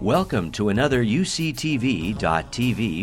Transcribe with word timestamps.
Welcome 0.00 0.50
to 0.52 0.70
another 0.70 1.04
UCTV.tv 1.04 2.16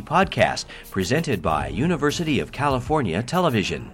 podcast 0.04 0.66
presented 0.90 1.43
by 1.43 1.67
University 1.67 2.39
of 2.39 2.51
California 2.51 3.21
Television. 3.21 3.92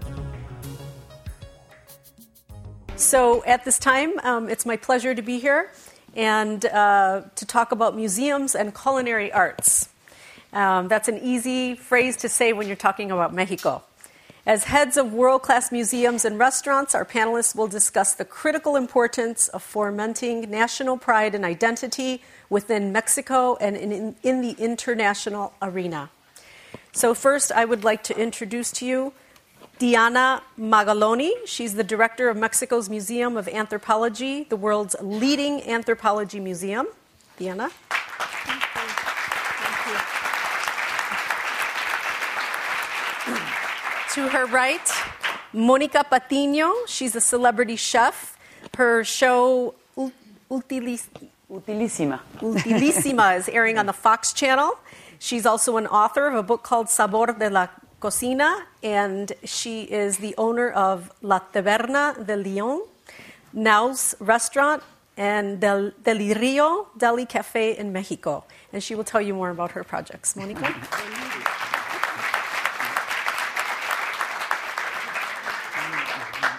So, 2.96 3.44
at 3.44 3.66
this 3.66 3.78
time, 3.78 4.18
um, 4.20 4.48
it's 4.48 4.66
my 4.66 4.78
pleasure 4.78 5.14
to 5.14 5.22
be 5.22 5.40
here 5.40 5.70
and 6.16 6.66
uh, 6.66 7.24
to 7.36 7.46
talk 7.46 7.74
about 7.74 7.94
museums 7.94 8.56
and 8.56 8.74
culinary 8.74 9.34
arts. 9.34 9.90
Um, 10.54 10.88
that's 10.88 11.10
an 11.10 11.20
easy 11.22 11.76
phrase 11.76 12.16
to 12.18 12.30
say 12.30 12.54
when 12.54 12.68
you're 12.68 12.78
talking 12.78 13.12
about 13.12 13.34
Mexico. 13.34 13.84
As 14.46 14.66
heads 14.66 14.98
of 14.98 15.14
world 15.14 15.42
class 15.42 15.72
museums 15.72 16.26
and 16.26 16.38
restaurants, 16.38 16.94
our 16.94 17.06
panelists 17.06 17.56
will 17.56 17.68
discuss 17.68 18.14
the 18.14 18.26
critical 18.26 18.76
importance 18.76 19.48
of 19.48 19.64
fomenting 19.64 20.52
national 20.52 20.98
pride 20.98 21.34
and 21.34 21.46
identity 21.46 22.22
within 22.50 22.92
Mexico 22.92 23.56
and 23.62 23.78
in, 23.78 24.16
in, 24.22 24.42
the 24.42 24.52
international 24.60 25.54
arena. 25.62 26.10
So, 26.92 27.14
first, 27.14 27.54
I 27.54 27.64
would 27.64 27.86
like 27.86 28.04
to 28.04 28.20
introduce 28.20 28.74
to 28.74 28.86
you 28.86 29.14
Diana 29.80 30.44
Magaloni. 30.60 31.32
She's 31.46 31.76
the 31.76 31.84
director 31.84 32.28
of 32.28 32.36
Mexico's 32.36 32.90
Museum 32.90 33.38
of 33.38 33.48
Anthropology, 33.48 34.44
the 34.44 34.58
world's 34.58 34.98
leading 35.00 35.64
anthropology 35.64 36.42
museum. 36.42 36.88
Diana? 37.38 37.72
To 44.14 44.30
her 44.30 44.46
right, 44.46 44.88
Monica 45.54 46.06
Patiño. 46.06 46.72
She's 46.88 47.16
a 47.16 47.22
celebrity 47.22 47.76
chef. 47.76 48.38
Her 48.78 49.04
show, 49.04 49.74
Utilis- 50.52 51.08
Utilísima. 51.50 52.20
Utilísima, 52.40 53.38
is 53.38 53.50
airing 53.50 53.80
on 53.80 53.88
the 53.88 53.94
Fox 53.94 54.32
channel. 54.32 54.78
She's 55.18 55.48
also 55.48 55.78
an 55.78 55.88
author 55.88 56.28
of 56.28 56.36
a 56.36 56.44
book 56.44 56.62
called 56.62 56.90
Sabor 56.90 57.34
de 57.40 57.50
la 57.50 57.68
Cocina, 58.00 58.66
and 58.84 59.32
she 59.46 59.84
is 59.84 60.18
the 60.18 60.36
owner 60.38 60.70
of 60.70 61.12
La 61.24 61.40
Taberna 61.40 62.14
de 62.24 62.36
Leon, 62.36 62.82
Naos 63.52 64.14
Restaurant, 64.20 64.84
and 65.18 65.60
Del, 65.60 65.92
Delirio 66.04 66.88
Deli 66.98 67.26
Cafe 67.26 67.78
in 67.78 67.92
Mexico. 67.92 68.44
And 68.72 68.84
she 68.84 68.94
will 68.94 69.06
tell 69.06 69.22
you 69.22 69.34
more 69.34 69.50
about 69.50 69.72
her 69.72 69.84
projects. 69.84 70.36
Monica? 70.36 70.76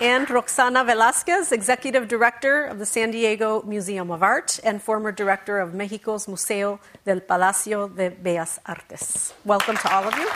And 0.04 0.28
Roxana 0.28 0.84
Velasquez, 0.84 1.50
Executive 1.50 2.08
Director 2.08 2.66
of 2.66 2.78
the 2.78 2.84
San 2.84 3.10
Diego 3.10 3.62
Museum 3.62 4.10
of 4.10 4.22
Art 4.22 4.60
and 4.62 4.82
former 4.82 5.10
Director 5.10 5.58
of 5.58 5.72
Mexico's 5.72 6.28
Museo 6.28 6.78
del 7.06 7.20
Palacio 7.20 7.88
de 7.88 8.10
Bellas 8.10 8.58
Artes. 8.66 9.32
Welcome 9.46 9.78
to 9.78 9.94
all 9.94 10.04
of 10.04 10.14
you. 10.18 10.28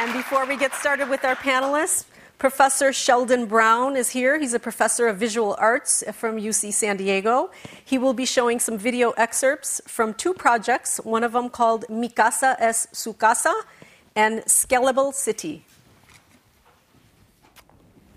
And 0.00 0.12
before 0.12 0.44
we 0.44 0.58
get 0.58 0.74
started 0.74 1.08
with 1.08 1.24
our 1.24 1.34
panelists, 1.34 2.04
Professor 2.36 2.92
Sheldon 2.92 3.46
Brown 3.46 3.96
is 3.96 4.10
here. 4.10 4.38
He's 4.38 4.52
a 4.52 4.60
professor 4.60 5.08
of 5.08 5.16
visual 5.16 5.56
arts 5.58 6.04
from 6.12 6.36
UC 6.36 6.74
San 6.74 6.98
Diego. 6.98 7.50
He 7.82 7.96
will 7.96 8.12
be 8.12 8.26
showing 8.26 8.60
some 8.60 8.76
video 8.76 9.12
excerpts 9.12 9.80
from 9.86 10.12
two 10.12 10.34
projects, 10.34 11.00
one 11.02 11.24
of 11.24 11.32
them 11.32 11.48
called 11.48 11.88
Mi 11.88 12.10
Casa 12.10 12.54
es 12.60 12.86
Su 12.92 13.14
Casa 13.14 13.54
and 14.14 14.40
Scalable 14.40 15.14
City. 15.14 15.64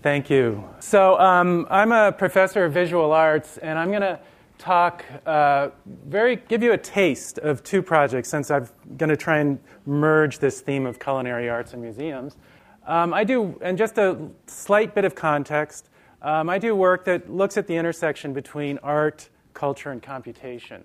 Thank 0.02 0.30
you. 0.30 0.68
So, 0.80 1.16
um, 1.20 1.64
I'm 1.70 1.92
a 1.92 2.10
professor 2.10 2.64
of 2.64 2.72
visual 2.72 3.12
arts, 3.12 3.58
and 3.58 3.78
I'm 3.78 3.90
going 3.90 4.02
to 4.02 4.18
talk, 4.58 5.04
uh, 5.26 5.68
very, 5.86 6.34
give 6.34 6.60
you 6.60 6.72
a 6.72 6.78
taste 6.78 7.38
of 7.38 7.62
two 7.62 7.82
projects 7.82 8.28
since 8.28 8.50
I'm 8.50 8.68
going 8.96 9.10
to 9.10 9.16
try 9.16 9.38
and 9.38 9.60
merge 9.86 10.40
this 10.40 10.60
theme 10.60 10.86
of 10.86 10.98
culinary 10.98 11.48
arts 11.48 11.72
and 11.72 11.80
museums. 11.80 12.36
Um, 12.84 13.14
I 13.14 13.22
do, 13.22 13.56
and 13.62 13.78
just 13.78 13.96
a 13.96 14.18
slight 14.48 14.92
bit 14.92 15.04
of 15.04 15.14
context, 15.14 15.88
um, 16.20 16.50
I 16.50 16.58
do 16.58 16.74
work 16.74 17.04
that 17.04 17.30
looks 17.30 17.56
at 17.56 17.68
the 17.68 17.76
intersection 17.76 18.32
between 18.32 18.78
art, 18.82 19.28
culture, 19.54 19.92
and 19.92 20.02
computation. 20.02 20.82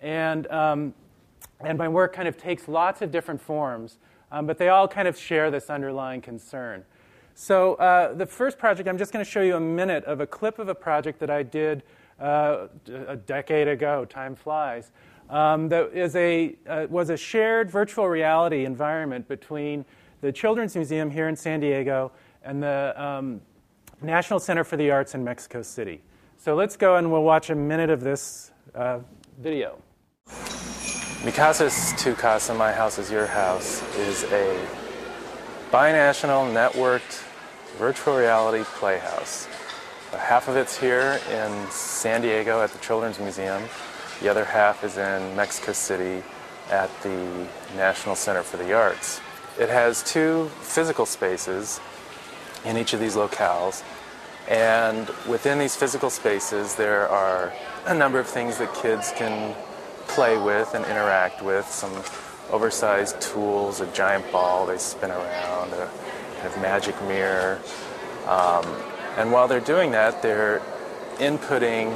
And, 0.00 0.50
um, 0.50 0.94
and 1.60 1.78
my 1.78 1.88
work 1.88 2.12
kind 2.12 2.26
of 2.26 2.36
takes 2.36 2.66
lots 2.66 3.02
of 3.02 3.12
different 3.12 3.40
forms, 3.40 3.98
um, 4.32 4.46
but 4.46 4.58
they 4.58 4.68
all 4.68 4.88
kind 4.88 5.06
of 5.06 5.16
share 5.16 5.48
this 5.48 5.70
underlying 5.70 6.20
concern. 6.20 6.84
So, 7.40 7.74
uh, 7.74 8.14
the 8.14 8.26
first 8.26 8.58
project, 8.58 8.88
I'm 8.88 8.98
just 8.98 9.12
going 9.12 9.24
to 9.24 9.30
show 9.30 9.42
you 9.42 9.54
a 9.54 9.60
minute 9.60 10.04
of 10.06 10.20
a 10.20 10.26
clip 10.26 10.58
of 10.58 10.68
a 10.68 10.74
project 10.74 11.20
that 11.20 11.30
I 11.30 11.44
did 11.44 11.84
uh, 12.20 12.66
a 13.06 13.14
decade 13.14 13.68
ago. 13.68 14.04
Time 14.04 14.34
flies. 14.34 14.90
Um, 15.30 15.68
that 15.68 15.92
is 15.92 16.16
a, 16.16 16.56
uh, 16.68 16.88
was 16.90 17.10
a 17.10 17.16
shared 17.16 17.70
virtual 17.70 18.08
reality 18.08 18.64
environment 18.64 19.28
between 19.28 19.84
the 20.20 20.32
Children's 20.32 20.74
Museum 20.74 21.12
here 21.12 21.28
in 21.28 21.36
San 21.36 21.60
Diego 21.60 22.10
and 22.42 22.60
the 22.60 22.92
um, 23.00 23.40
National 24.02 24.40
Center 24.40 24.64
for 24.64 24.76
the 24.76 24.90
Arts 24.90 25.14
in 25.14 25.22
Mexico 25.22 25.62
City. 25.62 26.02
So, 26.38 26.56
let's 26.56 26.76
go 26.76 26.96
and 26.96 27.08
we'll 27.08 27.22
watch 27.22 27.50
a 27.50 27.54
minute 27.54 27.88
of 27.88 28.00
this 28.00 28.50
uh, 28.74 28.98
video. 29.38 29.78
Mi 31.24 31.30
casa 31.30 31.66
es 31.66 31.94
tu 32.02 32.16
casa, 32.16 32.52
my 32.52 32.72
house 32.72 32.98
is 32.98 33.12
your 33.12 33.28
house 33.28 33.80
is 33.96 34.24
a 34.24 34.66
binational 35.70 36.52
networked 36.52 37.27
virtual 37.78 38.16
reality 38.16 38.64
playhouse. 38.64 39.46
Uh, 40.12 40.18
half 40.18 40.48
of 40.48 40.56
it's 40.56 40.76
here 40.76 41.20
in 41.30 41.70
San 41.70 42.20
Diego 42.20 42.60
at 42.60 42.72
the 42.72 42.78
Children's 42.80 43.20
Museum. 43.20 43.62
The 44.20 44.28
other 44.28 44.44
half 44.44 44.82
is 44.82 44.98
in 44.98 45.36
Mexico 45.36 45.72
City 45.72 46.24
at 46.70 46.90
the 47.02 47.46
National 47.76 48.16
Center 48.16 48.42
for 48.42 48.56
the 48.56 48.74
Arts. 48.74 49.20
It 49.60 49.68
has 49.68 50.02
two 50.02 50.50
physical 50.60 51.06
spaces 51.06 51.80
in 52.64 52.76
each 52.76 52.94
of 52.94 53.00
these 53.00 53.14
locales. 53.14 53.84
And 54.48 55.08
within 55.28 55.60
these 55.60 55.76
physical 55.76 56.10
spaces, 56.10 56.74
there 56.74 57.08
are 57.08 57.52
a 57.86 57.94
number 57.94 58.18
of 58.18 58.26
things 58.26 58.58
that 58.58 58.74
kids 58.74 59.12
can 59.14 59.54
play 60.08 60.36
with 60.36 60.74
and 60.74 60.84
interact 60.86 61.42
with. 61.42 61.66
Some 61.68 61.92
oversized 62.50 63.20
tools, 63.20 63.80
a 63.80 63.86
giant 63.92 64.30
ball 64.32 64.66
they 64.66 64.78
spin 64.78 65.12
around, 65.12 65.72
a 65.74 65.88
of 66.44 66.56
magic 66.60 67.00
mirror. 67.02 67.60
Um, 68.26 68.64
and 69.16 69.32
while 69.32 69.48
they're 69.48 69.60
doing 69.60 69.90
that, 69.92 70.22
they're 70.22 70.60
inputting 71.16 71.92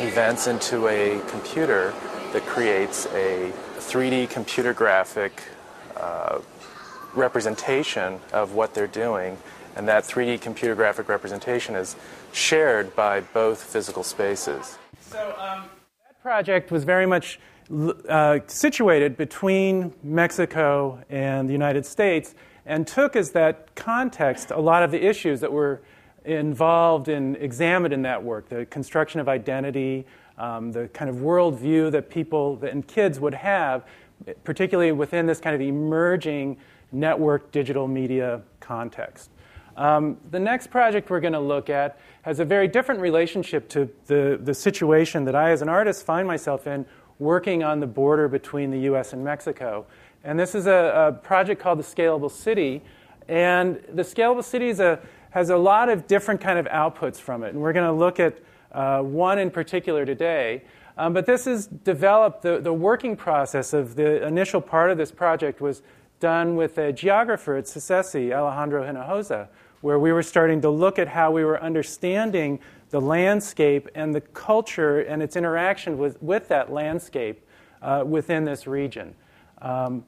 events 0.00 0.46
into 0.46 0.88
a 0.88 1.20
computer 1.28 1.92
that 2.32 2.44
creates 2.46 3.06
a 3.06 3.52
3D 3.76 4.30
computer 4.30 4.72
graphic 4.72 5.42
uh, 5.96 6.40
representation 7.14 8.20
of 8.32 8.52
what 8.54 8.74
they're 8.74 8.86
doing. 8.86 9.36
And 9.76 9.86
that 9.88 10.04
3D 10.04 10.40
computer 10.40 10.74
graphic 10.74 11.08
representation 11.08 11.74
is 11.74 11.96
shared 12.32 12.94
by 12.96 13.20
both 13.20 13.62
physical 13.62 14.02
spaces. 14.02 14.78
So 15.00 15.34
um, 15.38 15.64
that 16.04 16.20
project 16.22 16.70
was 16.70 16.84
very 16.84 17.06
much 17.06 17.38
uh, 18.08 18.40
situated 18.46 19.16
between 19.16 19.92
Mexico 20.02 21.02
and 21.10 21.48
the 21.48 21.52
United 21.52 21.84
States 21.84 22.34
and 22.68 22.86
took 22.86 23.16
as 23.16 23.32
that 23.32 23.74
context 23.74 24.50
a 24.50 24.60
lot 24.60 24.82
of 24.82 24.90
the 24.90 25.04
issues 25.04 25.40
that 25.40 25.50
were 25.50 25.80
involved 26.24 27.08
and 27.08 27.36
examined 27.38 27.94
in 27.94 28.02
that 28.02 28.22
work 28.22 28.48
the 28.50 28.66
construction 28.66 29.20
of 29.20 29.28
identity, 29.28 30.06
um, 30.36 30.70
the 30.70 30.86
kind 30.88 31.08
of 31.10 31.16
worldview 31.16 31.90
that 31.90 32.10
people 32.10 32.60
and 32.62 32.86
kids 32.86 33.18
would 33.18 33.34
have, 33.34 33.84
particularly 34.44 34.92
within 34.92 35.26
this 35.26 35.40
kind 35.40 35.54
of 35.54 35.62
emerging 35.62 36.58
network 36.92 37.50
digital 37.50 37.88
media 37.88 38.42
context. 38.60 39.30
Um, 39.76 40.18
the 40.30 40.40
next 40.40 40.68
project 40.68 41.08
we're 41.08 41.20
going 41.20 41.32
to 41.32 41.40
look 41.40 41.70
at 41.70 41.98
has 42.22 42.40
a 42.40 42.44
very 42.44 42.68
different 42.68 43.00
relationship 43.00 43.68
to 43.70 43.88
the, 44.06 44.38
the 44.42 44.52
situation 44.52 45.24
that 45.24 45.34
I, 45.34 45.52
as 45.52 45.62
an 45.62 45.68
artist, 45.68 46.04
find 46.04 46.26
myself 46.26 46.66
in 46.66 46.84
working 47.18 47.62
on 47.62 47.80
the 47.80 47.86
border 47.86 48.28
between 48.28 48.70
the 48.70 48.80
US 48.80 49.12
and 49.12 49.24
Mexico. 49.24 49.86
And 50.24 50.38
this 50.38 50.54
is 50.54 50.66
a, 50.66 51.08
a 51.08 51.12
project 51.12 51.60
called 51.60 51.78
the 51.78 51.84
Scalable 51.84 52.30
City. 52.30 52.82
And 53.28 53.80
the 53.92 54.02
Scalable 54.02 54.44
City 54.44 54.70
a, 54.70 54.98
has 55.30 55.50
a 55.50 55.56
lot 55.56 55.88
of 55.88 56.06
different 56.06 56.40
kind 56.40 56.58
of 56.58 56.66
outputs 56.66 57.16
from 57.16 57.42
it. 57.42 57.50
And 57.50 57.60
we're 57.60 57.72
going 57.72 57.86
to 57.86 57.92
look 57.92 58.18
at 58.18 58.38
uh, 58.72 59.00
one 59.02 59.38
in 59.38 59.50
particular 59.50 60.04
today. 60.04 60.62
Um, 60.96 61.12
but 61.12 61.26
this 61.26 61.46
is 61.46 61.66
developed, 61.66 62.42
the, 62.42 62.60
the 62.60 62.72
working 62.72 63.16
process 63.16 63.72
of 63.72 63.94
the 63.94 64.26
initial 64.26 64.60
part 64.60 64.90
of 64.90 64.98
this 64.98 65.12
project 65.12 65.60
was 65.60 65.82
done 66.18 66.56
with 66.56 66.76
a 66.78 66.92
geographer 66.92 67.56
at 67.56 67.64
CICESE, 67.64 68.32
Alejandro 68.32 68.82
Hinojosa, 68.82 69.48
where 69.80 69.98
we 69.98 70.12
were 70.12 70.24
starting 70.24 70.60
to 70.62 70.70
look 70.70 70.98
at 70.98 71.06
how 71.08 71.30
we 71.30 71.44
were 71.44 71.62
understanding 71.62 72.58
the 72.90 73.00
landscape 73.00 73.88
and 73.94 74.14
the 74.14 74.20
culture 74.20 75.00
and 75.00 75.22
its 75.22 75.36
interaction 75.36 75.98
with, 75.98 76.20
with 76.20 76.48
that 76.48 76.72
landscape 76.72 77.46
uh, 77.80 78.02
within 78.04 78.44
this 78.44 78.66
region. 78.66 79.14
Um, 79.62 80.04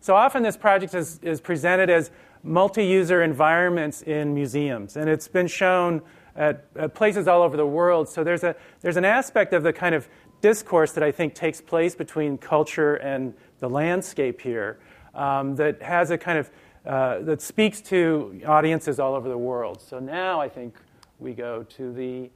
so 0.00 0.14
often 0.14 0.42
this 0.42 0.56
project 0.56 0.94
is, 0.94 1.18
is 1.22 1.40
presented 1.40 1.90
as 1.90 2.10
multi-user 2.42 3.22
environments 3.22 4.02
in 4.02 4.34
museums, 4.34 4.96
and 4.96 5.08
it's 5.08 5.28
been 5.28 5.46
shown 5.46 6.02
at, 6.36 6.64
at, 6.76 6.94
places 6.94 7.28
all 7.28 7.42
over 7.42 7.56
the 7.56 7.66
world. 7.66 8.08
So 8.08 8.24
there's, 8.24 8.44
a, 8.44 8.54
there's 8.80 8.96
an 8.96 9.04
aspect 9.04 9.52
of 9.52 9.62
the 9.62 9.72
kind 9.72 9.94
of 9.94 10.08
discourse 10.40 10.92
that 10.92 11.02
I 11.02 11.12
think 11.12 11.34
takes 11.34 11.60
place 11.60 11.94
between 11.94 12.38
culture 12.38 12.96
and 12.96 13.34
the 13.58 13.68
landscape 13.68 14.40
here 14.40 14.78
um, 15.14 15.54
that 15.56 15.82
has 15.82 16.10
a 16.10 16.18
kind 16.18 16.38
of 16.38 16.50
uh, 16.86 17.18
that 17.20 17.42
speaks 17.42 17.82
to 17.82 18.40
audiences 18.46 18.98
all 18.98 19.14
over 19.14 19.28
the 19.28 19.36
world. 19.36 19.82
So 19.82 19.98
now 19.98 20.40
I 20.40 20.48
think 20.48 20.74
we 21.18 21.34
go 21.34 21.62
to 21.62 21.92
the 21.92 22.30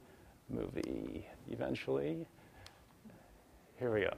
movie 0.49 1.25
eventually. 1.49 2.27
Here 3.79 3.91
we 3.91 4.01
go. 4.01 4.13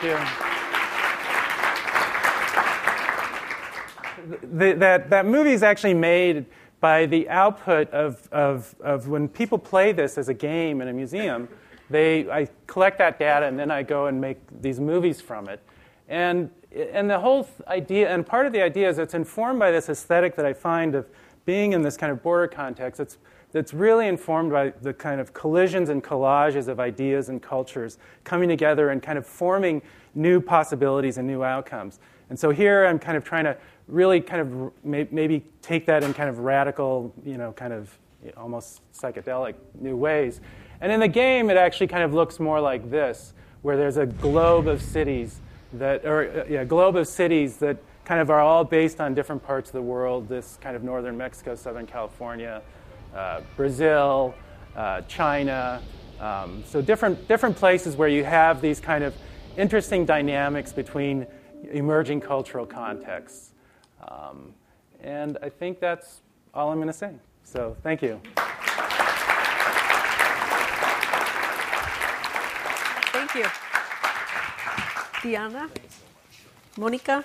Thank 0.00 0.18
you. 0.18 0.18
The, 4.58 4.72
that, 4.74 5.10
that 5.10 5.26
movie 5.26 5.52
is 5.52 5.62
actually 5.62 5.94
made 5.94 6.46
by 6.80 7.04
the 7.06 7.28
output 7.28 7.90
of, 7.90 8.26
of, 8.32 8.74
of 8.80 9.08
when 9.08 9.28
people 9.28 9.58
play 9.58 9.92
this 9.92 10.16
as 10.16 10.30
a 10.30 10.34
game 10.34 10.80
in 10.80 10.88
a 10.88 10.92
museum. 10.92 11.48
They, 11.90 12.30
I 12.30 12.48
collect 12.66 12.96
that 12.98 13.18
data 13.18 13.46
and 13.46 13.58
then 13.58 13.70
I 13.70 13.82
go 13.82 14.06
and 14.06 14.18
make 14.20 14.38
these 14.62 14.80
movies 14.80 15.20
from 15.20 15.48
it. 15.48 15.60
And, 16.08 16.50
and 16.72 17.10
the 17.10 17.18
whole 17.18 17.46
idea, 17.66 18.08
and 18.08 18.26
part 18.26 18.46
of 18.46 18.52
the 18.54 18.62
idea 18.62 18.88
is 18.88 18.98
it's 18.98 19.14
informed 19.14 19.58
by 19.58 19.70
this 19.70 19.90
aesthetic 19.90 20.34
that 20.36 20.46
I 20.46 20.54
find 20.54 20.94
of 20.94 21.06
being 21.44 21.72
in 21.72 21.82
this 21.82 21.98
kind 21.98 22.10
of 22.10 22.22
border 22.22 22.48
context. 22.48 23.00
It's, 23.00 23.18
that's 23.52 23.74
really 23.74 24.06
informed 24.06 24.52
by 24.52 24.72
the 24.82 24.92
kind 24.92 25.20
of 25.20 25.32
collisions 25.32 25.88
and 25.88 26.02
collages 26.02 26.68
of 26.68 26.78
ideas 26.80 27.28
and 27.28 27.42
cultures 27.42 27.98
coming 28.24 28.48
together 28.48 28.90
and 28.90 29.02
kind 29.02 29.18
of 29.18 29.26
forming 29.26 29.82
new 30.14 30.40
possibilities 30.40 31.18
and 31.18 31.26
new 31.26 31.42
outcomes. 31.42 31.98
And 32.28 32.38
so 32.38 32.50
here 32.50 32.86
I'm 32.86 32.98
kind 32.98 33.16
of 33.16 33.24
trying 33.24 33.44
to 33.44 33.56
really 33.88 34.20
kind 34.20 34.40
of 34.40 34.72
maybe 34.84 35.44
take 35.62 35.86
that 35.86 36.04
in 36.04 36.14
kind 36.14 36.28
of 36.28 36.38
radical, 36.38 37.12
you 37.24 37.36
know, 37.36 37.52
kind 37.52 37.72
of 37.72 37.98
almost 38.36 38.80
psychedelic 38.92 39.54
new 39.80 39.96
ways. 39.96 40.40
And 40.80 40.92
in 40.92 41.00
the 41.00 41.08
game, 41.08 41.50
it 41.50 41.56
actually 41.56 41.88
kind 41.88 42.04
of 42.04 42.14
looks 42.14 42.38
more 42.38 42.60
like 42.60 42.90
this, 42.90 43.34
where 43.62 43.76
there's 43.76 43.96
a 43.96 44.06
globe 44.06 44.68
of 44.68 44.80
cities 44.80 45.40
that, 45.74 46.04
or 46.04 46.30
uh, 46.30 46.44
yeah, 46.48 46.64
globe 46.64 46.96
of 46.96 47.06
cities 47.06 47.56
that 47.58 47.76
kind 48.04 48.20
of 48.20 48.30
are 48.30 48.40
all 48.40 48.64
based 48.64 49.00
on 49.00 49.14
different 49.14 49.42
parts 49.42 49.68
of 49.70 49.74
the 49.74 49.82
world. 49.82 50.28
This 50.28 50.58
kind 50.60 50.74
of 50.76 50.82
northern 50.82 51.16
Mexico, 51.16 51.54
southern 51.54 51.86
California, 51.86 52.62
uh, 53.14 53.40
Brazil, 53.56 54.34
uh, 54.76 55.02
China. 55.02 55.82
Um, 56.20 56.62
so 56.66 56.82
different 56.82 57.26
different 57.28 57.56
places 57.56 57.96
where 57.96 58.08
you 58.08 58.24
have 58.24 58.60
these 58.60 58.80
kind 58.80 59.04
of 59.04 59.14
interesting 59.56 60.04
dynamics 60.04 60.72
between 60.72 61.26
emerging 61.72 62.20
cultural 62.20 62.66
contexts. 62.66 63.50
Um, 64.06 64.54
and 65.02 65.38
I 65.42 65.48
think 65.48 65.80
that's 65.80 66.20
all 66.54 66.70
I'm 66.70 66.78
going 66.78 66.88
to 66.88 66.92
say. 66.92 67.14
So 67.44 67.76
thank 67.82 68.02
you. 68.02 68.20
Thank 73.12 73.34
you. 73.34 73.46
Diana? 75.22 75.68
Monica? 76.76 77.24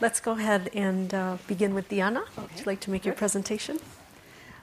Let's 0.00 0.18
go 0.18 0.32
ahead 0.32 0.70
and 0.72 1.12
uh, 1.12 1.36
begin 1.46 1.74
with 1.74 1.90
Diana. 1.90 2.20
Okay. 2.20 2.40
Would 2.40 2.58
you 2.58 2.64
like 2.64 2.80
to 2.80 2.90
make 2.90 3.04
your 3.04 3.14
presentation? 3.14 3.78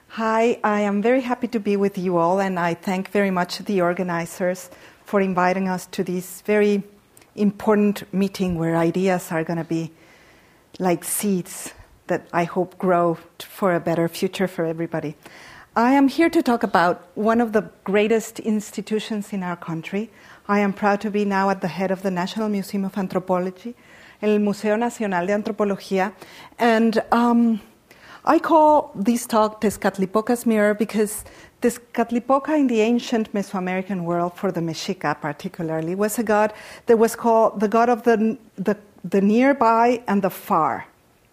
Hi, 0.08 0.58
I 0.64 0.80
am 0.80 1.00
very 1.00 1.20
happy 1.20 1.46
to 1.48 1.60
be 1.60 1.76
with 1.76 1.96
you 1.96 2.16
all, 2.16 2.40
and 2.40 2.58
I 2.58 2.74
thank 2.74 3.12
very 3.12 3.30
much 3.30 3.58
the 3.58 3.80
organizers 3.80 4.68
for 5.04 5.20
inviting 5.20 5.68
us 5.68 5.86
to 5.92 6.02
this 6.02 6.40
very 6.40 6.82
important 7.36 8.12
meeting 8.12 8.58
where 8.58 8.76
ideas 8.76 9.30
are 9.30 9.44
going 9.44 9.58
to 9.58 9.64
be 9.64 9.92
like 10.80 11.04
seeds 11.04 11.72
that 12.08 12.26
I 12.32 12.42
hope 12.42 12.76
grow 12.76 13.16
for 13.38 13.76
a 13.76 13.80
better 13.80 14.08
future 14.08 14.48
for 14.48 14.64
everybody. 14.64 15.14
I 15.76 15.92
am 15.92 16.08
here 16.08 16.30
to 16.30 16.42
talk 16.42 16.64
about 16.64 17.06
one 17.14 17.40
of 17.40 17.52
the 17.52 17.70
greatest 17.84 18.40
institutions 18.40 19.32
in 19.32 19.44
our 19.44 19.54
country. 19.54 20.10
I 20.48 20.58
am 20.58 20.72
proud 20.72 21.00
to 21.02 21.12
be 21.12 21.24
now 21.24 21.48
at 21.50 21.60
the 21.60 21.68
head 21.68 21.92
of 21.92 22.02
the 22.02 22.10
National 22.10 22.48
Museum 22.48 22.84
of 22.84 22.98
Anthropology, 22.98 23.76
el 24.20 24.40
Museo 24.40 24.76
Nacional 24.76 25.26
de 25.26 25.32
Antropología, 25.32 26.12
and 26.58 27.02
um, 27.12 27.60
I 28.24 28.38
call 28.38 28.90
this 28.94 29.26
talk 29.26 29.60
Tezcatlipoca's 29.60 30.44
Mirror 30.44 30.74
because 30.74 31.24
Tezcatlipoca 31.62 32.58
in 32.58 32.66
the 32.66 32.80
ancient 32.80 33.32
Mesoamerican 33.32 34.02
world, 34.02 34.34
for 34.34 34.52
the 34.52 34.60
Mexica 34.60 35.18
particularly, 35.20 35.94
was 35.94 36.18
a 36.18 36.22
god 36.22 36.52
that 36.86 36.98
was 36.98 37.16
called 37.16 37.60
the 37.60 37.68
god 37.68 37.88
of 37.88 38.02
the, 38.02 38.36
the, 38.56 38.76
the 39.02 39.20
nearby 39.20 40.02
and 40.06 40.22
the 40.22 40.30
far. 40.30 40.86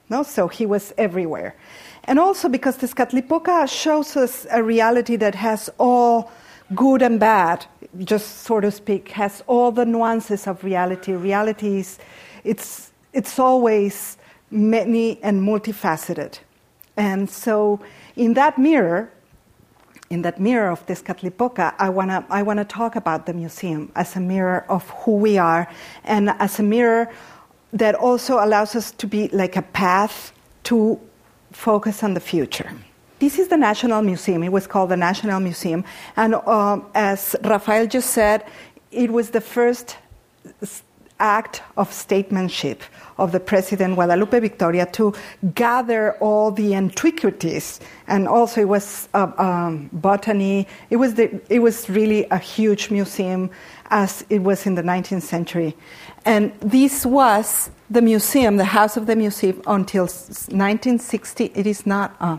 No? 0.10 0.24
So 0.24 0.48
he 0.48 0.65
was 0.65 0.94
everywhere. 0.98 1.56
And 2.06 2.18
also 2.20 2.48
because 2.48 2.77
Tezcatlipoca 2.77 3.68
shows 3.68 4.15
us 4.15 4.48
a 4.51 4.63
reality 4.63 5.15
that 5.18 5.36
has 5.36 5.70
all 5.77 6.32
good 6.75 7.01
and 7.01 7.20
bad, 7.20 7.65
just 8.00 8.44
so 8.44 8.60
to 8.60 8.72
speak, 8.72 9.10
has 9.10 9.44
all 9.48 9.72
the 9.72 9.86
nuances 9.86 10.48
of 10.48 10.63
reality. 10.63 11.13
Reality 11.13 11.80
is, 11.80 12.00
it's, 12.46 12.92
it's 13.14 13.40
always 13.40 14.18
many 14.52 15.22
and 15.24 15.42
multifaceted. 15.42 16.40
And 16.98 17.30
so, 17.30 17.82
in 18.16 18.36
that 18.36 18.58
mirror, 18.58 19.12
in 20.10 20.22
that 20.22 20.40
mirror 20.40 20.70
of 20.70 20.86
Tezcatlipoca, 20.86 21.74
I 21.78 21.90
want 21.90 22.12
to 22.12 22.24
I 22.30 22.42
wanna 22.44 22.64
talk 22.64 22.96
about 22.96 23.25
the 23.25 23.34
museum 23.34 23.92
as 23.96 24.16
a 24.16 24.20
mirror 24.20 24.66
of 24.70 24.90
who 24.90 25.18
we 25.18 25.38
are 25.38 25.68
and 26.04 26.30
as 26.40 26.60
a 26.60 26.64
mirror 26.64 27.12
that 27.74 27.96
also 27.96 28.36
allows 28.36 28.75
us 28.75 28.92
to 28.92 29.08
be 29.08 29.28
like 29.30 29.58
a 29.58 29.62
path 29.62 30.32
to 30.64 31.00
focus 31.52 32.04
on 32.04 32.14
the 32.14 32.20
future. 32.20 32.72
This 33.20 33.40
is 33.40 33.48
the 33.48 33.58
National 33.58 34.02
Museum. 34.02 34.44
It 34.44 34.52
was 34.52 34.68
called 34.68 34.90
the 34.90 34.98
National 34.98 35.40
Museum. 35.40 35.84
And 36.16 36.36
uh, 36.36 36.80
as 36.94 37.36
Rafael 37.44 37.88
just 37.88 38.12
said, 38.12 38.46
it 38.92 39.12
was 39.12 39.32
the 39.32 39.42
first 39.42 39.98
act 41.19 41.63
of 41.77 41.91
statesmanship 41.93 42.84
of 43.17 43.31
the 43.31 43.39
President 43.39 43.95
Guadalupe 43.95 44.39
Victoria 44.39 44.86
to 44.88 45.13
gather 45.53 46.13
all 46.19 46.51
the 46.51 46.75
antiquities, 46.75 47.79
and 48.07 48.27
also 48.27 48.62
it 48.62 48.67
was 48.67 49.07
uh, 49.13 49.31
um, 49.38 49.89
botany. 49.93 50.67
It 50.89 50.98
was 50.98 51.13
the, 51.15 51.39
it 51.50 51.60
was 51.60 51.89
really 51.89 52.25
a 52.25 52.38
huge 52.38 52.91
museum, 52.91 53.50
as 53.89 54.25
it 54.29 54.39
was 54.39 54.65
in 54.65 54.75
the 54.75 54.81
19th 54.81 55.22
century, 55.22 55.75
and 56.25 56.51
this 56.60 57.05
was 57.05 57.69
the 57.89 58.01
museum, 58.01 58.57
the 58.57 58.65
house 58.65 58.98
of 58.98 59.05
the 59.05 59.15
museum, 59.15 59.62
until 59.67 60.03
1960. 60.03 61.51
It 61.55 61.67
is 61.67 61.86
not. 61.86 62.15
Uh, 62.19 62.38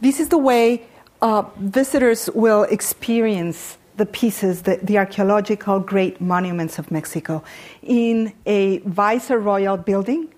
this 0.00 0.20
is 0.20 0.28
the 0.28 0.38
way 0.38 0.86
uh, 1.20 1.42
visitors 1.58 2.30
will 2.34 2.62
experience 2.64 3.76
the 3.98 4.06
pieces, 4.06 4.62
the, 4.62 4.78
the, 4.82 4.96
archaeological 4.96 5.80
great 5.80 6.20
monuments 6.20 6.78
of 6.78 6.90
Mexico, 6.90 7.42
in 7.82 8.32
a 8.46 8.78
viceroyal 8.78 9.76
building 9.76 10.32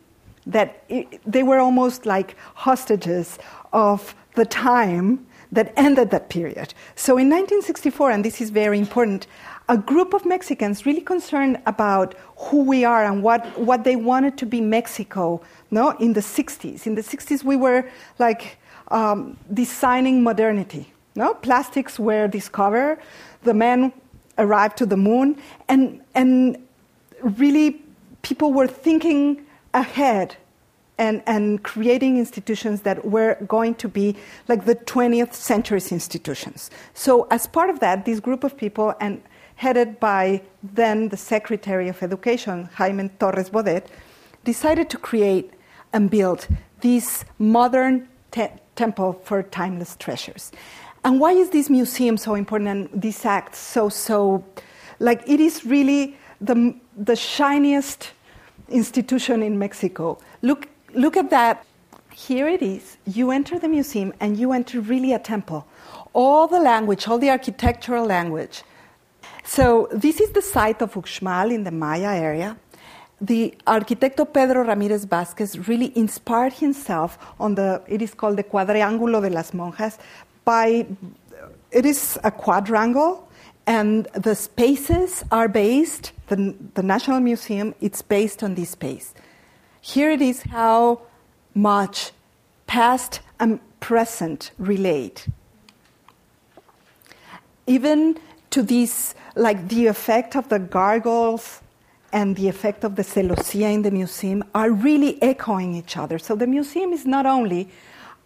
that 0.47 0.83
it, 0.89 1.21
they 1.31 1.43
were 1.43 1.59
almost 1.59 2.07
like 2.07 2.37
hostages 2.55 3.39
of 3.73 4.15
the 4.35 4.47
time 4.47 5.25
that 5.53 5.73
ended 5.77 6.11
that 6.11 6.29
period. 6.29 6.73
So 6.97 7.13
in 7.19 7.29
1964, 7.29 8.11
and 8.11 8.25
this 8.25 8.41
is 8.41 8.51
very 8.51 8.79
important, 8.79 9.27
a 9.69 9.77
group 9.77 10.15
of 10.15 10.25
Mexicans 10.25 10.87
really 10.87 11.01
concerned 11.01 11.61
about 11.67 12.15
who 12.37 12.63
we 12.63 12.85
are 12.85 13.05
and 13.05 13.23
what, 13.23 13.59
what 13.59 13.85
they 13.85 13.97
wanted 13.97 14.39
to 14.39 14.47
be 14.47 14.61
Mexico 14.61 15.41
no, 15.71 15.91
in 15.99 16.13
the 16.13 16.21
60s. 16.21 16.87
In 16.87 16.95
the 16.95 17.03
60s, 17.03 17.45
we 17.45 17.57
were 17.57 17.89
like 18.19 18.59
um, 18.89 19.37
designing 19.53 20.23
modernity. 20.23 20.93
No? 21.15 21.35
Plastics 21.35 21.99
were 21.99 22.29
discovered, 22.29 22.99
the 23.43 23.55
man 23.55 23.93
arrived 24.39 24.77
to 24.79 24.87
the 24.87 24.97
moon, 24.97 25.37
and, 25.69 26.01
and 26.15 26.57
really 27.23 27.83
people 28.23 28.53
were 28.53 28.67
thinking 28.67 29.45
ahead 29.75 30.37
and, 30.99 31.23
and 31.27 31.63
creating 31.63 32.19
institutions 32.19 32.83
that 32.83 33.05
were 33.07 33.37
going 33.47 33.75
to 33.77 33.89
be 33.89 34.17
like 34.49 34.67
the 34.67 34.75
20th 34.77 35.33
century's 35.33 35.91
institutions. 35.93 36.71
So, 36.93 37.27
as 37.31 37.47
part 37.47 37.71
of 37.71 37.81
that, 37.81 38.05
this 38.05 38.21
group 38.21 38.45
of 38.45 38.57
people, 38.57 38.95
and 39.01 39.23
headed 39.57 39.99
by 39.99 40.43
then 40.63 41.09
the 41.09 41.17
Secretary 41.17 41.89
of 41.89 42.03
Education, 42.03 42.69
Jaime 42.75 43.09
Torres 43.19 43.51
Bodet, 43.51 43.87
decided 44.45 44.91
to 44.91 44.99
create 44.99 45.53
and 45.93 46.11
build 46.11 46.47
this 46.81 47.25
modern 47.39 48.09
te- 48.31 48.49
temple 48.77 49.21
for 49.25 49.43
timeless 49.43 49.97
treasures. 49.97 50.53
And 51.05 51.19
why 51.19 51.33
is 51.33 51.51
this 51.51 51.71
museum 51.71 52.17
so 52.17 52.35
important 52.35 52.69
and 52.69 53.03
this 53.03 53.25
act 53.25 53.55
so, 53.55 53.89
so, 53.89 54.45
like, 54.99 55.23
it 55.27 55.41
is 55.41 55.65
really 55.65 56.19
the, 56.41 56.75
the 56.97 57.17
shiniest 57.17 58.11
institution 58.69 59.43
in 59.43 59.59
Mexico. 59.59 60.19
Look, 60.43 60.69
look 60.95 61.17
at 61.17 61.31
that. 61.31 61.65
Here 62.13 62.49
it 62.49 62.61
is. 62.61 62.99
You 63.07 63.31
enter 63.31 63.59
the 63.59 63.69
museum 63.69 64.13
and 64.21 64.37
you 64.37 64.53
enter 64.53 64.81
really 64.81 65.13
a 65.15 65.19
temple. 65.19 65.67
All 66.13 66.47
the 66.47 66.61
language, 66.61 67.09
all 67.09 67.19
the 67.19 67.31
architectural 67.31 68.05
language. 68.05 68.63
So, 69.45 69.89
this 69.91 70.21
is 70.21 70.31
the 70.33 70.43
site 70.43 70.83
of 70.83 70.95
Uxmal 70.95 71.53
in 71.53 71.65
the 71.65 71.71
Maya 71.71 72.15
area. 72.15 72.59
The 73.23 73.55
arquitecto 73.67 74.31
Pedro 74.33 74.65
Ramirez 74.65 75.07
Vázquez 75.07 75.69
really 75.69 75.97
inspired 75.97 76.55
himself 76.55 77.19
on 77.39 77.55
the, 77.55 77.83
it 77.87 78.01
is 78.01 78.15
called 78.15 78.37
the 78.39 78.45
Cuadrángulo 78.45 79.21
de 79.21 79.31
las 79.31 79.51
Monjas, 79.51 79.99
by 80.45 80.87
it 81.71 81.87
is 81.87 82.19
a 82.25 82.31
quadrangle 82.31 83.29
and 83.67 84.07
the 84.15 84.35
spaces 84.35 85.25
are 85.31 85.49
based 85.49 86.13
the, 86.29 86.55
the 86.75 86.83
national 86.83 87.21
museum 87.21 87.75
it's 87.81 88.03
based 88.03 88.43
on 88.43 88.55
this 88.55 88.71
space. 88.71 89.15
Here 89.81 90.11
it 90.11 90.23
is 90.23 90.43
how 90.43 91.03
much 91.55 92.13
past 92.67 93.21
and 93.39 93.61
present 93.81 94.53
relate. 94.59 95.27
Even 97.67 98.19
to 98.51 98.63
this 98.63 99.15
like 99.35 99.69
the 99.69 99.87
effect 99.87 100.37
of 100.37 100.49
the 100.49 100.59
gargoyles 100.59 101.61
and 102.13 102.37
the 102.37 102.49
effect 102.49 102.85
of 102.85 102.97
the 102.97 103.03
celosia 103.03 103.73
in 103.73 103.83
the 103.83 103.91
museum 103.91 104.43
are 104.55 104.71
really 104.71 105.23
echoing 105.23 105.75
each 105.75 105.97
other. 105.97 106.19
So 106.19 106.35
the 106.35 106.47
museum 106.47 106.93
is 106.93 107.07
not 107.07 107.27
only 107.27 107.69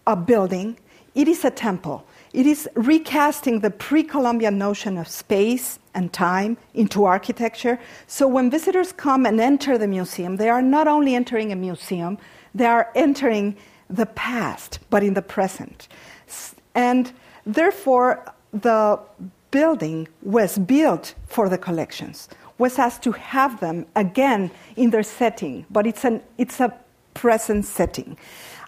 a 0.07 0.17
building 0.17 0.77
it 1.15 1.29
is 1.29 1.45
a 1.45 1.51
temple. 1.51 2.07
It 2.33 2.47
is 2.47 2.69
recasting 2.75 3.61
the 3.61 3.71
pre 3.71 4.03
Columbian 4.03 4.59
notion 4.59 4.99
of 4.99 5.07
space 5.07 5.79
and 5.95 6.13
time 6.13 6.57
into 6.75 7.05
architecture. 7.05 7.79
So 8.07 8.27
when 8.27 8.51
visitors 8.51 8.93
come 8.93 9.25
and 9.25 9.41
enter 9.41 9.79
the 9.79 9.87
museum, 9.87 10.37
they 10.37 10.49
are 10.49 10.63
not 10.63 10.89
only 10.89 11.15
entering 11.15 11.53
a 11.53 11.57
museum, 11.57 12.19
they 12.55 12.67
are 12.67 12.91
entering 12.97 13.57
the 13.89 14.07
past, 14.07 14.81
but 14.91 15.05
in 15.05 15.15
the 15.15 15.23
present. 15.23 15.89
And 16.75 17.13
therefore, 17.47 18.25
the 18.53 18.99
building 19.53 20.09
was 20.23 20.59
built 20.59 21.15
for 21.27 21.49
the 21.49 21.59
collections, 21.59 22.29
was 22.59 22.79
asked 22.79 23.03
to 23.03 23.13
have 23.13 23.61
them 23.61 23.87
again 23.95 24.51
in 24.75 24.91
their 24.91 25.05
setting, 25.05 25.65
but 25.71 25.87
it's, 25.87 26.05
an, 26.05 26.21
it's 26.39 26.59
a 26.59 26.75
present 27.15 27.65
setting. 27.65 28.17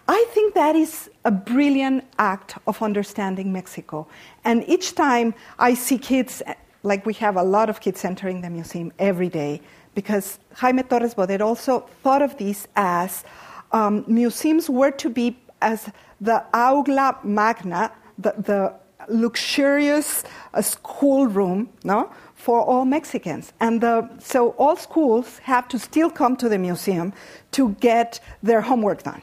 I 0.07 0.25
think 0.33 0.53
that 0.53 0.75
is 0.75 1.09
a 1.25 1.31
brilliant 1.31 2.05
act 2.17 2.57
of 2.65 2.81
understanding 2.81 3.51
Mexico. 3.51 4.07
And 4.45 4.63
each 4.67 4.95
time 4.95 5.33
I 5.59 5.73
see 5.73 5.97
kids, 5.97 6.41
like 6.83 7.05
we 7.05 7.13
have 7.15 7.35
a 7.35 7.43
lot 7.43 7.69
of 7.69 7.81
kids 7.81 8.05
entering 8.05 8.41
the 8.41 8.49
museum 8.49 8.93
every 8.99 9.27
day, 9.27 9.61
because 9.95 10.39
Jaime 10.55 10.83
Torres 10.83 11.15
Bodet 11.15 11.41
also 11.41 11.81
thought 12.03 12.21
of 12.21 12.37
these 12.37 12.67
as 12.75 13.25
um, 13.73 14.05
museums 14.07 14.69
were 14.69 14.91
to 14.91 15.09
be 15.09 15.37
as 15.61 15.89
the 16.21 16.43
aula 16.53 17.17
magna, 17.23 17.91
the, 18.17 18.33
the 18.37 18.73
luxurious 19.09 20.23
uh, 20.53 20.61
schoolroom, 20.61 21.67
no, 21.83 22.11
for 22.35 22.61
all 22.61 22.85
Mexicans. 22.85 23.51
And 23.59 23.81
the, 23.81 24.09
so 24.19 24.51
all 24.51 24.77
schools 24.77 25.39
have 25.39 25.67
to 25.69 25.79
still 25.79 26.09
come 26.09 26.37
to 26.37 26.47
the 26.47 26.57
museum 26.57 27.11
to 27.51 27.69
get 27.81 28.21
their 28.41 28.61
homework 28.61 29.03
done. 29.03 29.21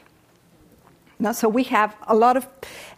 So 1.33 1.47
we 1.47 1.63
have 1.63 1.95
a 2.07 2.15
lot 2.15 2.37
of, 2.37 2.47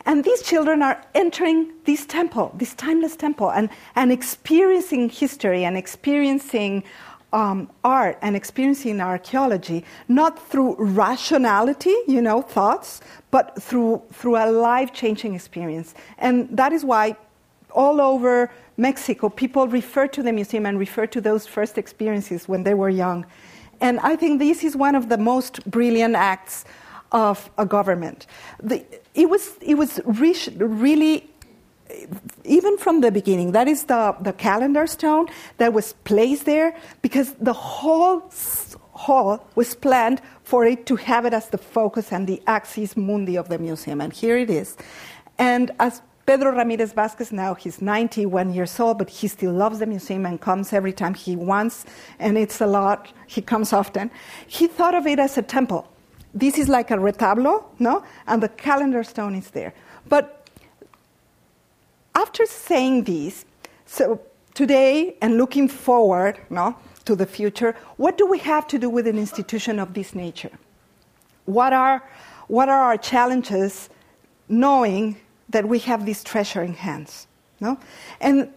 and 0.06 0.24
these 0.24 0.42
children 0.42 0.82
are 0.82 1.02
entering 1.14 1.72
this 1.86 2.06
temple, 2.06 2.52
this 2.56 2.74
timeless 2.74 3.16
temple, 3.16 3.52
and, 3.52 3.70
and 3.96 4.12
experiencing 4.12 5.10
history 5.10 5.64
and 5.64 5.78
experiencing 5.78 6.84
um, 7.34 7.70
art 7.84 8.18
and 8.22 8.36
experiencing 8.36 9.02
archaeology, 9.02 9.84
not 10.08 10.40
through 10.50 10.76
rationality, 10.80 11.96
you 12.08 12.22
know, 12.22 12.42
thoughts, 12.42 13.02
but 13.32 13.62
through, 13.62 14.02
through 14.14 14.38
a 14.38 14.50
life 14.50 14.94
changing 14.94 15.36
experience. 15.36 15.94
And 16.18 16.50
that 16.58 16.74
is 16.74 16.84
why 16.84 17.16
all 17.72 18.02
over 18.02 18.50
Mexico, 18.78 19.30
people 19.30 19.68
refer 19.68 20.08
to 20.08 20.24
the 20.24 20.32
museum 20.32 20.66
and 20.66 20.80
refer 20.80 21.06
to 21.08 21.22
those 21.22 21.46
first 21.46 21.78
experiences 21.78 22.48
when 22.48 22.64
they 22.64 22.74
were 22.74 22.90
young. 22.90 23.26
And 23.82 24.00
I 24.00 24.16
think 24.16 24.40
this 24.40 24.64
is 24.64 24.76
one 24.76 24.96
of 24.96 25.10
the 25.10 25.18
most 25.18 25.70
brilliant 25.70 26.16
acts 26.16 26.66
of 27.12 27.50
a 27.58 27.66
government. 27.66 28.28
The, 28.62 28.86
it 29.14 29.30
was, 29.30 29.56
it 29.62 29.76
was 29.76 30.00
really, 30.06 31.30
even 32.44 32.78
from 32.78 33.02
the 33.02 33.12
beginning, 33.12 33.52
that 33.54 33.68
is 33.68 33.86
the, 33.86 34.16
the 34.22 34.34
calendar 34.34 34.88
stone 34.88 35.28
that 35.58 35.74
was 35.74 35.94
placed 36.04 36.46
there 36.46 36.76
because 37.02 37.34
the 37.36 37.54
whole 37.54 38.30
hall 38.92 39.46
was 39.56 39.76
planned 39.76 40.22
for 40.44 40.66
it 40.66 40.86
to 40.88 40.96
have 40.96 41.26
it 41.26 41.34
as 41.34 41.50
the 41.50 41.58
focus 41.58 42.12
and 42.12 42.28
the 42.28 42.42
axis 42.48 42.98
mundi 42.98 43.38
of 43.38 43.50
the 43.50 43.58
museum. 43.58 44.02
And 44.02 44.12
here 44.12 44.38
it 44.38 44.50
is. 44.50 44.76
And 45.38 45.72
as 45.80 46.02
Pedro 46.26 46.52
Ramirez 46.52 46.94
Vázquez 46.94 47.32
now 47.32 47.54
he's 47.54 47.82
91 47.82 48.54
years 48.54 48.80
old, 48.80 48.98
but 48.98 49.10
he 49.10 49.28
still 49.28 49.54
loves 49.54 49.80
the 49.80 49.86
museum 49.86 50.26
and 50.26 50.42
comes 50.42 50.74
every 50.74 50.92
time 50.92 51.14
he 51.14 51.36
wants, 51.36 51.86
and 52.20 52.38
it's 52.38 52.60
a 52.60 52.66
lot. 52.66 53.08
He 53.28 53.42
comes 53.42 53.72
often. 53.72 54.12
He 54.46 54.68
thought 54.68 54.94
of 54.94 55.08
it 55.08 55.20
as 55.20 55.38
a 55.38 55.42
temple 55.42 55.88
this 56.40 56.58
is 56.58 56.70
like 56.70 56.92
a 56.92 56.96
retablo, 56.96 57.66
no? 57.80 58.04
And 58.28 58.42
the 58.42 58.50
calendar 58.50 59.04
stone 59.04 59.36
is 59.36 59.50
there. 59.50 59.74
But 60.08 60.48
after 62.16 62.46
saying 62.46 63.04
this, 63.04 63.46
so 63.86 64.22
today 64.54 65.16
and 65.22 65.38
looking 65.38 65.68
forward, 65.68 66.40
no, 66.50 66.76
to 67.06 67.16
the 67.16 67.26
future, 67.26 67.76
what 67.98 68.18
do 68.18 68.26
we 68.26 68.40
have 68.40 68.68
to 68.68 68.78
do 68.78 68.90
with 68.90 69.08
an 69.08 69.18
institution 69.18 69.80
of 69.80 69.94
this 69.94 70.14
nature? 70.14 70.52
What 71.46 71.74
are, 71.74 72.04
what 72.48 72.70
are 72.70 72.82
our 72.82 72.98
challenges 72.98 73.90
knowing 74.50 75.18
that 75.50 75.68
we 75.68 75.80
have 75.80 76.06
this 76.06 76.24
treasure 76.24 76.62
in 76.62 76.74
hands? 76.74 77.28
No? 77.60 77.80
And 78.20 78.54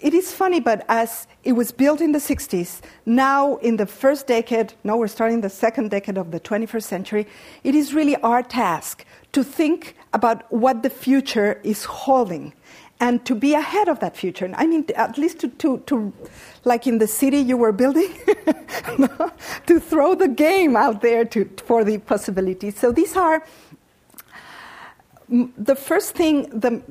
it 0.00 0.14
is 0.14 0.32
funny, 0.32 0.60
but 0.60 0.84
as 0.88 1.26
it 1.42 1.52
was 1.52 1.72
built 1.72 2.00
in 2.00 2.12
the 2.12 2.18
60s, 2.18 2.80
now 3.04 3.56
in 3.56 3.76
the 3.76 3.86
first 3.86 4.26
decade, 4.26 4.74
now 4.84 4.96
we're 4.96 5.08
starting 5.08 5.40
the 5.40 5.50
second 5.50 5.90
decade 5.90 6.16
of 6.16 6.30
the 6.30 6.40
21st 6.40 6.82
century, 6.82 7.26
it 7.64 7.74
is 7.74 7.92
really 7.92 8.16
our 8.16 8.42
task 8.42 9.04
to 9.32 9.42
think 9.42 9.96
about 10.12 10.50
what 10.52 10.82
the 10.82 10.90
future 10.90 11.60
is 11.64 11.84
holding 11.84 12.52
and 13.00 13.24
to 13.24 13.34
be 13.34 13.54
ahead 13.54 13.88
of 13.88 14.00
that 14.00 14.16
future. 14.16 14.50
I 14.56 14.66
mean, 14.66 14.84
at 14.96 15.18
least 15.18 15.40
to, 15.40 15.48
to, 15.48 15.78
to 15.86 16.12
like 16.64 16.86
in 16.86 16.98
the 16.98 17.06
city 17.06 17.38
you 17.38 17.56
were 17.56 17.72
building, 17.72 18.12
to 19.66 19.80
throw 19.80 20.14
the 20.14 20.28
game 20.28 20.76
out 20.76 21.00
there 21.00 21.24
to, 21.26 21.48
for 21.64 21.84
the 21.84 21.98
possibilities. 21.98 22.78
So 22.78 22.90
these 22.92 23.16
are 23.16 23.44
the 25.28 25.76
first 25.76 26.14
thing, 26.14 26.48
the, 26.50 26.82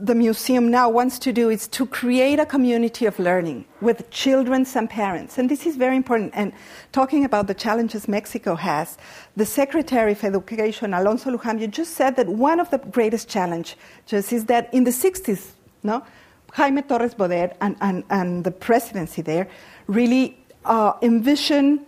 the 0.00 0.14
museum 0.14 0.70
now 0.70 0.88
wants 0.88 1.18
to 1.18 1.32
do 1.32 1.50
is 1.50 1.66
to 1.68 1.84
create 1.84 2.38
a 2.38 2.46
community 2.46 3.04
of 3.06 3.18
learning 3.18 3.64
with 3.80 4.08
children 4.10 4.64
and 4.74 4.88
parents. 4.88 5.38
And 5.38 5.50
this 5.50 5.66
is 5.66 5.76
very 5.76 5.96
important. 5.96 6.32
And 6.34 6.52
talking 6.92 7.24
about 7.24 7.48
the 7.48 7.54
challenges 7.54 8.06
Mexico 8.06 8.54
has, 8.54 8.96
the 9.36 9.44
Secretary 9.44 10.12
of 10.12 10.22
Education, 10.22 10.94
Alonso 10.94 11.36
Luján, 11.36 11.60
you 11.60 11.66
just 11.66 11.94
said 11.94 12.16
that 12.16 12.28
one 12.28 12.60
of 12.60 12.70
the 12.70 12.78
greatest 12.78 13.28
challenges 13.28 13.76
is 14.12 14.44
that 14.44 14.72
in 14.72 14.84
the 14.84 14.90
60s, 14.90 15.50
no, 15.82 16.04
Jaime 16.52 16.82
Torres 16.82 17.14
Bodet 17.14 17.56
and, 17.60 17.76
and, 17.80 18.04
and 18.10 18.44
the 18.44 18.50
presidency 18.50 19.22
there 19.22 19.48
really 19.88 20.38
uh, 20.64 20.92
envisioned 21.02 21.84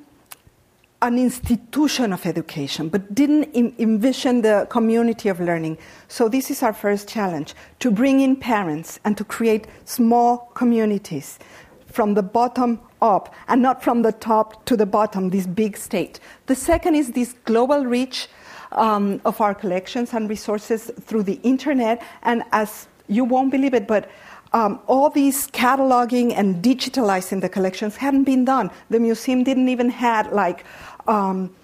an 1.02 1.18
institution 1.18 2.12
of 2.12 2.26
education, 2.26 2.88
but 2.88 3.14
didn't 3.14 3.54
envision 3.54 4.42
the 4.42 4.66
community 4.68 5.28
of 5.28 5.40
learning. 5.40 5.78
So, 6.08 6.28
this 6.28 6.50
is 6.50 6.62
our 6.62 6.74
first 6.74 7.08
challenge 7.08 7.54
to 7.78 7.90
bring 7.90 8.20
in 8.20 8.36
parents 8.36 9.00
and 9.04 9.16
to 9.16 9.24
create 9.24 9.66
small 9.84 10.50
communities 10.54 11.38
from 11.86 12.14
the 12.14 12.22
bottom 12.22 12.80
up 13.02 13.34
and 13.48 13.62
not 13.62 13.82
from 13.82 14.02
the 14.02 14.12
top 14.12 14.64
to 14.66 14.76
the 14.76 14.86
bottom, 14.86 15.30
this 15.30 15.46
big 15.46 15.76
state. 15.76 16.20
The 16.46 16.54
second 16.54 16.94
is 16.94 17.12
this 17.12 17.34
global 17.44 17.86
reach 17.86 18.28
um, 18.72 19.20
of 19.24 19.40
our 19.40 19.54
collections 19.54 20.12
and 20.12 20.28
resources 20.28 20.90
through 21.00 21.24
the 21.24 21.40
internet. 21.42 22.02
And 22.22 22.44
as 22.52 22.88
you 23.08 23.24
won't 23.24 23.50
believe 23.50 23.74
it, 23.74 23.86
but 23.86 24.08
um, 24.52 24.80
all 24.86 25.10
these 25.10 25.46
cataloging 25.48 26.32
and 26.36 26.62
digitalizing 26.62 27.40
the 27.40 27.48
collections 27.48 27.96
hadn't 27.96 28.24
been 28.24 28.44
done. 28.44 28.70
The 28.90 29.00
museum 29.00 29.44
didn't 29.44 29.68
even 29.68 29.90
have 29.90 30.32
like 30.32 30.64
um, 31.06 31.54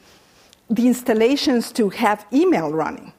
the 0.71 0.87
installations 0.87 1.73
to 1.73 1.89
have 1.91 2.25
email 2.33 2.71
running. 2.73 3.13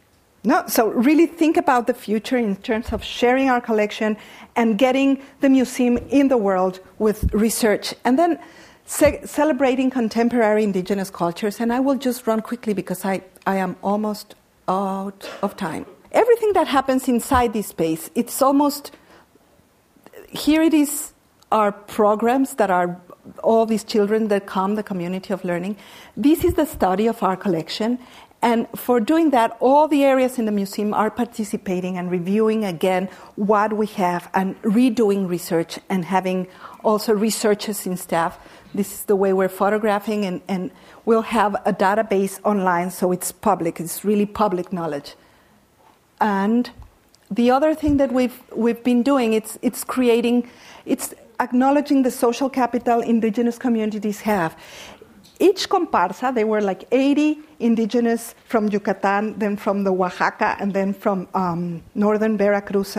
No, 0.43 0.63
so 0.67 0.89
really 0.89 1.25
think 1.25 1.57
about 1.57 1.87
the 1.87 1.93
future 1.93 2.37
in 2.37 2.55
terms 2.57 2.93
of 2.93 3.03
sharing 3.03 3.49
our 3.49 3.59
collection 3.59 4.15
and 4.55 4.77
getting 4.77 5.21
the 5.41 5.49
museum 5.49 5.97
in 6.09 6.29
the 6.29 6.37
world 6.37 6.79
with 6.99 7.33
research, 7.33 7.93
and 8.05 8.17
then 8.17 8.39
ce- 8.85 9.19
celebrating 9.25 9.89
contemporary 9.89 10.63
indigenous 10.63 11.09
cultures. 11.09 11.59
And 11.59 11.73
I 11.73 11.81
will 11.81 11.97
just 11.97 12.27
run 12.27 12.41
quickly 12.41 12.73
because 12.73 13.03
I, 13.03 13.23
I 13.45 13.57
am 13.57 13.75
almost 13.83 14.35
out 14.69 15.29
of 15.41 15.57
time. 15.57 15.85
Everything 16.13 16.53
that 16.53 16.67
happens 16.67 17.09
inside 17.09 17.51
this 17.51 17.67
space, 17.67 18.09
it's 18.15 18.41
almost 18.41 18.91
here. 20.37 20.61
It 20.61 20.73
is 20.73 21.13
our 21.51 21.71
programs 21.71 22.55
that 22.55 22.69
are 22.69 23.01
all 23.43 23.65
these 23.65 23.83
children 23.83 24.27
that 24.29 24.45
come, 24.45 24.75
the 24.75 24.83
community 24.83 25.33
of 25.33 25.43
learning. 25.43 25.77
This 26.15 26.43
is 26.43 26.53
the 26.53 26.65
study 26.65 27.07
of 27.07 27.21
our 27.23 27.35
collection. 27.35 27.99
And 28.41 28.67
for 28.75 28.99
doing 28.99 29.31
that, 29.31 29.57
all 29.59 29.87
the 29.87 30.03
areas 30.03 30.37
in 30.37 30.45
the 30.45 30.51
museum 30.51 30.93
are 30.93 31.09
participating 31.09 31.97
and 31.97 32.11
reviewing 32.11 32.63
again 32.63 33.09
what 33.35 33.73
we 33.73 33.87
have 33.87 34.29
and 34.33 34.61
redoing 34.61 35.27
research 35.27 35.79
and 35.89 36.05
having 36.05 36.47
also 36.83 37.13
researchers 37.13 37.87
in 37.87 37.97
staff. 37.97 38.37
This 38.75 38.93
is 38.93 39.03
the 39.05 39.15
way 39.15 39.33
we're 39.33 39.49
photographing, 39.49 40.23
and, 40.25 40.41
and 40.47 40.71
we'll 41.05 41.23
have 41.23 41.55
a 41.65 41.73
database 41.73 42.39
online 42.43 42.91
so 42.91 43.11
it's 43.11 43.31
public, 43.31 43.79
it's 43.79 44.05
really 44.05 44.25
public 44.25 44.71
knowledge. 44.71 45.15
And 46.21 46.69
the 47.29 47.51
other 47.51 47.75
thing 47.75 47.97
that 47.97 48.11
we've, 48.11 48.41
we've 48.55 48.83
been 48.83 49.03
doing, 49.03 49.33
it's, 49.33 49.57
it's 49.61 49.83
creating, 49.83 50.49
it's 50.85 51.13
acknowledging 51.39 52.03
the 52.03 52.11
social 52.11 52.49
capital 52.49 53.01
indigenous 53.01 53.57
communities 53.57 54.21
have. 54.21 54.57
Each 55.39 55.69
comparsa, 55.69 56.33
there 56.33 56.47
were 56.47 56.61
like 56.61 56.85
80 56.91 57.39
indigenous 57.59 58.33
from 58.45 58.69
Yucatan, 58.69 59.37
then 59.37 59.55
from 59.55 59.83
the 59.83 59.91
Oaxaca, 59.91 60.55
and 60.59 60.73
then 60.73 60.93
from 60.93 61.27
um, 61.33 61.83
northern 61.93 62.37
Veracruz. 62.37 62.97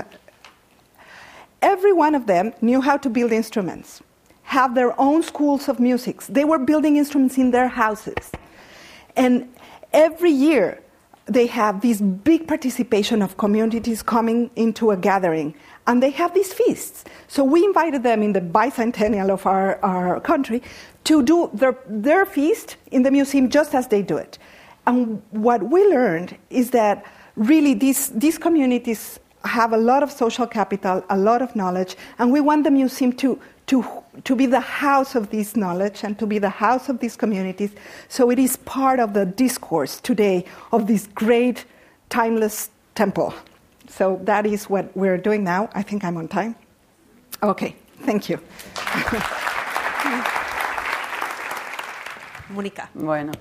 Every 1.60 1.92
one 1.92 2.14
of 2.14 2.26
them 2.26 2.52
knew 2.60 2.80
how 2.80 2.96
to 2.98 3.10
build 3.10 3.32
instruments, 3.32 4.00
have 4.44 4.76
their 4.76 4.98
own 5.00 5.24
schools 5.24 5.68
of 5.68 5.80
music. 5.80 6.22
They 6.26 6.44
were 6.44 6.58
building 6.58 6.96
instruments 6.96 7.38
in 7.38 7.50
their 7.50 7.66
houses. 7.66 8.30
And 9.16 9.52
every 9.92 10.30
year, 10.30 10.80
they 11.28 11.46
have 11.46 11.80
this 11.80 12.00
big 12.00 12.48
participation 12.48 13.22
of 13.22 13.36
communities 13.36 14.02
coming 14.02 14.50
into 14.56 14.90
a 14.90 14.96
gathering 14.96 15.54
and 15.86 16.02
they 16.02 16.10
have 16.10 16.34
these 16.34 16.52
feasts. 16.52 17.04
So 17.28 17.44
we 17.44 17.64
invited 17.64 18.02
them 18.02 18.22
in 18.22 18.32
the 18.32 18.40
bicentennial 18.40 19.30
of 19.30 19.46
our, 19.46 19.78
our 19.84 20.20
country 20.20 20.62
to 21.04 21.22
do 21.22 21.50
their, 21.52 21.76
their 21.86 22.26
feast 22.26 22.76
in 22.90 23.02
the 23.02 23.10
museum 23.10 23.48
just 23.48 23.74
as 23.74 23.88
they 23.88 24.02
do 24.02 24.16
it. 24.16 24.38
And 24.86 25.22
what 25.30 25.62
we 25.62 25.86
learned 25.86 26.36
is 26.50 26.70
that 26.70 27.04
really 27.36 27.74
these, 27.74 28.08
these 28.08 28.38
communities 28.38 29.20
have 29.44 29.72
a 29.72 29.76
lot 29.76 30.02
of 30.02 30.10
social 30.10 30.46
capital, 30.46 31.04
a 31.10 31.16
lot 31.16 31.42
of 31.42 31.54
knowledge, 31.54 31.96
and 32.18 32.32
we 32.32 32.40
want 32.40 32.64
the 32.64 32.70
museum 32.70 33.12
to, 33.14 33.38
to, 33.68 33.85
to 34.24 34.35
be 34.35 34.46
the 34.46 34.61
house 34.61 35.14
of 35.14 35.31
this 35.31 35.57
knowledge 35.57 36.02
and 36.02 36.18
to 36.18 36.26
be 36.26 36.38
the 36.38 36.48
house 36.48 36.88
of 36.88 36.98
these 36.98 37.16
communities. 37.16 37.70
So 38.09 38.31
it 38.31 38.38
is 38.38 38.57
part 38.57 38.98
of 38.98 39.14
the 39.14 39.26
discourse 39.26 40.00
today 40.00 40.44
of 40.72 40.87
this 40.87 41.07
great 41.14 41.64
timeless 42.09 42.70
temple. 42.94 43.35
So 43.88 44.20
that 44.24 44.46
is 44.46 44.68
what 44.68 44.94
we're 44.96 45.18
doing 45.18 45.44
now. 45.44 45.70
I 45.74 45.83
think 45.83 46.04
I'm 46.04 46.16
on 46.16 46.28
time. 46.28 46.57
Okay, 47.42 47.76
thank 48.00 48.28
you. 48.28 48.40
Monica. 52.50 52.88
Bueno. 52.94 53.33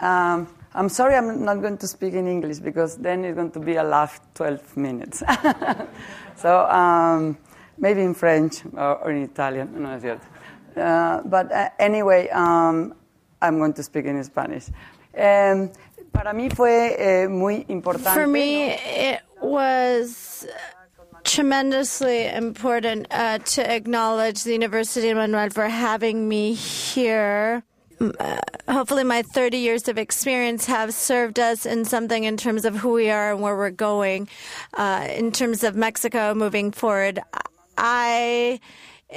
Um, 0.00 0.46
I'm 0.74 0.88
sorry 0.88 1.16
I'm 1.16 1.44
not 1.44 1.60
going 1.60 1.78
to 1.78 1.88
speak 1.88 2.14
in 2.14 2.28
English 2.28 2.58
because 2.58 2.96
then 2.96 3.24
it's 3.24 3.34
going 3.34 3.50
to 3.52 3.60
be 3.60 3.76
a 3.76 3.82
last 3.82 4.22
12 4.34 4.76
minutes. 4.76 5.22
so 6.36 6.66
um, 6.66 7.36
maybe 7.80 8.02
in 8.02 8.14
French 8.14 8.62
or, 8.76 8.98
or 8.98 9.10
in 9.10 9.22
Italian, 9.22 9.82
no 9.82 9.90
es 9.90 10.02
cierto. 10.02 10.26
Uh, 10.76 11.22
but 11.24 11.50
uh, 11.50 11.68
anyway, 11.78 12.28
um, 12.28 12.94
I'm 13.42 13.58
going 13.58 13.72
to 13.74 13.82
speak 13.82 14.04
in 14.04 14.22
Spanish. 14.22 14.68
Um, 15.16 15.70
para 16.12 16.32
mí 16.32 16.50
fue 16.54 16.94
eh, 16.96 17.26
muy 17.28 17.64
importante. 17.68 18.14
For 18.14 18.26
me, 18.26 18.72
it 18.72 19.20
was 19.40 20.46
tremendously 21.24 22.26
important 22.26 23.06
uh, 23.10 23.38
to 23.38 23.68
acknowledge 23.68 24.44
the 24.44 24.52
University 24.52 25.08
of 25.08 25.16
Manuel 25.16 25.50
for 25.50 25.68
having 25.68 26.28
me 26.28 26.54
here. 26.54 27.62
Uh, 28.00 28.38
hopefully, 28.68 29.04
my 29.04 29.22
30 29.22 29.58
years 29.58 29.88
of 29.88 29.98
experience 29.98 30.64
have 30.66 30.94
served 30.94 31.38
us 31.38 31.66
in 31.66 31.84
something 31.84 32.24
in 32.24 32.36
terms 32.36 32.64
of 32.64 32.76
who 32.76 32.92
we 32.92 33.10
are 33.10 33.32
and 33.32 33.42
where 33.42 33.56
we're 33.56 33.70
going. 33.70 34.26
Uh, 34.72 35.06
in 35.10 35.30
terms 35.30 35.62
of 35.62 35.76
Mexico 35.76 36.32
moving 36.34 36.70
forward, 36.70 37.20
I 37.82 38.60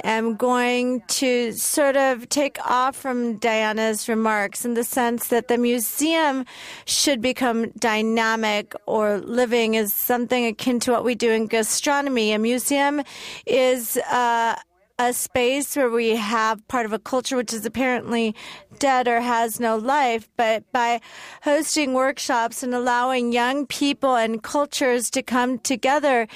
am 0.02 0.36
going 0.36 1.02
to 1.06 1.52
sort 1.52 1.96
of 1.96 2.28
take 2.30 2.58
off 2.66 2.96
from 2.96 3.36
Diana's 3.36 4.08
remarks 4.08 4.64
in 4.64 4.72
the 4.72 4.84
sense 4.84 5.28
that 5.28 5.48
the 5.48 5.58
museum 5.58 6.46
should 6.86 7.20
become 7.20 7.70
dynamic 7.72 8.74
or 8.86 9.18
living 9.18 9.74
is 9.74 9.92
something 9.92 10.46
akin 10.46 10.80
to 10.80 10.92
what 10.92 11.04
we 11.04 11.14
do 11.14 11.30
in 11.30 11.46
gastronomy. 11.46 12.32
A 12.32 12.38
museum 12.38 13.02
is 13.46 13.98
uh, 14.10 14.56
a 14.98 15.12
space 15.12 15.74
where 15.74 15.90
we 15.90 16.10
have 16.10 16.66
part 16.68 16.86
of 16.86 16.92
a 16.92 17.00
culture 17.00 17.36
which 17.36 17.52
is 17.52 17.66
apparently 17.66 18.34
dead 18.78 19.08
or 19.08 19.20
has 19.20 19.58
no 19.58 19.76
life, 19.76 20.28
but 20.36 20.70
by 20.72 21.00
hosting 21.42 21.94
workshops 21.94 22.62
and 22.62 22.72
allowing 22.74 23.32
young 23.32 23.66
people 23.66 24.14
and 24.14 24.42
cultures 24.42 25.10
to 25.10 25.20
come 25.20 25.58
together 25.58 26.28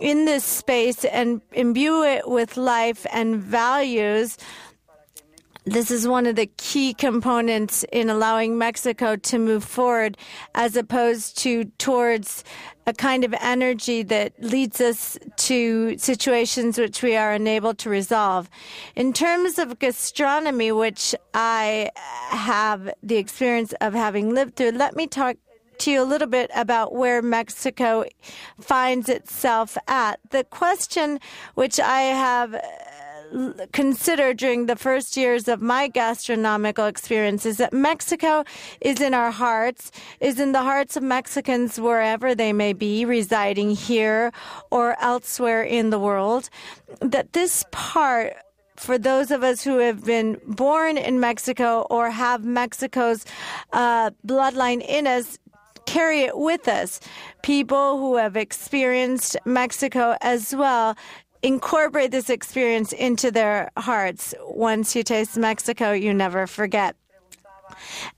in 0.00 0.26
this 0.26 0.44
space 0.44 1.04
and 1.04 1.40
imbue 1.52 2.04
it 2.04 2.28
with 2.28 2.56
life 2.56 3.04
and 3.12 3.36
values. 3.36 4.36
This 5.70 5.90
is 5.90 6.08
one 6.08 6.24
of 6.24 6.36
the 6.36 6.46
key 6.56 6.94
components 6.94 7.84
in 7.92 8.08
allowing 8.08 8.56
Mexico 8.56 9.16
to 9.16 9.38
move 9.38 9.62
forward 9.62 10.16
as 10.54 10.76
opposed 10.76 11.36
to 11.38 11.66
towards 11.76 12.42
a 12.86 12.94
kind 12.94 13.22
of 13.22 13.34
energy 13.38 14.02
that 14.04 14.32
leads 14.42 14.80
us 14.80 15.18
to 15.36 15.98
situations 15.98 16.78
which 16.78 17.02
we 17.02 17.16
are 17.16 17.34
unable 17.34 17.74
to 17.74 17.90
resolve. 17.90 18.48
In 18.96 19.12
terms 19.12 19.58
of 19.58 19.78
gastronomy, 19.78 20.72
which 20.72 21.14
I 21.34 21.90
have 22.30 22.90
the 23.02 23.16
experience 23.16 23.74
of 23.82 23.92
having 23.92 24.34
lived 24.34 24.56
through, 24.56 24.70
let 24.70 24.96
me 24.96 25.06
talk 25.06 25.36
to 25.80 25.90
you 25.90 26.02
a 26.02 26.04
little 26.04 26.28
bit 26.28 26.50
about 26.54 26.94
where 26.94 27.20
Mexico 27.20 28.06
finds 28.58 29.10
itself 29.10 29.76
at. 29.86 30.18
The 30.30 30.44
question 30.44 31.20
which 31.56 31.78
I 31.78 32.00
have 32.00 32.56
consider 33.72 34.34
during 34.34 34.66
the 34.66 34.76
first 34.76 35.16
years 35.16 35.48
of 35.48 35.60
my 35.60 35.88
gastronomical 35.88 36.86
experience 36.86 37.46
is 37.46 37.58
that 37.58 37.72
Mexico 37.72 38.44
is 38.80 39.00
in 39.00 39.14
our 39.14 39.30
hearts, 39.30 39.90
is 40.20 40.40
in 40.40 40.52
the 40.52 40.62
hearts 40.62 40.96
of 40.96 41.02
Mexicans 41.02 41.78
wherever 41.80 42.34
they 42.34 42.52
may 42.52 42.72
be, 42.72 43.04
residing 43.04 43.70
here 43.70 44.32
or 44.70 44.96
elsewhere 45.00 45.62
in 45.62 45.90
the 45.90 45.98
world. 45.98 46.50
That 47.00 47.32
this 47.32 47.64
part 47.70 48.34
for 48.76 48.96
those 48.96 49.30
of 49.32 49.42
us 49.42 49.62
who 49.62 49.78
have 49.78 50.04
been 50.04 50.40
born 50.46 50.96
in 50.96 51.18
Mexico 51.18 51.86
or 51.90 52.10
have 52.10 52.44
Mexico's 52.44 53.24
uh, 53.72 54.10
bloodline 54.24 54.80
in 54.86 55.06
us 55.06 55.38
carry 55.84 56.20
it 56.20 56.36
with 56.36 56.68
us. 56.68 57.00
People 57.42 57.98
who 57.98 58.16
have 58.16 58.36
experienced 58.36 59.36
Mexico 59.46 60.16
as 60.20 60.54
well 60.54 60.96
incorporate 61.42 62.10
this 62.10 62.30
experience 62.30 62.92
into 62.92 63.30
their 63.30 63.70
hearts. 63.76 64.34
Once 64.42 64.94
you 64.96 65.02
taste 65.02 65.36
Mexico, 65.36 65.92
you 65.92 66.12
never 66.12 66.46
forget. 66.46 66.96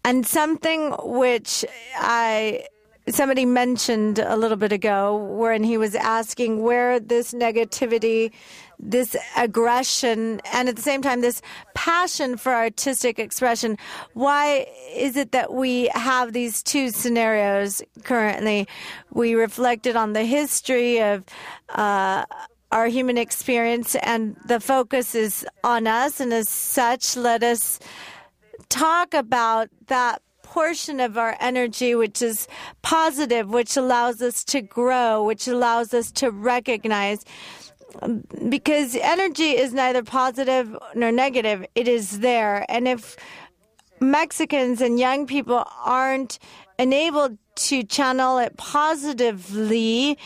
And 0.04 0.26
something 0.26 0.92
which 1.02 1.64
I 1.96 2.64
somebody 3.08 3.44
mentioned 3.44 4.18
a 4.18 4.36
little 4.36 4.56
bit 4.56 4.72
ago 4.72 5.16
when 5.16 5.64
he 5.64 5.76
was 5.76 5.94
asking 5.94 6.62
where 6.62 7.00
this 7.00 7.32
negativity 7.32 8.30
this 8.78 9.16
aggression 9.36 10.40
and 10.52 10.68
at 10.68 10.76
the 10.76 10.82
same 10.82 11.02
time 11.02 11.20
this 11.20 11.42
passion 11.74 12.36
for 12.36 12.54
artistic 12.54 13.18
expression 13.18 13.76
why 14.14 14.66
is 14.94 15.16
it 15.16 15.32
that 15.32 15.52
we 15.52 15.88
have 15.88 16.32
these 16.32 16.62
two 16.62 16.90
scenarios 16.90 17.82
currently 18.04 18.66
we 19.12 19.34
reflected 19.34 19.96
on 19.96 20.12
the 20.12 20.24
history 20.24 21.00
of 21.02 21.24
uh, 21.70 22.24
our 22.72 22.86
human 22.86 23.18
experience 23.18 23.96
and 23.96 24.36
the 24.46 24.60
focus 24.60 25.14
is 25.14 25.46
on 25.64 25.86
us. 25.86 26.20
And 26.20 26.32
as 26.32 26.48
such 26.48 27.16
let 27.16 27.42
us 27.42 27.78
talk 28.68 29.14
about 29.14 29.68
that 29.86 30.22
portion 30.42 30.98
of 30.98 31.16
our 31.16 31.36
energy 31.40 31.94
which 31.94 32.20
is 32.20 32.48
positive 32.82 33.48
which 33.48 33.76
allows 33.76 34.20
us 34.20 34.42
to 34.42 34.60
grow 34.60 35.22
which 35.22 35.46
allows 35.46 35.94
us 35.94 36.10
to 36.12 36.30
recognize. 36.30 37.24
Because 38.48 38.94
energy 38.94 39.56
is 39.56 39.72
neither 39.72 40.04
positive 40.04 40.76
nor 40.94 41.10
negative. 41.10 41.66
It 41.74 41.88
is 41.88 42.20
there. 42.20 42.64
And 42.68 42.86
if 42.86 43.16
Mexicans 44.00 44.80
and 44.80 44.98
young 44.98 45.26
people 45.26 45.64
aren't 45.84 46.38
enabled 46.78 47.36
to 47.68 47.82
channel 47.82 48.38
it 48.38 48.56
positively, 48.56 50.18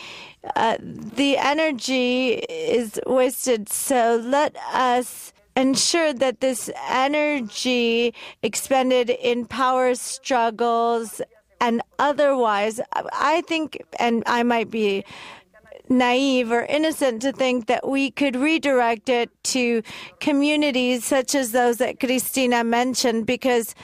uh, 0.55 0.77
the 0.79 1.37
energy 1.37 2.33
is 2.33 2.99
wasted. 3.05 3.69
So 3.69 4.21
let 4.23 4.55
us 4.73 5.33
ensure 5.55 6.13
that 6.13 6.41
this 6.41 6.69
energy 6.89 8.13
expended 8.43 9.09
in 9.09 9.45
power 9.45 9.95
struggles 9.95 11.21
and 11.61 11.81
otherwise, 11.97 12.81
I 12.93 13.41
think, 13.47 13.81
and 13.97 14.23
I 14.25 14.43
might 14.43 14.69
be 14.69 15.05
naive 15.89 16.51
or 16.51 16.63
innocent 16.63 17.21
to 17.21 17.31
think 17.31 17.67
that 17.67 17.87
we 17.87 18.11
could 18.11 18.35
redirect 18.35 19.09
it 19.09 19.29
to 19.43 19.83
communities 20.19 21.05
such 21.05 21.35
as 21.35 21.51
those 21.51 21.77
that 21.77 21.99
Cristina 21.99 22.63
mentioned 22.63 23.25
because 23.25 23.75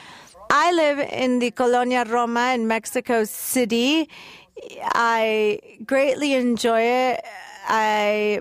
I 0.54 0.70
live 0.72 0.98
in 0.98 1.38
the 1.38 1.50
Colonia 1.50 2.04
Roma 2.06 2.52
in 2.52 2.68
Mexico 2.68 3.24
City. 3.24 4.06
I 4.82 5.58
greatly 5.86 6.34
enjoy 6.34 6.82
it. 6.82 7.24
I 7.66 8.40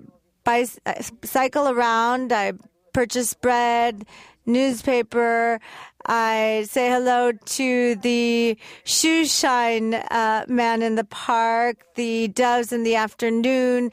cycle 1.24 1.70
around. 1.70 2.34
I 2.34 2.52
purchase 2.92 3.34
bread, 3.34 4.06
newspaper. 4.46 5.62
I 6.06 6.66
say 6.68 6.90
hello 6.90 7.32
to 7.32 7.96
the 7.96 8.58
shoe 8.84 9.26
shine 9.26 9.94
uh, 9.94 10.44
man 10.50 10.82
in 10.82 10.96
the 10.96 11.06
park, 11.06 11.86
the 11.96 12.28
doves 12.28 12.74
in 12.74 12.84
the 12.84 12.96
afternoon, 12.96 13.90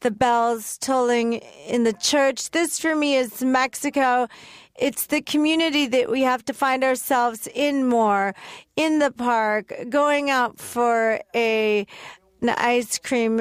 the 0.00 0.10
bells 0.10 0.76
tolling 0.78 1.34
in 1.68 1.84
the 1.84 1.92
church. 1.92 2.50
This 2.50 2.80
for 2.80 2.96
me 2.96 3.14
is 3.14 3.44
Mexico. 3.44 4.26
It's 4.80 5.06
the 5.06 5.20
community 5.20 5.86
that 5.88 6.10
we 6.10 6.22
have 6.22 6.42
to 6.46 6.54
find 6.54 6.82
ourselves 6.82 7.46
in 7.54 7.86
more, 7.86 8.34
in 8.76 8.98
the 8.98 9.10
park, 9.10 9.72
going 9.90 10.30
out 10.30 10.58
for 10.58 11.20
a 11.34 11.86
an 12.42 12.48
ice 12.48 12.98
cream, 12.98 13.36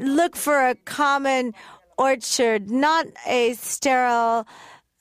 look 0.00 0.34
for 0.34 0.68
a 0.68 0.74
common 0.74 1.52
orchard, 1.98 2.70
not 2.70 3.06
a 3.26 3.52
sterile 3.52 4.46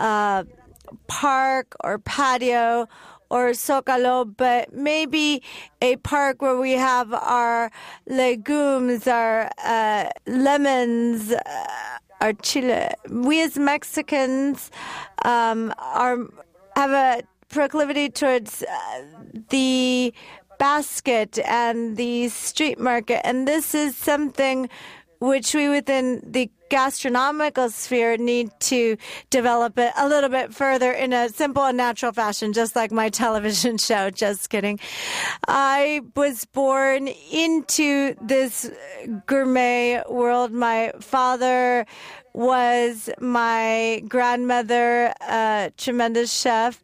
uh, 0.01 0.43
park 1.07 1.73
or 1.81 1.99
patio 1.99 2.89
or 3.29 3.51
Zocalo, 3.51 4.25
but 4.35 4.73
maybe 4.73 5.41
a 5.81 5.95
park 5.97 6.41
where 6.41 6.57
we 6.57 6.73
have 6.73 7.13
our 7.13 7.71
legumes, 8.07 9.07
our 9.07 9.49
uh, 9.63 10.09
lemons, 10.25 11.31
uh, 11.31 11.97
our 12.21 12.33
chile. 12.33 12.89
We 13.09 13.41
as 13.43 13.57
Mexicans 13.57 14.71
um, 15.23 15.73
are 15.77 16.17
have 16.75 16.91
a 16.91 17.23
proclivity 17.49 18.09
towards 18.09 18.63
uh, 18.63 19.03
the 19.49 20.13
basket 20.59 21.39
and 21.39 21.97
the 21.97 22.29
street 22.29 22.79
market, 22.79 23.25
and 23.25 23.47
this 23.47 23.73
is 23.73 23.95
something 23.95 24.69
which 25.19 25.53
we 25.55 25.69
within 25.69 26.21
the 26.25 26.49
gastronomical 26.69 27.69
sphere 27.69 28.17
need 28.17 28.51
to 28.59 28.97
develop 29.29 29.77
it 29.77 29.93
a 29.97 30.07
little 30.07 30.29
bit 30.29 30.53
further 30.53 30.91
in 30.91 31.13
a 31.13 31.29
simple 31.29 31.63
and 31.63 31.77
natural 31.77 32.11
fashion, 32.11 32.53
just 32.53 32.75
like 32.75 32.91
my 32.91 33.09
television 33.23 33.77
show. 33.77 34.09
Just 34.09 34.49
kidding. 34.49 34.79
I 35.47 36.01
was 36.15 36.45
born 36.45 37.07
into 37.31 38.15
this 38.21 38.69
gourmet 39.25 40.03
world. 40.09 40.51
My 40.51 40.91
father 40.99 41.85
was 42.33 43.09
my 43.19 44.03
grandmother, 44.07 45.13
a 45.21 45.71
tremendous 45.77 46.31
chef. 46.31 46.81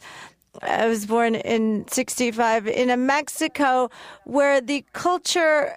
I 0.62 0.88
was 0.88 1.06
born 1.06 1.36
in 1.36 1.86
65 1.90 2.68
in 2.68 2.90
a 2.90 2.98
Mexico 2.98 3.90
where 4.26 4.62
the 4.62 4.86
culture 4.94 5.76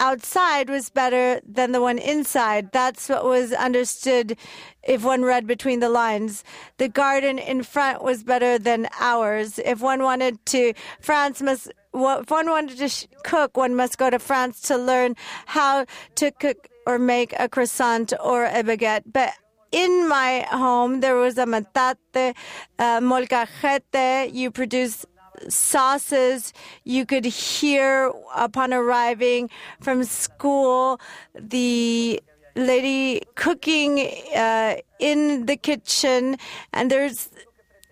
outside 0.00 0.68
was 0.68 0.90
better 0.90 1.40
than 1.46 1.72
the 1.72 1.80
one 1.80 1.98
inside. 1.98 2.72
That's 2.72 3.08
what 3.08 3.24
was 3.24 3.52
understood 3.52 4.36
if 4.82 5.04
one 5.04 5.22
read 5.22 5.46
between 5.46 5.80
the 5.80 5.88
lines. 5.88 6.44
The 6.78 6.88
garden 6.88 7.38
in 7.38 7.62
front 7.62 8.02
was 8.02 8.22
better 8.22 8.58
than 8.58 8.88
ours. 9.00 9.58
If 9.64 9.80
one 9.80 10.02
wanted 10.02 10.44
to, 10.46 10.74
France 11.00 11.40
must, 11.42 11.72
if 11.94 12.30
one 12.30 12.50
wanted 12.50 12.78
to 12.78 12.88
sh- 12.88 13.06
cook, 13.22 13.56
one 13.56 13.74
must 13.74 13.98
go 13.98 14.10
to 14.10 14.18
France 14.18 14.60
to 14.62 14.76
learn 14.76 15.16
how 15.46 15.86
to 16.16 16.30
cook 16.30 16.68
or 16.86 16.98
make 16.98 17.34
a 17.38 17.48
croissant 17.48 18.12
or 18.22 18.44
a 18.44 18.62
baguette. 18.62 19.04
But 19.06 19.32
in 19.72 20.08
my 20.08 20.46
home, 20.50 21.00
there 21.00 21.16
was 21.16 21.36
a 21.38 21.46
metate, 21.46 22.34
a 22.78 23.00
molcajete. 23.00 24.32
You 24.32 24.50
produce 24.50 25.04
sauces 25.48 26.52
you 26.84 27.06
could 27.06 27.24
hear 27.24 28.12
upon 28.34 28.72
arriving 28.72 29.50
from 29.80 30.04
school. 30.04 31.00
The 31.34 32.22
lady 32.56 33.22
cooking 33.34 34.08
uh, 34.34 34.76
in 34.98 35.46
the 35.46 35.56
kitchen 35.56 36.36
and 36.72 36.90
there's 36.90 37.30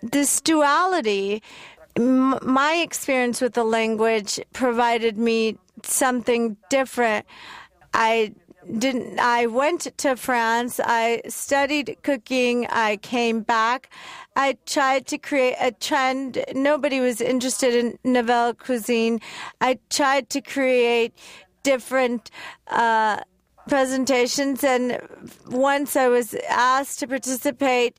this 0.03 0.41
duality. 0.41 1.43
M- 1.97 2.39
my 2.43 2.75
experience 2.75 3.41
with 3.41 3.55
the 3.55 3.65
language 3.65 4.41
provided 4.53 5.19
me 5.19 5.59
something 5.83 6.57
different. 6.71 7.27
I 7.95 8.33
didn't 8.79 9.19
I 9.19 9.47
went 9.47 9.97
to 9.99 10.17
France. 10.17 10.81
I 10.83 11.23
studied 11.29 11.97
cooking. 12.03 12.67
I 12.69 12.97
came 12.99 13.41
back. 13.41 13.91
I 14.37 14.57
tried 14.67 15.07
to 15.09 15.19
create 15.19 15.57
a 15.61 15.73
trend. 15.73 16.45
Nobody 16.55 17.01
was 17.01 17.21
interested 17.21 17.75
in 17.75 17.99
nouvelle 18.05 18.55
cuisine. 18.55 19.21
I 19.61 19.79
tried 19.91 20.31
to 20.31 20.41
create 20.41 21.15
different 21.63 22.31
uh, 22.69 23.21
presentations, 23.69 24.65
and 24.65 25.01
once 25.49 25.97
I 25.97 26.09
was 26.09 26.35
asked 26.49 26.99
to 27.01 27.07
participate 27.07 27.97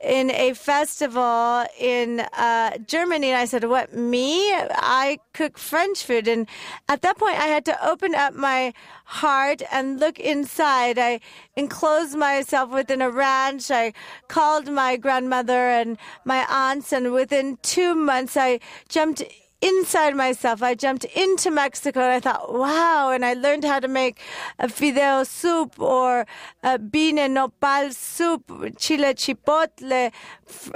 in 0.00 0.30
a 0.30 0.52
festival 0.52 1.64
in 1.78 2.20
uh, 2.20 2.76
Germany. 2.86 3.30
And 3.30 3.36
I 3.36 3.44
said, 3.44 3.64
What, 3.64 3.94
me? 3.94 4.52
I 4.52 5.18
cook 5.32 5.58
French 5.58 6.04
food. 6.04 6.28
And 6.28 6.46
at 6.88 7.02
that 7.02 7.18
point, 7.18 7.38
I 7.38 7.46
had 7.46 7.64
to 7.66 7.86
open 7.86 8.14
up 8.14 8.34
my 8.34 8.72
heart 9.04 9.62
and 9.72 9.98
look 9.98 10.18
inside. 10.18 10.98
I 10.98 11.20
enclosed 11.56 12.16
myself 12.16 12.70
within 12.70 13.00
a 13.02 13.10
ranch. 13.10 13.70
I 13.70 13.92
called 14.28 14.70
my 14.70 14.96
grandmother 14.96 15.70
and 15.70 15.98
my 16.24 16.46
aunts. 16.48 16.92
And 16.92 17.12
within 17.12 17.58
two 17.62 17.94
months, 17.94 18.36
I 18.36 18.60
jumped 18.88 19.22
inside 19.60 20.14
myself. 20.14 20.62
I 20.62 20.74
jumped 20.74 21.04
into 21.04 21.50
Mexico 21.50 22.00
and 22.00 22.12
I 22.12 22.20
thought, 22.20 22.52
wow. 22.52 23.10
And 23.10 23.24
I 23.24 23.34
learned 23.34 23.64
how 23.64 23.80
to 23.80 23.88
make 23.88 24.20
a 24.58 24.68
fideo 24.68 25.26
soup 25.26 25.80
or 25.80 26.26
a 26.62 26.78
bean 26.78 27.18
and 27.18 27.34
nopal 27.34 27.92
soup, 27.92 28.50
chile 28.78 29.14
chipotle, 29.14 30.12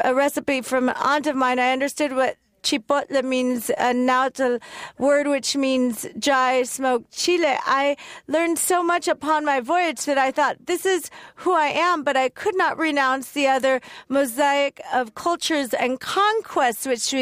a 0.04 0.14
recipe 0.14 0.60
from 0.62 0.88
an 0.88 0.96
aunt 0.98 1.26
of 1.26 1.36
mine. 1.36 1.58
I 1.58 1.72
understood 1.72 2.14
what 2.14 2.36
chipotle 2.62 3.24
means 3.24 3.70
a 3.78 3.94
nahuatl 3.94 4.58
word 4.98 5.26
which 5.26 5.56
means 5.56 6.06
dry 6.18 6.62
smoked 6.62 7.10
chile. 7.10 7.56
I 7.64 7.96
learned 8.26 8.58
so 8.58 8.82
much 8.82 9.08
upon 9.08 9.44
my 9.44 9.60
voyage 9.60 10.04
that 10.04 10.18
I 10.18 10.30
thought 10.30 10.66
this 10.66 10.84
is 10.84 11.10
who 11.36 11.52
I 11.52 11.68
am, 11.68 12.02
but 12.02 12.16
I 12.16 12.28
could 12.28 12.56
not 12.56 12.78
renounce 12.78 13.32
the 13.32 13.46
other 13.48 13.80
mosaic 14.08 14.80
of 14.92 15.14
cultures 15.14 15.72
and 15.74 16.00
conquests 16.00 16.86
which 16.86 17.12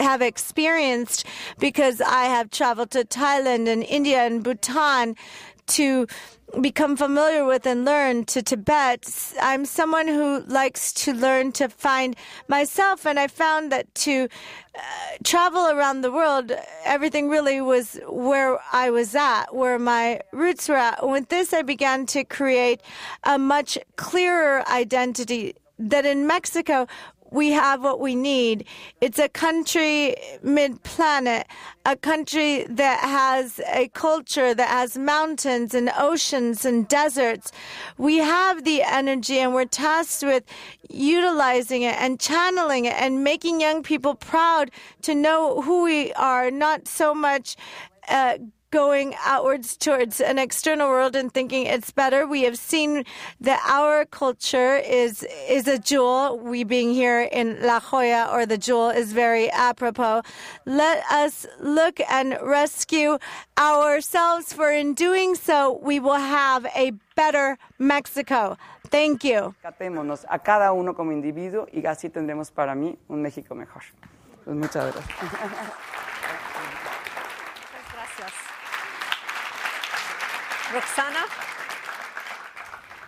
have 0.00 0.22
experienced 0.22 1.26
because 1.58 2.00
I 2.00 2.24
have 2.24 2.50
traveled 2.50 2.90
to 2.92 3.04
Thailand 3.04 3.68
and 3.68 3.82
India 3.84 4.26
and 4.26 4.42
Bhutan 4.42 5.16
to 5.68 6.06
become 6.60 6.96
familiar 6.96 7.44
with 7.44 7.66
and 7.66 7.84
learn 7.84 8.24
to 8.24 8.42
Tibet. 8.42 9.06
I'm 9.40 9.64
someone 9.64 10.08
who 10.08 10.40
likes 10.40 10.92
to 11.04 11.12
learn 11.12 11.52
to 11.52 11.68
find 11.68 12.16
myself, 12.48 13.06
and 13.06 13.18
I 13.20 13.28
found 13.28 13.70
that 13.70 13.94
to 14.06 14.28
uh, 14.74 14.80
travel 15.22 15.68
around 15.68 16.00
the 16.00 16.10
world, 16.10 16.52
everything 16.84 17.28
really 17.28 17.60
was 17.60 18.00
where 18.08 18.58
I 18.72 18.90
was 18.90 19.14
at, 19.14 19.54
where 19.54 19.78
my 19.78 20.20
roots 20.32 20.68
were 20.68 20.76
at. 20.76 21.08
With 21.08 21.28
this, 21.28 21.52
I 21.52 21.62
began 21.62 22.06
to 22.06 22.24
create 22.24 22.80
a 23.24 23.38
much 23.38 23.78
clearer 23.96 24.68
identity 24.68 25.54
that 25.78 26.04
in 26.04 26.26
Mexico, 26.26 26.86
we 27.30 27.50
have 27.50 27.82
what 27.82 28.00
we 28.00 28.14
need. 28.14 28.64
It's 29.00 29.18
a 29.18 29.28
country 29.28 30.16
mid 30.42 30.82
planet, 30.82 31.46
a 31.86 31.96
country 31.96 32.64
that 32.64 33.00
has 33.00 33.60
a 33.72 33.88
culture 33.88 34.54
that 34.54 34.68
has 34.68 34.98
mountains 34.98 35.74
and 35.74 35.90
oceans 35.98 36.64
and 36.64 36.86
deserts. 36.88 37.52
We 37.98 38.18
have 38.18 38.64
the 38.64 38.82
energy 38.82 39.38
and 39.38 39.54
we're 39.54 39.64
tasked 39.64 40.22
with 40.22 40.44
utilizing 40.88 41.82
it 41.82 41.96
and 42.00 42.18
channeling 42.20 42.86
it 42.86 42.94
and 42.94 43.22
making 43.22 43.60
young 43.60 43.82
people 43.82 44.14
proud 44.14 44.70
to 45.02 45.14
know 45.14 45.62
who 45.62 45.84
we 45.84 46.12
are, 46.14 46.50
not 46.50 46.88
so 46.88 47.14
much. 47.14 47.56
Uh, 48.08 48.38
going 48.70 49.14
outwards 49.24 49.76
towards 49.76 50.20
an 50.20 50.38
external 50.38 50.88
world 50.88 51.16
and 51.16 51.32
thinking 51.32 51.66
it's 51.66 51.90
better. 51.90 52.26
We 52.26 52.42
have 52.42 52.58
seen 52.58 53.04
that 53.40 53.60
our 53.68 54.04
culture 54.06 54.76
is 54.76 55.26
is 55.48 55.66
a 55.66 55.78
jewel. 55.78 56.38
We 56.38 56.64
being 56.64 56.92
here 56.92 57.22
in 57.22 57.60
La 57.62 57.80
Jolla 57.80 58.30
or 58.32 58.46
the 58.46 58.58
jewel 58.58 58.90
is 58.90 59.12
very 59.12 59.50
apropos. 59.50 60.22
Let 60.64 61.02
us 61.10 61.46
look 61.60 62.00
and 62.08 62.38
rescue 62.42 63.18
ourselves 63.58 64.52
for 64.52 64.70
in 64.70 64.94
doing 64.94 65.34
so 65.34 65.78
we 65.82 66.00
will 66.00 66.14
have 66.14 66.66
a 66.76 66.92
better 67.16 67.58
Mexico. 67.78 68.56
Thank 68.88 69.24
you. 69.24 69.54
Catémonos 69.62 70.24
a 70.28 70.38
cada 70.38 70.72
uno 70.72 70.94
como 70.94 71.12
individuo 71.12 71.66
y 71.72 71.86
así 71.86 72.08
tendremos 72.08 72.50
para 72.50 72.74
mí 72.74 72.96
un 73.08 73.22
México 73.22 73.54
mejor. 73.54 73.82
Pues 74.44 74.56
muchas 74.56 74.92
gracias. 74.92 75.70
Roxana? 80.72 81.26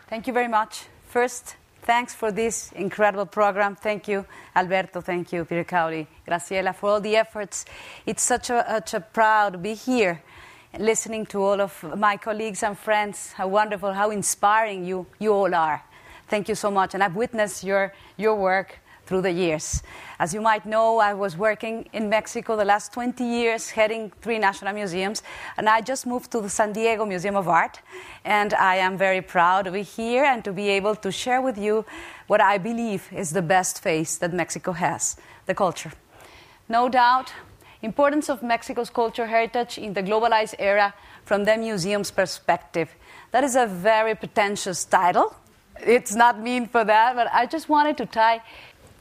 Thank 0.09 0.27
you 0.27 0.33
very 0.33 0.49
much. 0.49 0.87
First, 1.09 1.57
thanks 1.83 2.13
for 2.13 2.33
this 2.33 2.73
incredible 2.73 3.27
program. 3.27 3.77
Thank 3.77 4.09
you, 4.09 4.27
Alberto. 4.57 5.01
Thank 5.01 5.33
you, 5.33 5.45
Peter 5.45 5.65
Cowhey, 5.65 6.07
Graciela, 6.27 6.75
for 6.75 6.91
all 6.91 7.01
the 7.01 7.17
efforts. 7.17 7.65
It's 8.05 8.23
such 8.23 8.51
a, 8.51 8.65
such 8.69 8.95
a 8.95 9.01
proud 9.01 9.53
to 9.53 9.59
be 9.59 9.75
here 9.75 10.23
listening 10.79 11.27
to 11.27 11.43
all 11.43 11.61
of 11.61 11.85
my 11.97 12.17
colleagues 12.17 12.63
and 12.63 12.77
friends. 12.77 13.33
How 13.33 13.47
wonderful, 13.47 13.93
how 13.93 14.11
inspiring 14.11 14.85
you, 14.85 15.07
you 15.19 15.33
all 15.33 15.55
are. 15.55 15.85
Thank 16.29 16.49
you 16.49 16.55
so 16.55 16.71
much. 16.71 16.95
And 16.95 17.03
I've 17.03 17.15
witnessed 17.15 17.63
your, 17.63 17.93
your 18.17 18.35
work 18.35 18.79
through 19.07 19.23
the 19.23 19.31
years. 19.31 19.83
As 20.19 20.33
you 20.33 20.41
might 20.41 20.65
know, 20.65 20.99
I 20.99 21.15
was 21.15 21.37
working 21.37 21.89
in 21.93 22.09
Mexico 22.09 22.57
the 22.57 22.65
last 22.65 22.93
20 22.93 23.25
years, 23.25 23.71
heading 23.71 24.13
three 24.21 24.39
national 24.39 24.73
museums, 24.73 25.23
and 25.57 25.69
I 25.69 25.81
just 25.81 26.07
moved 26.07 26.31
to 26.33 26.41
the 26.41 26.49
San 26.49 26.73
Diego 26.73 27.05
Museum 27.05 27.37
of 27.37 27.49
Art. 27.49 27.81
And 28.25 28.55
I 28.55 28.77
am 28.77 28.97
very 28.97 29.21
proud 29.21 29.65
to 29.65 29.73
be 29.73 29.83
here 29.83 30.25
and 30.25 30.45
to 30.45 30.53
be 30.53 30.69
able 30.69 30.95
to 30.97 31.11
share 31.11 31.41
with 31.41 31.59
you 31.59 31.85
what 32.27 32.41
I 32.41 32.59
believe 32.59 33.09
is 33.13 33.31
the 33.31 33.43
best 33.43 33.83
face 33.83 34.17
that 34.19 34.33
Mexico 34.33 34.73
has 34.73 35.17
the 35.47 35.55
culture. 35.55 35.93
No 36.69 36.89
doubt, 36.89 37.33
importance 37.83 38.31
of 38.31 38.43
Mexico's 38.43 38.91
culture 38.91 39.27
heritage 39.27 39.77
in 39.79 39.93
the 39.93 40.03
globalized 40.03 40.55
era 40.59 40.95
from 41.25 41.45
the 41.45 41.57
museum's 41.57 42.11
perspective. 42.11 42.95
That 43.33 43.45
is 43.45 43.57
a 43.57 43.67
very 43.67 44.15
pretentious 44.15 44.85
title. 44.85 45.35
It's 45.81 46.15
not 46.15 46.41
mean 46.41 46.67
for 46.67 46.85
that, 46.85 47.17
but 47.17 47.29
I 47.33 47.47
just 47.47 47.69
wanted 47.69 47.97
to 47.97 48.07
tie 48.07 48.43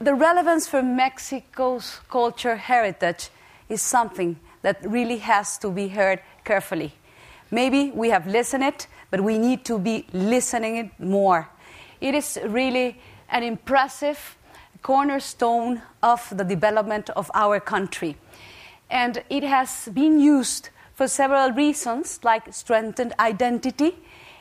the 0.01 0.15
relevance 0.15 0.67
for 0.67 0.81
Mexico's 0.81 1.99
culture 2.09 2.55
heritage 2.55 3.29
is 3.69 3.81
something 3.81 4.39
that 4.63 4.77
really 4.83 5.17
has 5.17 5.57
to 5.59 5.69
be 5.69 5.89
heard 5.89 6.19
carefully. 6.43 6.93
Maybe 7.51 7.91
we 7.91 8.09
have 8.09 8.25
listened 8.25 8.63
it, 8.63 8.87
but 9.11 9.21
we 9.21 9.37
need 9.37 9.63
to 9.65 9.77
be 9.77 10.07
listening 10.11 10.77
it 10.77 10.99
more. 10.99 11.49
It 11.99 12.15
is 12.15 12.39
really 12.43 12.99
an 13.29 13.43
impressive 13.43 14.37
cornerstone 14.81 15.81
of 16.01 16.27
the 16.35 16.43
development 16.43 17.09
of 17.11 17.29
our 17.33 17.59
country. 17.59 18.17
And 18.89 19.23
it 19.29 19.43
has 19.43 19.87
been 19.93 20.19
used 20.19 20.69
for 20.95 21.07
several 21.07 21.51
reasons, 21.51 22.19
like 22.23 22.53
strengthened 22.53 23.13
identity, 23.19 23.95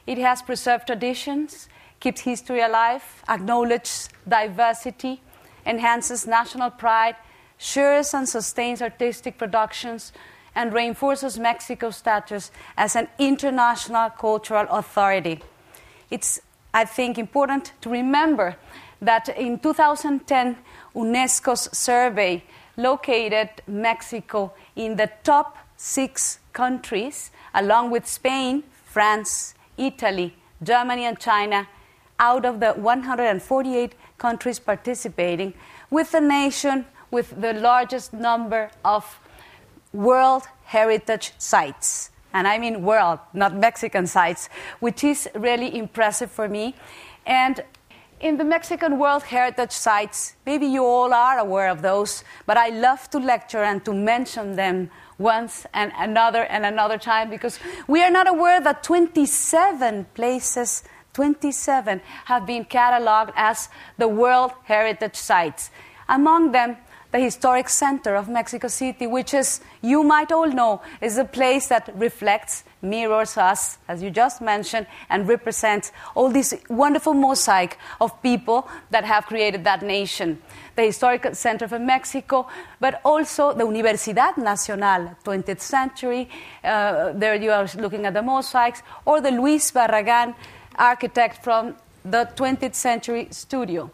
it 0.07 0.19
has 0.19 0.43
preserved 0.43 0.87
traditions, 0.87 1.69
keeps 2.01 2.23
history 2.23 2.61
alive, 2.61 3.03
acknowledges 3.29 4.09
diversity, 4.27 5.21
enhances 5.67 6.27
national 6.27 6.71
pride, 6.71 7.17
shares 7.59 8.15
and 8.15 8.29
sustains 8.29 8.83
artistic 8.83 9.39
productions, 9.39 10.13
and 10.55 10.73
reinforces 10.73 11.39
Mexico's 11.39 11.97
status 11.97 12.51
as 12.77 12.97
an 12.97 13.09
international 13.19 14.11
cultural 14.11 14.67
authority. 14.71 15.41
It's, 16.11 16.41
I 16.75 16.85
think, 16.85 17.19
important 17.19 17.73
to 17.83 17.91
remember 17.91 18.57
that 19.01 19.29
in 19.29 19.59
2010, 19.59 20.57
UNESCO's 20.95 21.77
survey 21.77 22.43
located 22.77 23.49
Mexico 23.67 24.53
in 24.77 24.97
the 24.97 25.11
top 25.23 25.57
six 25.77 26.41
countries, 26.53 27.31
along 27.55 27.91
with 27.91 28.07
Spain, 28.07 28.65
France, 28.87 29.55
Italy, 29.77 30.35
Germany, 30.63 31.05
and 31.05 31.19
China, 31.19 31.69
out 32.19 32.45
of 32.45 32.61
the 32.61 32.73
148 32.73 33.95
countries 34.21 34.61
participating, 34.61 35.55
with 35.91 36.13
the 36.13 36.21
nation 36.21 36.87
with 37.11 37.41
the 37.41 37.53
largest 37.55 38.13
number 38.13 38.71
of 38.85 39.21
World 39.93 40.45
Heritage 40.65 41.33
Sites. 41.39 42.11
And 42.33 42.47
I 42.47 42.59
mean 42.59 42.83
world, 42.83 43.19
not 43.35 43.57
Mexican 43.57 44.07
sites, 44.07 44.49
which 44.79 45.03
is 45.03 45.29
really 45.35 45.77
impressive 45.77 46.31
for 46.31 46.49
me. 46.49 46.77
And 47.27 47.65
in 48.21 48.37
the 48.37 48.45
Mexican 48.45 48.99
World 48.99 49.25
Heritage 49.25 49.73
Sites, 49.73 50.37
maybe 50.47 50.67
you 50.67 50.85
all 50.85 51.13
are 51.13 51.39
aware 51.39 51.69
of 51.71 51.83
those, 51.83 52.23
but 52.47 52.57
I 52.57 52.69
love 52.69 53.11
to 53.11 53.19
lecture 53.19 53.65
and 53.65 53.85
to 53.85 53.93
mention 53.93 54.55
them 54.55 54.91
once 55.19 55.67
and 55.75 55.93
another 55.99 56.45
and 56.45 56.65
another 56.65 56.99
time 56.99 57.31
because 57.31 57.59
we 57.89 58.03
are 58.03 58.11
not 58.11 58.29
aware 58.29 58.61
that 58.61 58.85
27 58.85 60.07
places, 60.15 60.85
27, 61.13 62.01
have 62.27 62.47
been 62.47 62.65
cataloged 62.65 63.33
as 63.37 63.69
the 63.99 64.09
World 64.09 64.53
Heritage 64.65 65.17
Sites. 65.17 65.71
Among 66.09 66.53
them, 66.53 66.77
the 67.13 67.19
historic 67.19 67.69
center 67.69 68.15
of 68.15 68.29
Mexico 68.29 68.69
City, 68.69 69.07
which 69.07 69.35
is, 69.35 69.61
you 69.83 70.05
might 70.05 70.31
all 70.31 70.47
know, 70.47 70.81
is 71.01 71.19
a 71.19 71.25
place 71.25 71.67
that 71.67 71.91
reflects, 71.97 72.63
mirrors 72.83 73.37
us, 73.37 73.79
as 73.89 74.01
you 74.01 74.11
just 74.11 74.41
mentioned, 74.41 74.87
and 75.09 75.27
represents 75.27 75.91
all 76.15 76.31
this 76.31 76.55
wonderful 76.69 77.15
mosaic 77.15 77.77
of 78.01 78.23
people 78.23 78.69
that 78.91 79.05
have 79.05 79.27
created 79.27 79.65
that 79.65 79.83
nation. 79.83 80.41
The 80.77 80.83
historic 80.83 81.35
center 81.35 81.65
of 81.65 81.81
Mexico, 81.81 82.47
but 82.79 83.01
also 83.05 83.53
the 83.55 83.65
Universidad 83.65 84.37
Nacional, 84.37 85.17
20th 85.25 85.61
century. 85.61 86.29
Uh, 86.63 87.13
there 87.13 87.35
you 87.35 87.51
are 87.51 87.67
looking 87.77 88.07
at 88.07 88.15
the 88.15 88.23
mosaics, 88.23 88.83
or 89.05 89.21
the 89.21 89.33
Luis 89.33 89.73
Barragan 89.73 90.35
architect 90.77 91.43
from 91.43 91.77
the 92.05 92.29
20th 92.37 92.75
century 92.75 93.29
studio 93.31 93.91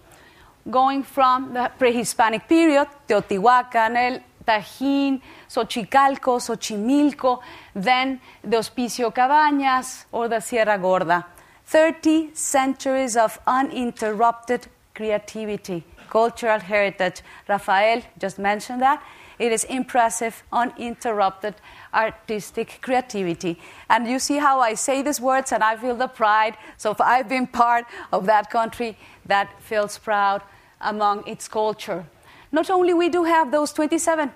going 0.70 1.02
from 1.02 1.52
the 1.54 1.70
pre-Hispanic 1.78 2.48
period, 2.48 2.88
Teotihuacan, 3.08 3.96
El 3.96 4.20
Tajín, 4.46 5.20
Xochicalco, 5.48 6.38
Xochimilco, 6.38 7.40
then 7.74 8.20
the 8.42 8.56
Hospicio 8.56 9.12
Cabañas 9.12 10.04
or 10.12 10.28
the 10.28 10.40
Sierra 10.40 10.78
Gorda. 10.78 11.26
30 11.64 12.30
centuries 12.34 13.16
of 13.16 13.38
uninterrupted 13.46 14.68
creativity, 14.94 15.84
cultural 16.08 16.60
heritage. 16.60 17.22
Rafael 17.48 18.02
just 18.18 18.38
mentioned 18.38 18.80
that. 18.82 19.02
It 19.38 19.52
is 19.52 19.64
impressive, 19.64 20.42
uninterrupted 20.52 21.54
artistic 21.92 22.78
creativity. 22.80 23.58
And 23.88 24.06
you 24.08 24.18
see 24.18 24.38
how 24.38 24.60
I 24.60 24.74
say 24.74 25.02
these 25.02 25.20
words 25.20 25.52
and 25.52 25.62
I 25.62 25.76
feel 25.76 25.94
the 25.94 26.08
pride. 26.08 26.56
So 26.76 26.96
I've 27.00 27.28
been 27.28 27.46
part 27.46 27.84
of 28.12 28.26
that 28.26 28.50
country, 28.50 28.96
that 29.26 29.48
feels 29.62 29.98
proud 29.98 30.42
among 30.80 31.26
its 31.26 31.48
culture. 31.48 32.04
Not 32.52 32.70
only 32.70 32.94
we 32.94 33.08
do 33.08 33.24
have 33.24 33.50
those 33.50 33.72
27 33.72 34.30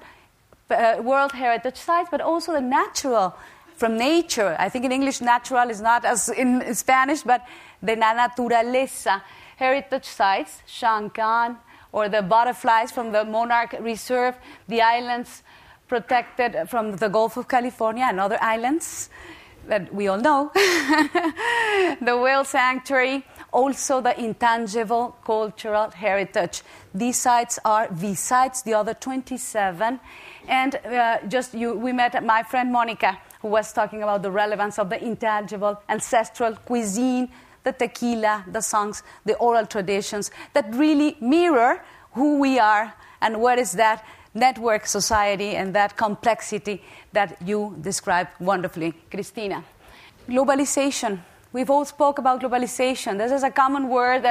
uh, 0.70 0.96
World 1.02 1.32
Heritage 1.32 1.76
Sites, 1.76 2.08
but 2.10 2.20
also 2.20 2.52
the 2.52 2.60
natural 2.60 3.34
from 3.76 3.96
nature. 3.96 4.56
I 4.58 4.68
think 4.68 4.84
in 4.84 4.92
English, 4.92 5.20
natural 5.20 5.70
is 5.70 5.80
not 5.80 6.04
as 6.04 6.28
in 6.28 6.74
Spanish, 6.74 7.22
but 7.22 7.46
the 7.82 7.96
naturaleza 7.96 9.22
heritage 9.56 10.04
sites, 10.04 10.62
Sian 10.66 11.10
Ka'an, 11.10 11.56
or 11.92 12.08
the 12.08 12.22
butterflies 12.22 12.92
from 12.92 13.12
the 13.12 13.24
Monarch 13.24 13.74
Reserve, 13.80 14.36
the 14.68 14.82
islands 14.82 15.42
protected 15.88 16.68
from 16.68 16.96
the 16.96 17.08
Gulf 17.08 17.36
of 17.36 17.48
California 17.48 18.04
and 18.04 18.20
other 18.20 18.38
islands 18.40 19.10
that 19.66 19.92
we 19.94 20.08
all 20.08 20.18
know, 20.18 20.50
the 20.54 22.18
whale 22.18 22.44
sanctuary, 22.44 23.24
also 23.52 24.00
the 24.00 24.18
intangible 24.18 25.16
cultural 25.24 25.90
heritage. 25.90 26.62
These 26.94 27.20
sites 27.20 27.58
are 27.64 27.88
the 27.90 28.14
sites, 28.14 28.62
the 28.62 28.74
other 28.74 28.94
27. 28.94 30.00
And 30.48 30.74
uh, 30.74 31.18
just 31.28 31.54
you, 31.54 31.74
we 31.74 31.92
met 31.92 32.22
my 32.24 32.42
friend 32.42 32.72
Monica, 32.72 33.18
who 33.42 33.48
was 33.48 33.72
talking 33.72 34.02
about 34.02 34.22
the 34.22 34.30
relevance 34.30 34.78
of 34.78 34.90
the 34.90 35.02
intangible 35.02 35.80
ancestral 35.88 36.54
cuisine, 36.54 37.30
the 37.64 37.72
tequila, 37.72 38.44
the 38.50 38.60
songs, 38.60 39.02
the 39.24 39.36
oral 39.36 39.66
traditions 39.66 40.30
that 40.52 40.74
really 40.74 41.16
mirror 41.20 41.82
who 42.12 42.38
we 42.38 42.58
are 42.58 42.94
and 43.20 43.40
what 43.40 43.58
is 43.58 43.72
that 43.72 44.04
network 44.34 44.86
society 44.86 45.56
and 45.56 45.74
that 45.74 45.96
complexity 45.96 46.82
that 47.12 47.36
you 47.44 47.76
described 47.80 48.30
wonderfully, 48.40 48.94
Christina. 49.10 49.64
Globalization 50.28 51.20
We've 51.52 51.70
all 51.70 51.84
spoke 51.84 52.18
about 52.18 52.42
globalization. 52.42 53.18
This 53.18 53.32
is 53.32 53.42
a 53.42 53.50
common 53.50 53.88
word 53.88 54.24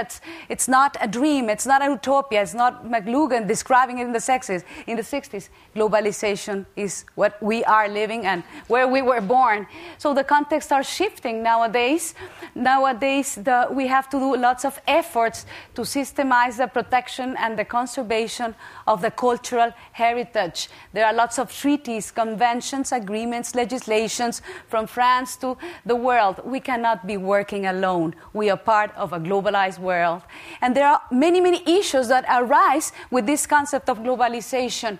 it's 0.47 0.67
not 0.67 0.95
a 1.01 1.07
dream, 1.07 1.49
it's 1.49 1.65
not 1.65 1.81
a 1.81 1.91
utopia, 1.91 2.41
it's 2.41 2.53
not 2.53 2.85
McLuhan 2.85 3.47
describing 3.47 3.99
it 3.99 4.05
in 4.05 4.13
the 4.13 4.19
60s. 4.19 4.63
In 4.87 4.95
the 4.95 5.03
60s, 5.03 5.49
globalization 5.75 6.65
is 6.75 7.05
what 7.15 7.41
we 7.43 7.63
are 7.65 7.89
living 7.89 8.25
and 8.25 8.43
where 8.67 8.87
we 8.87 9.01
were 9.01 9.19
born. 9.19 9.67
So 9.97 10.13
the 10.13 10.23
contexts 10.23 10.71
are 10.71 10.83
shifting 10.83 11.43
nowadays. 11.43 12.15
Nowadays, 12.55 13.35
the, 13.35 13.67
we 13.69 13.87
have 13.87 14.09
to 14.11 14.19
do 14.19 14.37
lots 14.37 14.63
of 14.63 14.79
efforts 14.87 15.45
to 15.75 15.81
systemize 15.81 16.57
the 16.57 16.67
protection 16.67 17.35
and 17.37 17.59
the 17.59 17.65
conservation 17.65 18.55
of 18.87 19.01
the 19.01 19.11
cultural 19.11 19.73
heritage. 19.91 20.69
There 20.93 21.05
are 21.05 21.13
lots 21.13 21.37
of 21.37 21.51
treaties, 21.51 22.11
conventions, 22.11 22.91
agreements, 22.91 23.55
legislations 23.55 24.41
from 24.67 24.87
France 24.87 25.35
to 25.37 25.57
the 25.85 25.95
world. 25.95 26.41
We 26.45 26.59
cannot 26.59 27.05
be 27.09 27.17
working 27.17 27.65
alone. 27.65 28.15
We 28.33 28.49
are 28.53 28.61
part 28.73 28.91
of 28.95 29.13
a 29.13 29.19
globalized 29.19 29.79
world. 29.79 30.21
And 30.61 30.75
there 30.75 30.87
are 30.87 31.01
many, 31.11 31.41
many 31.41 31.61
issues 31.79 32.07
that 32.07 32.23
arise 32.29 32.93
with 33.09 33.25
this 33.25 33.45
concept 33.45 33.89
of 33.89 33.99
globalization. 33.99 34.99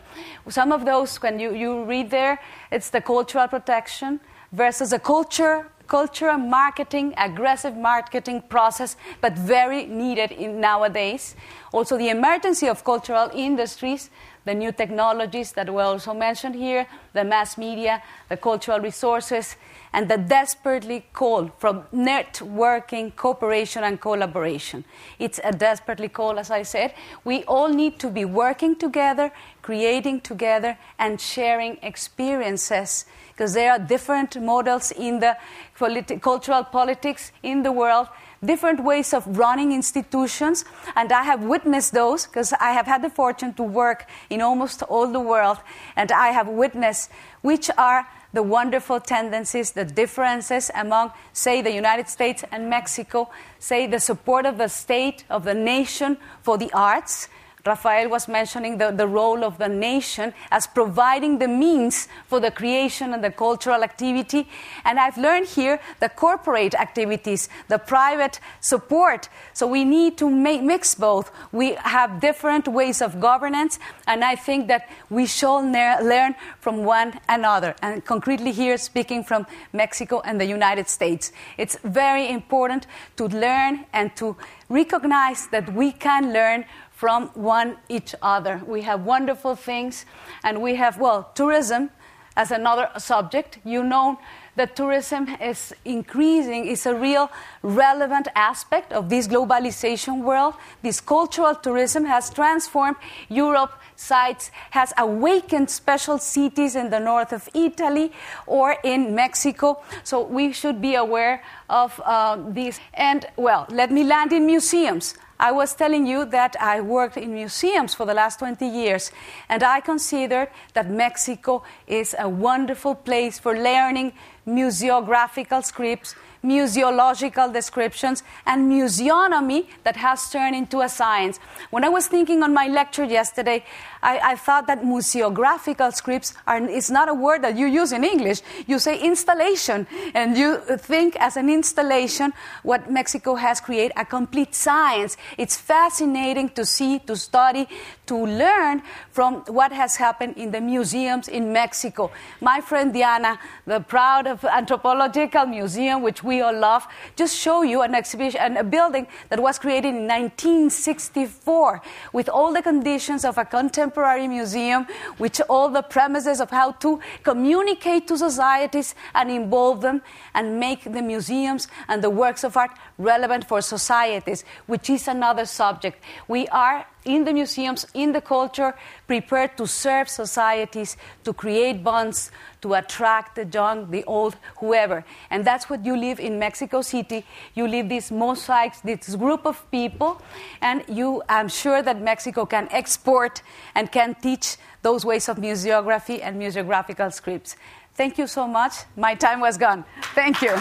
Some 0.49 0.71
of 0.71 0.85
those, 0.85 1.21
when 1.23 1.39
you, 1.39 1.53
you 1.53 1.71
read 1.83 2.09
there, 2.09 2.35
it's 2.71 2.89
the 2.89 3.01
cultural 3.01 3.47
protection 3.47 4.19
versus 4.51 4.91
a 4.93 4.99
culture 4.99 5.67
cultural 5.89 6.37
marketing, 6.37 7.13
aggressive 7.17 7.75
marketing 7.75 8.43
process, 8.47 8.95
but 9.21 9.33
very 9.33 9.87
needed 9.87 10.31
in 10.31 10.61
nowadays. 10.61 11.35
Also, 11.73 11.97
the 11.97 12.09
emergency 12.09 12.67
of 12.67 12.83
cultural 12.83 13.29
industries, 13.33 14.11
the 14.45 14.53
new 14.53 14.71
technologies 14.71 15.51
that 15.53 15.67
were 15.67 15.81
also 15.81 16.13
mentioned 16.13 16.55
here, 16.55 16.85
the 17.13 17.23
mass 17.23 17.57
media, 17.57 18.01
the 18.29 18.37
cultural 18.37 18.79
resources, 18.79 19.55
and 19.93 20.09
the 20.09 20.17
desperately 20.17 21.05
call 21.13 21.49
from 21.57 21.83
networking, 21.93 23.15
cooperation, 23.15 23.83
and 23.83 23.99
collaboration. 23.99 24.85
It's 25.17 25.39
a 25.43 25.51
desperately 25.51 26.09
call, 26.09 26.39
as 26.39 26.51
I 26.51 26.63
said. 26.63 26.93
We 27.23 27.43
all 27.45 27.69
need 27.69 27.99
to 27.99 28.09
be 28.09 28.25
working 28.25 28.75
together, 28.75 29.31
creating 29.61 30.21
together, 30.21 30.77
and 30.97 31.19
sharing 31.19 31.77
experiences 31.81 33.05
because 33.31 33.53
there 33.53 33.71
are 33.71 33.79
different 33.79 34.41
models 34.41 34.91
in 34.91 35.19
the 35.19 35.37
politi- 35.77 36.21
cultural 36.21 36.63
politics 36.63 37.31
in 37.41 37.63
the 37.63 37.71
world 37.71 38.07
different 38.43 38.83
ways 38.83 39.13
of 39.13 39.25
running 39.37 39.71
institutions, 39.71 40.65
and 40.95 41.11
I 41.11 41.23
have 41.23 41.43
witnessed 41.43 41.93
those 41.93 42.25
because 42.25 42.53
I 42.53 42.71
have 42.71 42.85
had 42.85 43.01
the 43.01 43.09
fortune 43.09 43.53
to 43.55 43.63
work 43.63 44.05
in 44.29 44.41
almost 44.41 44.81
all 44.83 45.11
the 45.11 45.19
world, 45.19 45.57
and 45.95 46.11
I 46.11 46.29
have 46.29 46.47
witnessed 46.47 47.11
which 47.41 47.69
are 47.77 48.07
the 48.33 48.43
wonderful 48.43 48.99
tendencies, 48.99 49.71
the 49.71 49.85
differences 49.85 50.69
among, 50.75 51.11
say, 51.33 51.61
the 51.61 51.71
United 51.71 52.07
States 52.07 52.43
and 52.51 52.69
Mexico, 52.69 53.29
say, 53.57 53.87
the 53.87 53.99
support 53.99 54.45
of 54.45 54.57
the 54.57 54.67
state, 54.67 55.23
of 55.29 55.43
the 55.43 55.53
nation 55.53 56.17
for 56.41 56.57
the 56.57 56.71
arts, 56.73 57.27
Rafael 57.65 58.09
was 58.09 58.27
mentioning 58.27 58.77
the, 58.77 58.91
the 58.91 59.07
role 59.07 59.43
of 59.43 59.57
the 59.57 59.67
nation 59.67 60.33
as 60.51 60.65
providing 60.65 61.39
the 61.39 61.47
means 61.47 62.07
for 62.27 62.39
the 62.39 62.51
creation 62.51 63.13
and 63.13 63.23
the 63.23 63.31
cultural 63.31 63.83
activity. 63.83 64.47
And 64.85 64.99
I've 64.99 65.17
learned 65.17 65.47
here 65.47 65.79
the 65.99 66.09
corporate 66.09 66.73
activities, 66.73 67.49
the 67.67 67.77
private 67.77 68.39
support. 68.61 69.29
So 69.53 69.67
we 69.67 69.83
need 69.83 70.17
to 70.19 70.29
make, 70.29 70.61
mix 70.63 70.95
both. 70.95 71.31
We 71.51 71.73
have 71.75 72.21
different 72.21 72.67
ways 72.67 73.01
of 73.01 73.19
governance, 73.19 73.79
and 74.07 74.23
I 74.23 74.35
think 74.35 74.67
that 74.67 74.89
we 75.09 75.25
shall 75.25 75.61
ne- 75.61 76.01
learn 76.01 76.35
from 76.59 76.85
one 76.85 77.19
another. 77.27 77.75
And 77.81 78.03
concretely 78.05 78.51
here, 78.51 78.77
speaking 78.77 79.23
from 79.23 79.45
Mexico 79.73 80.21
and 80.21 80.39
the 80.39 80.45
United 80.45 80.87
States, 80.87 81.31
it's 81.57 81.77
very 81.83 82.29
important 82.29 82.87
to 83.17 83.27
learn 83.27 83.85
and 83.93 84.15
to 84.15 84.37
recognize 84.69 85.47
that 85.47 85.73
we 85.73 85.91
can 85.91 86.31
learn 86.31 86.63
from 86.99 87.29
one 87.33 87.77
each 87.87 88.13
other. 88.21 88.61
We 88.67 88.81
have 88.81 89.05
wonderful 89.05 89.55
things, 89.55 90.05
and 90.43 90.61
we 90.61 90.75
have, 90.75 90.99
well, 90.99 91.31
tourism 91.33 91.91
as 92.35 92.51
another 92.51 92.89
subject. 92.97 93.57
You 93.63 93.85
know 93.85 94.19
that 94.57 94.75
tourism 94.75 95.29
is 95.39 95.73
increasing, 95.85 96.67
it's 96.67 96.85
a 96.85 96.93
real 96.93 97.31
relevant 97.61 98.27
aspect 98.35 98.91
of 98.91 99.07
this 99.07 99.29
globalization 99.29 100.23
world. 100.23 100.55
This 100.81 100.99
cultural 100.99 101.55
tourism 101.55 102.03
has 102.03 102.29
transformed 102.29 102.97
Europe 103.29 103.71
sites, 103.95 104.51
has 104.71 104.91
awakened 104.97 105.69
special 105.69 106.17
cities 106.17 106.75
in 106.75 106.89
the 106.89 106.99
north 106.99 107.31
of 107.31 107.47
Italy 107.53 108.11
or 108.45 108.75
in 108.83 109.15
Mexico. 109.15 109.81
So 110.03 110.25
we 110.25 110.51
should 110.51 110.81
be 110.81 110.95
aware 110.95 111.43
of 111.69 112.01
uh, 112.03 112.35
these. 112.49 112.77
And, 112.93 113.25
well, 113.37 113.67
let 113.69 113.89
me 113.89 114.03
land 114.03 114.33
in 114.33 114.45
museums. 114.45 115.15
I 115.39 115.53
was 115.53 115.73
telling 115.73 116.05
you 116.05 116.25
that 116.25 116.57
I 116.59 116.81
worked 116.81 117.15
in 117.15 117.33
museums 117.33 117.95
for 117.95 118.05
the 118.05 118.13
last 118.13 118.39
20 118.39 118.65
years, 118.67 119.11
and 119.47 119.63
I 119.63 119.79
consider 119.79 120.49
that 120.73 120.89
Mexico 120.89 121.63
is 121.87 122.13
a 122.19 122.27
wonderful 122.27 122.93
place 122.93 123.39
for 123.39 123.57
learning 123.57 124.11
museographical 124.45 125.63
scripts, 125.63 126.15
museological 126.43 127.53
descriptions, 127.53 128.23
and 128.45 128.69
museonomy 128.69 129.67
that 129.83 129.95
has 129.95 130.29
turned 130.29 130.55
into 130.55 130.81
a 130.81 130.89
science. 130.89 131.39
When 131.69 131.85
I 131.85 131.89
was 131.89 132.07
thinking 132.07 132.43
on 132.43 132.53
my 132.53 132.67
lecture 132.67 133.05
yesterday, 133.05 133.63
I, 134.01 134.31
I 134.31 134.35
thought 134.35 134.67
that 134.67 134.83
museographical 134.83 135.93
scripts 135.93 136.33
are, 136.47 136.63
is 136.67 136.89
not 136.89 137.09
a 137.09 137.13
word 137.13 137.43
that 137.43 137.57
you 137.57 137.67
use 137.67 137.91
in 137.91 138.03
English. 138.03 138.41
You 138.67 138.79
say 138.79 138.99
installation, 138.99 139.87
and 140.13 140.37
you 140.37 140.57
think 140.57 141.15
as 141.17 141.35
an 141.37 141.49
installation 141.49 142.33
what 142.63 142.89
Mexico 142.89 143.35
has 143.35 143.59
created 143.59 143.91
a 143.97 144.05
complete 144.05 144.55
science. 144.55 145.17
It's 145.37 145.57
fascinating 145.57 146.49
to 146.49 146.65
see, 146.65 146.99
to 146.99 147.15
study, 147.15 147.67
to 148.05 148.15
learn 148.25 148.81
from 149.11 149.43
what 149.47 149.71
has 149.71 149.97
happened 149.97 150.37
in 150.37 150.51
the 150.51 150.61
museums 150.61 151.27
in 151.27 151.51
Mexico. 151.51 152.11
My 152.41 152.61
friend 152.61 152.93
Diana, 152.93 153.37
the 153.65 153.81
proud 153.81 154.27
of 154.27 154.43
anthropological 154.45 155.45
museum, 155.45 156.01
which 156.01 156.23
we 156.23 156.41
all 156.41 156.57
love, 156.57 156.87
just 157.15 157.35
show 157.35 157.63
you 157.63 157.81
an 157.81 157.93
exhibition, 157.93 158.39
and 158.39 158.57
a 158.57 158.63
building 158.63 159.07
that 159.29 159.39
was 159.39 159.59
created 159.59 159.89
in 159.89 160.07
1964 160.07 161.81
with 162.13 162.29
all 162.29 162.53
the 162.53 162.61
conditions 162.61 163.25
of 163.25 163.37
a 163.37 163.45
contemporary 163.45 163.88
museum, 164.27 164.87
with 165.17 165.41
all 165.49 165.69
the 165.69 165.81
premises 165.81 166.39
of 166.41 166.49
how 166.49 166.71
to 166.73 166.99
communicate 167.23 168.07
to 168.07 168.17
societies 168.17 168.95
and 169.13 169.29
involve 169.29 169.81
them 169.81 170.01
and 170.33 170.59
make 170.59 170.83
the 170.83 171.01
museums 171.01 171.67
and 171.87 172.03
the 172.03 172.09
works 172.09 172.43
of 172.43 172.57
art 172.57 172.71
relevant 172.97 173.47
for 173.47 173.61
societies, 173.61 174.43
which 174.67 174.89
is 174.89 175.07
another 175.07 175.45
subject. 175.45 176.03
We 176.27 176.47
are 176.49 176.85
in 177.05 177.23
the 177.23 177.33
museums, 177.33 177.85
in 177.93 178.11
the 178.11 178.21
culture, 178.21 178.75
prepared 179.07 179.57
to 179.57 179.65
serve 179.67 180.09
societies, 180.09 180.97
to 181.23 181.33
create 181.33 181.83
bonds, 181.83 182.31
to 182.61 182.73
attract 182.73 183.35
the 183.35 183.45
young, 183.45 183.89
the 183.89 184.03
old, 184.03 184.35
whoever. 184.57 185.05
And 185.29 185.45
that's 185.45 185.69
what 185.69 185.85
you 185.85 185.95
live 185.95 186.19
in 186.19 186.37
Mexico 186.39 186.81
City. 186.81 187.25
You 187.55 187.67
live 187.67 187.89
these 187.89 188.11
mosaics, 188.11 188.81
this 188.81 189.15
group 189.15 189.45
of 189.45 189.69
people, 189.71 190.21
and 190.61 190.83
you, 190.87 191.23
I'm 191.29 191.47
sure 191.47 191.81
that 191.81 192.01
Mexico 192.01 192.45
can 192.45 192.67
export 192.71 193.41
and 193.75 193.91
can 193.91 194.15
teach 194.15 194.57
those 194.81 195.05
ways 195.05 195.29
of 195.29 195.37
museography 195.37 196.19
and 196.21 196.39
museographical 196.41 197.13
scripts. 197.13 197.55
Thank 197.95 198.17
you 198.17 198.27
so 198.27 198.47
much. 198.47 198.73
My 198.95 199.15
time 199.15 199.41
was 199.41 199.57
gone. 199.57 199.83
Thank 200.15 200.41
you. 200.41 200.55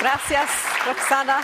Gracias, 0.00 0.67
Roxana. 0.88 1.42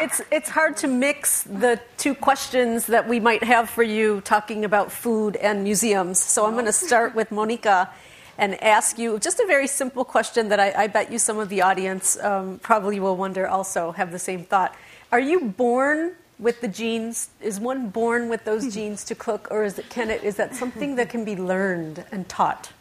It's, 0.00 0.22
it's 0.32 0.48
hard 0.48 0.78
to 0.78 0.88
mix 0.88 1.42
the 1.42 1.78
two 1.98 2.14
questions 2.14 2.86
that 2.86 3.06
we 3.06 3.20
might 3.20 3.44
have 3.44 3.68
for 3.68 3.82
you 3.82 4.22
talking 4.22 4.64
about 4.64 4.90
food 4.90 5.36
and 5.36 5.64
museums. 5.64 6.18
So 6.18 6.46
I'm 6.46 6.54
going 6.54 6.64
to 6.64 6.72
start 6.72 7.14
with 7.14 7.30
Monica 7.30 7.90
and 8.38 8.54
ask 8.62 8.98
you 8.98 9.18
just 9.18 9.38
a 9.38 9.46
very 9.46 9.66
simple 9.66 10.02
question 10.02 10.48
that 10.48 10.58
I, 10.58 10.84
I 10.84 10.86
bet 10.86 11.12
you 11.12 11.18
some 11.18 11.38
of 11.38 11.50
the 11.50 11.60
audience 11.60 12.18
um, 12.18 12.58
probably 12.60 12.98
will 13.00 13.18
wonder 13.18 13.46
also, 13.46 13.92
have 13.92 14.10
the 14.10 14.18
same 14.18 14.44
thought. 14.44 14.74
Are 15.12 15.20
you 15.20 15.44
born 15.44 16.14
with 16.38 16.62
the 16.62 16.68
genes? 16.68 17.28
Is 17.42 17.60
one 17.60 17.90
born 17.90 18.30
with 18.30 18.46
those 18.46 18.72
genes 18.74 19.04
to 19.04 19.14
cook, 19.14 19.48
or 19.50 19.64
is, 19.64 19.78
it, 19.78 19.90
can 19.90 20.08
it, 20.08 20.24
is 20.24 20.36
that 20.36 20.54
something 20.54 20.96
that 20.96 21.10
can 21.10 21.26
be 21.26 21.36
learned 21.36 22.02
and 22.10 22.26
taught? 22.30 22.72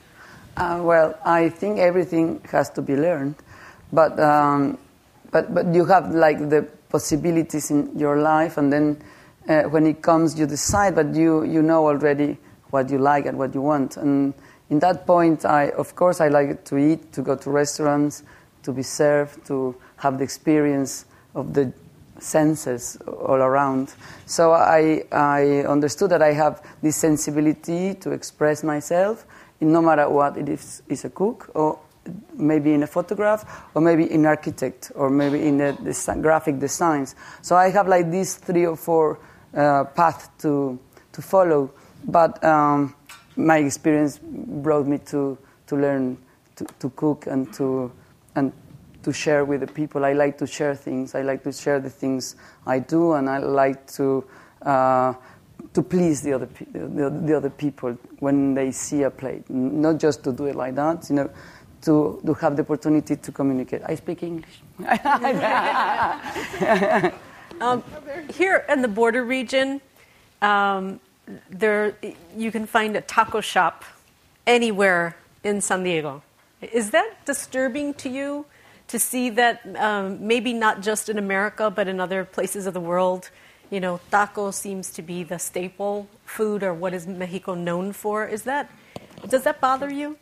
Uh, 0.60 0.82
well, 0.84 1.18
I 1.26 1.50
think 1.50 1.80
everything 1.80 2.42
has 2.52 2.70
to 2.72 2.82
be 2.82 2.96
learned, 2.96 3.36
but 3.92 4.20
um, 4.20 4.78
but 5.32 5.54
but 5.54 5.74
you 5.74 5.86
have 5.86 6.14
like 6.14 6.50
the 6.50 6.68
possibilities 6.90 7.72
in 7.72 7.98
your 7.98 8.18
life, 8.18 8.58
and 8.58 8.72
then 8.72 9.02
uh, 9.48 9.64
when 9.64 9.86
it 9.86 10.02
comes, 10.02 10.40
you 10.40 10.46
decide. 10.46 10.96
But 10.96 11.16
you 11.16 11.44
you 11.44 11.62
know 11.62 11.88
already 11.88 12.38
what 12.72 12.90
you 12.90 12.98
like 12.98 13.26
and 13.26 13.38
what 13.38 13.54
you 13.54 13.62
want, 13.62 13.98
and 13.98 14.34
in 14.70 14.80
that 14.80 15.06
point, 15.06 15.46
I 15.46 15.70
of 15.70 15.96
course 15.96 16.22
I 16.22 16.28
like 16.28 16.64
to 16.66 16.78
eat, 16.78 17.12
to 17.14 17.22
go 17.22 17.36
to 17.36 17.50
restaurants, 17.50 18.24
to 18.64 18.72
be 18.72 18.84
served, 18.84 19.46
to 19.48 19.76
have 19.98 20.18
the 20.18 20.24
experience 20.24 21.06
of 21.36 21.54
the 21.54 21.72
senses 22.20 22.98
all 23.08 23.42
around. 23.42 23.94
So 24.26 24.52
I 24.54 25.04
I 25.12 25.64
understood 25.68 26.12
that 26.12 26.22
I 26.22 26.34
have 26.34 26.62
this 26.82 26.98
sensibility 26.98 27.96
to 27.96 28.12
express 28.12 28.64
myself 28.64 29.26
no 29.62 29.82
matter 29.82 30.10
what 30.10 30.38
it 30.38 30.50
is, 30.50 30.82
is 30.88 31.06
a 31.06 31.10
cook 31.10 31.52
or 31.54 31.80
maybe 32.34 32.74
in 32.74 32.84
a 32.84 32.88
photograph 32.88 33.68
or 33.74 33.82
maybe 33.82 34.12
in 34.12 34.26
architect 34.26 34.92
or 34.96 35.10
maybe 35.10 35.46
in 35.48 35.58
the 35.58 35.74
design, 35.84 36.22
graphic 36.22 36.60
designs. 36.60 37.16
So 37.42 37.56
I 37.56 37.70
have 37.70 37.88
like 37.88 38.12
these 38.12 38.36
three 38.36 38.66
or 38.66 38.76
four 38.76 39.20
uh, 39.56 39.86
paths 39.86 40.30
to, 40.40 40.80
to 41.12 41.22
follow. 41.22 41.72
But 42.06 42.44
um, 42.44 42.96
my 43.36 43.58
experience 43.58 44.20
brought 44.22 44.88
me 44.88 45.00
to, 45.08 45.38
to 45.68 45.76
learn 45.76 46.18
to, 46.56 46.66
to 46.80 46.90
cook 46.92 47.28
and 47.28 47.52
to, 47.54 47.92
and 48.36 48.52
to 49.04 49.14
share 49.14 49.46
with 49.46 49.62
the 49.62 49.68
people. 49.68 50.06
I 50.06 50.14
like 50.14 50.38
to 50.40 50.48
share 50.48 50.76
things. 50.76 51.16
I 51.16 51.22
like 51.22 51.44
to 51.44 51.52
share 51.52 51.80
the 51.80 51.90
things 51.90 52.36
I 52.66 52.80
do, 52.80 53.14
and 53.14 53.30
I 53.30 53.38
like 53.38 53.88
to 53.94 54.26
uh, 54.62 55.14
to 55.74 55.84
please 55.84 56.22
the 56.22 56.34
other, 56.34 56.50
the, 56.72 57.10
the, 57.10 57.38
other 57.38 57.50
people 57.50 57.98
when 58.20 58.54
they 58.54 58.72
see 58.72 59.04
a 59.04 59.12
plate, 59.12 59.48
not 59.50 60.00
just 60.00 60.24
to 60.24 60.32
do 60.32 60.46
it 60.46 60.56
like 60.56 60.76
that, 60.76 61.08
you 61.10 61.16
know, 61.16 61.30
to, 61.84 62.22
to 62.26 62.34
have 62.36 62.56
the 62.56 62.64
opportunity 62.64 63.16
to 63.16 63.32
communicate. 63.32 63.82
I 63.86 63.96
speak 63.96 64.24
English. 64.24 64.62
um, 67.62 67.84
here 68.34 68.66
in 68.70 68.82
the 68.82 68.88
border 68.88 69.24
region, 69.24 69.82
um, 70.42 71.00
there 71.50 71.96
you 72.36 72.52
can 72.52 72.66
find 72.66 72.96
a 72.96 73.02
taco 73.02 73.42
shop 73.42 73.84
anywhere 74.48 75.16
in 75.44 75.62
San 75.62 75.84
Diego. 75.84 76.24
Is 76.62 76.92
that 76.92 77.26
disturbing 77.26 77.94
to 77.96 78.10
you 78.10 78.46
to 78.88 79.00
see 79.00 79.30
that 79.30 79.62
um, 79.78 80.26
maybe 80.26 80.54
not 80.54 80.82
just 80.82 81.10
in 81.10 81.18
America 81.18 81.70
but 81.70 81.88
in 81.88 82.00
other 82.00 82.26
places 82.26 82.68
of 82.68 82.74
the 82.74 82.80
world? 82.80 83.30
you 83.70 83.80
know, 83.80 84.00
taco 84.10 84.52
seems 84.52 84.90
to 84.92 85.02
be 85.02 85.24
the 85.24 85.38
staple 85.38 86.08
food 86.26 86.64
or 86.64 86.74
what 86.74 86.94
is 86.94 87.06
Mexico 87.06 87.54
known 87.54 87.94
for. 87.94 88.26
Is 88.26 88.44
that, 88.44 88.70
does 89.28 89.44
that 89.44 89.62
bother 89.62 89.92
you? 89.92 90.18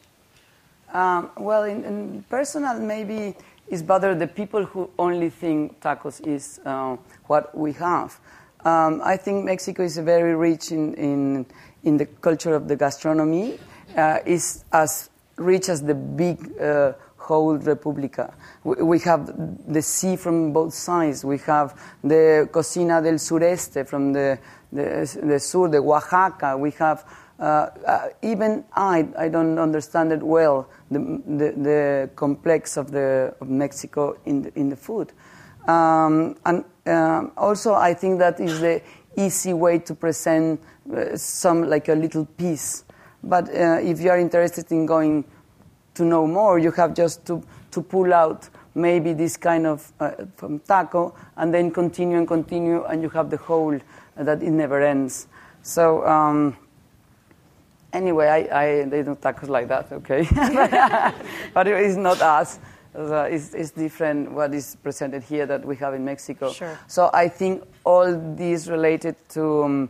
Um, 0.93 1.31
well, 1.37 1.63
in, 1.63 1.83
in, 1.83 2.25
personal, 2.29 2.79
maybe 2.79 3.35
it's 3.67 3.81
better 3.81 4.15
the 4.15 4.27
people 4.27 4.63
who 4.65 4.89
only 4.97 5.29
think 5.29 5.79
tacos 5.81 6.25
is 6.25 6.59
uh, 6.65 6.95
what 7.25 7.55
we 7.57 7.73
have. 7.73 8.19
Um, 8.63 9.01
I 9.03 9.17
think 9.17 9.45
Mexico 9.45 9.83
is 9.83 9.97
very 9.97 10.35
rich 10.35 10.71
in, 10.71 10.93
in, 10.95 11.45
in 11.83 11.97
the 11.97 12.05
culture 12.05 12.55
of 12.55 12.67
the 12.67 12.75
gastronomy. 12.75 13.59
Uh, 13.95 14.19
is 14.25 14.65
as 14.73 15.09
rich 15.37 15.69
as 15.69 15.81
the 15.81 15.95
big 15.95 16.59
uh, 16.59 16.91
whole 17.15 17.57
República. 17.57 18.33
We 18.63 18.99
have 18.99 19.33
the 19.67 19.81
sea 19.81 20.15
from 20.15 20.53
both 20.53 20.73
sides. 20.73 21.23
We 21.23 21.37
have 21.39 21.73
the 22.03 22.49
cocina 22.51 23.01
del 23.01 23.17
sureste 23.17 23.87
from 23.87 24.13
the, 24.13 24.39
the, 24.71 25.19
the 25.23 25.39
sur, 25.39 25.69
the 25.69 25.77
Oaxaca. 25.77 26.57
We 26.57 26.71
have 26.71 27.05
uh, 27.39 27.43
uh, 27.85 28.09
even 28.21 28.63
I, 28.75 29.07
I 29.17 29.29
don't 29.29 29.59
understand 29.59 30.11
it 30.11 30.23
well, 30.23 30.67
the, 30.89 30.99
the, 30.99 31.51
the 31.61 32.09
complex 32.15 32.77
of, 32.77 32.91
the, 32.91 33.35
of 33.39 33.49
Mexico 33.49 34.17
in 34.25 34.41
the, 34.41 34.59
in 34.59 34.69
the 34.69 34.75
food. 34.75 35.13
Um, 35.67 36.35
and 36.45 36.63
um, 36.85 37.31
also, 37.37 37.73
I 37.73 37.93
think 37.93 38.19
that 38.19 38.39
is 38.39 38.59
the 38.59 38.81
easy 39.17 39.53
way 39.53 39.79
to 39.79 39.93
present 39.93 40.61
uh, 40.95 41.15
some, 41.17 41.69
like 41.69 41.89
a 41.89 41.95
little 41.95 42.25
piece. 42.25 42.85
But 43.23 43.49
uh, 43.49 43.79
if 43.81 43.99
you 43.99 44.09
are 44.09 44.19
interested 44.19 44.71
in 44.71 44.85
going 44.85 45.25
to 45.95 46.05
know 46.05 46.25
more, 46.25 46.59
you 46.59 46.71
have 46.71 46.93
just 46.93 47.25
to, 47.27 47.43
to 47.71 47.81
pull 47.81 48.13
out 48.13 48.49
maybe 48.73 49.13
this 49.13 49.37
kind 49.37 49.65
of 49.65 49.91
uh, 49.99 50.11
from 50.35 50.59
taco 50.59 51.13
and 51.35 51.53
then 51.53 51.71
continue 51.71 52.17
and 52.17 52.27
continue, 52.27 52.83
and 52.85 53.01
you 53.01 53.09
have 53.09 53.29
the 53.29 53.37
whole 53.37 53.77
that 54.15 54.41
it 54.41 54.51
never 54.51 54.81
ends. 54.81 55.27
So, 55.63 56.07
um, 56.07 56.55
anyway, 57.93 58.27
I, 58.27 58.63
I, 58.63 58.85
they 58.85 59.03
do 59.03 59.15
tacos 59.15 59.49
like 59.49 59.67
that, 59.67 59.91
okay? 59.91 60.27
but 61.53 61.67
it's 61.67 61.95
not 61.95 62.21
us. 62.21 62.59
It's, 62.95 63.53
it's, 63.53 63.71
different 63.71 64.31
what 64.31 64.53
is 64.55 64.75
presented 64.81 65.21
here 65.21 65.45
that 65.45 65.63
we 65.63 65.75
have 65.75 65.93
in 65.93 66.03
Mexico. 66.03 66.51
Sure. 66.51 66.79
So 66.87 67.11
I 67.13 67.27
think 67.27 67.63
all 67.83 68.19
these 68.35 68.69
related 68.69 69.15
to 69.29 69.63
um, 69.63 69.89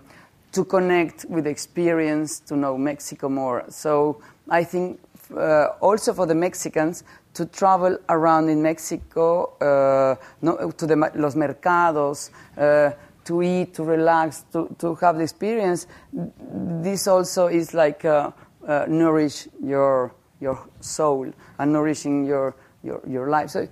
to 0.52 0.66
connect 0.66 1.26
with 1.26 1.48
experience 1.48 2.40
to 2.40 2.56
know 2.56 2.78
Mexico 2.78 3.30
more. 3.30 3.64
So 3.70 4.22
I 4.50 4.64
think 4.64 5.00
uh, 5.36 5.68
also 5.82 6.14
for 6.14 6.26
the 6.26 6.36
Mexicans 6.36 7.04
to 7.34 7.46
travel 7.46 7.98
around 8.10 8.50
in 8.50 8.62
Mexico, 8.62 9.54
uh, 9.62 10.16
no, 10.42 10.72
to 10.72 10.88
the, 10.88 10.96
los 11.16 11.36
mercados, 11.36 12.32
uh, 12.58 12.92
to 13.28 13.44
eat, 13.44 13.74
to 13.74 13.84
relax, 13.84 14.46
to, 14.54 14.74
to 14.80 14.96
have 14.96 15.18
the 15.18 15.24
experience, 15.24 15.86
this 16.14 17.08
also 17.08 17.48
is 17.48 17.74
like 17.74 18.06
uh, 18.06 18.32
uh, 18.66 18.86
nourish 18.88 19.48
your, 19.62 20.14
your 20.40 20.58
soul 20.80 21.32
and 21.60 21.74
nourishing 21.74 22.26
your, 22.26 22.56
your, 22.84 23.02
your 23.06 23.30
life. 23.30 23.50
So 23.50 23.68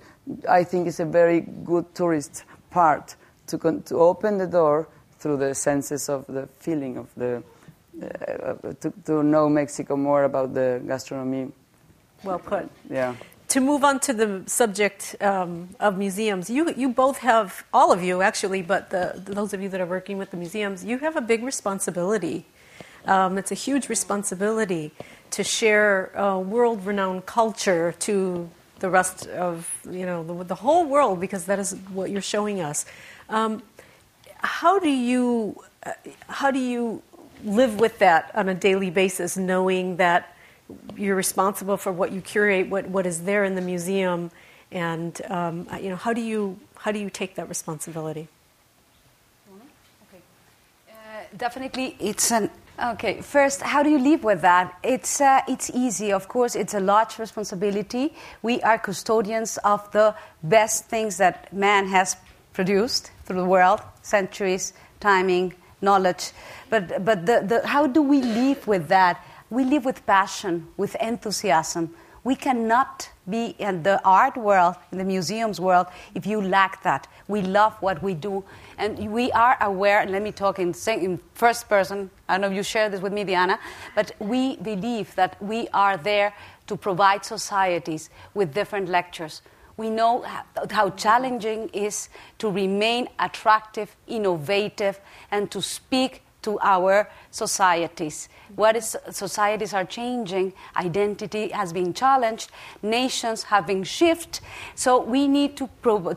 I 0.48 0.62
think 0.62 0.88
it's 0.88 1.00
a 1.00 1.06
very 1.06 1.40
good 1.40 1.94
tourist 1.94 2.44
part 2.70 3.16
to, 3.46 3.58
con- 3.58 3.82
to 3.84 3.96
open 3.96 4.36
the 4.36 4.46
door 4.46 4.88
through 5.18 5.38
the 5.38 5.54
senses 5.54 6.10
of 6.10 6.26
the 6.26 6.46
feeling 6.60 6.98
of 6.98 7.08
the, 7.16 7.42
uh, 8.02 8.72
to, 8.80 8.92
to 9.06 9.22
know 9.22 9.48
Mexico 9.48 9.96
more 9.96 10.24
about 10.24 10.52
the 10.52 10.82
gastronomy. 10.86 11.50
Well 12.22 12.38
put. 12.38 12.68
Yeah 12.90 13.14
to 13.48 13.60
move 13.60 13.84
on 13.84 14.00
to 14.00 14.12
the 14.12 14.42
subject 14.46 15.14
um, 15.20 15.68
of 15.78 15.96
museums, 15.96 16.50
you, 16.50 16.72
you 16.76 16.88
both 16.88 17.18
have, 17.18 17.64
all 17.72 17.92
of 17.92 18.02
you 18.02 18.22
actually, 18.22 18.62
but 18.62 18.90
the, 18.90 19.12
those 19.24 19.52
of 19.52 19.62
you 19.62 19.68
that 19.68 19.80
are 19.80 19.86
working 19.86 20.18
with 20.18 20.30
the 20.30 20.36
museums, 20.36 20.84
you 20.84 20.98
have 20.98 21.16
a 21.16 21.20
big 21.20 21.44
responsibility. 21.44 22.44
Um, 23.06 23.38
it's 23.38 23.52
a 23.52 23.56
huge 23.56 23.88
responsibility 23.88 24.92
to 25.30 25.44
share 25.44 26.18
uh, 26.18 26.38
world 26.38 26.84
renowned 26.84 27.26
culture 27.26 27.94
to 28.00 28.50
the 28.78 28.90
rest 28.90 29.26
of 29.28 29.80
you 29.90 30.04
know 30.04 30.22
the, 30.22 30.44
the, 30.44 30.54
whole 30.54 30.84
world 30.84 31.18
because 31.18 31.46
that 31.46 31.58
is 31.58 31.74
what 31.92 32.10
you're 32.10 32.20
showing 32.20 32.60
us. 32.60 32.84
Um, 33.28 33.62
how 34.38 34.78
do 34.78 34.90
you 34.90 35.62
uh, 35.84 35.92
how 36.28 36.50
do 36.50 36.58
you 36.58 37.02
live 37.44 37.80
with 37.80 37.98
that 38.00 38.30
on 38.34 38.48
a 38.48 38.54
daily 38.54 38.90
basis, 38.90 39.36
knowing 39.36 39.96
that 39.96 40.35
you're 40.96 41.16
responsible 41.16 41.76
for 41.76 41.92
what 41.92 42.12
you 42.12 42.20
curate, 42.20 42.68
what, 42.68 42.88
what 42.88 43.06
is 43.06 43.22
there 43.22 43.44
in 43.44 43.54
the 43.54 43.60
museum, 43.60 44.30
and 44.72 45.20
um, 45.30 45.68
you 45.80 45.88
know 45.90 45.96
how 45.96 46.12
do 46.12 46.20
you 46.20 46.58
how 46.78 46.92
do 46.92 46.98
you 46.98 47.10
take 47.10 47.36
that 47.36 47.48
responsibility? 47.48 48.28
Okay. 49.48 50.22
Uh, 50.90 51.24
definitely, 51.36 51.96
it's 52.00 52.32
an 52.32 52.50
Okay, 52.78 53.22
first, 53.22 53.62
how 53.62 53.82
do 53.82 53.88
you 53.88 53.98
live 53.98 54.22
with 54.22 54.42
that? 54.42 54.78
It's, 54.82 55.18
uh, 55.18 55.40
it's 55.48 55.70
easy, 55.70 56.12
of 56.12 56.28
course, 56.28 56.54
it's 56.54 56.74
a 56.74 56.80
large 56.80 57.18
responsibility. 57.18 58.12
We 58.42 58.60
are 58.60 58.76
custodians 58.76 59.56
of 59.64 59.90
the 59.92 60.14
best 60.42 60.84
things 60.84 61.16
that 61.16 61.50
man 61.54 61.86
has 61.86 62.16
produced 62.52 63.12
through 63.24 63.40
the 63.40 63.46
world, 63.46 63.80
centuries, 64.02 64.74
timing, 65.00 65.54
knowledge. 65.80 66.32
But, 66.68 67.02
but 67.02 67.24
the, 67.24 67.44
the, 67.46 67.66
how 67.66 67.86
do 67.86 68.02
we 68.02 68.20
live 68.20 68.66
with 68.66 68.88
that? 68.88 69.24
We 69.50 69.64
live 69.64 69.84
with 69.84 70.04
passion, 70.06 70.68
with 70.76 70.94
enthusiasm. 70.96 71.94
We 72.24 72.34
cannot 72.34 73.08
be 73.30 73.54
in 73.58 73.84
the 73.84 74.04
art 74.04 74.36
world, 74.36 74.74
in 74.90 74.98
the 74.98 75.04
museums 75.04 75.60
world, 75.60 75.86
if 76.14 76.26
you 76.26 76.40
lack 76.40 76.82
that. 76.82 77.06
We 77.28 77.42
love 77.42 77.74
what 77.80 78.02
we 78.02 78.14
do. 78.14 78.42
And 78.78 79.12
we 79.12 79.30
are 79.30 79.56
aware, 79.60 80.00
and 80.00 80.10
let 80.10 80.22
me 80.22 80.32
talk 80.32 80.58
in, 80.58 80.74
in 80.88 81.20
first 81.34 81.68
person. 81.68 82.10
I 82.28 82.34
don't 82.34 82.40
know 82.40 82.48
if 82.48 82.54
you 82.54 82.64
share 82.64 82.88
this 82.88 83.00
with 83.00 83.12
me, 83.12 83.22
Diana, 83.22 83.60
but 83.94 84.10
we 84.18 84.56
believe 84.56 85.14
that 85.14 85.40
we 85.40 85.68
are 85.68 85.96
there 85.96 86.34
to 86.66 86.76
provide 86.76 87.24
societies 87.24 88.10
with 88.34 88.52
different 88.52 88.88
lectures. 88.88 89.42
We 89.76 89.90
know 89.90 90.24
how 90.70 90.90
challenging 90.90 91.70
it 91.72 91.76
is 91.76 92.08
to 92.38 92.50
remain 92.50 93.08
attractive, 93.20 93.94
innovative, 94.08 95.00
and 95.30 95.48
to 95.52 95.62
speak 95.62 96.22
to 96.46 96.58
our 96.62 97.08
societies. 97.32 98.28
What 98.54 98.76
is 98.76 98.96
societies 99.10 99.74
are 99.74 99.84
changing, 99.84 100.52
identity 100.76 101.48
has 101.48 101.72
been 101.72 101.92
challenged, 101.92 102.52
nations 102.82 103.42
have 103.44 103.66
been 103.66 103.82
shifted. 103.82 104.44
So 104.76 105.02
we 105.02 105.26
need 105.26 105.56
to 105.56 105.68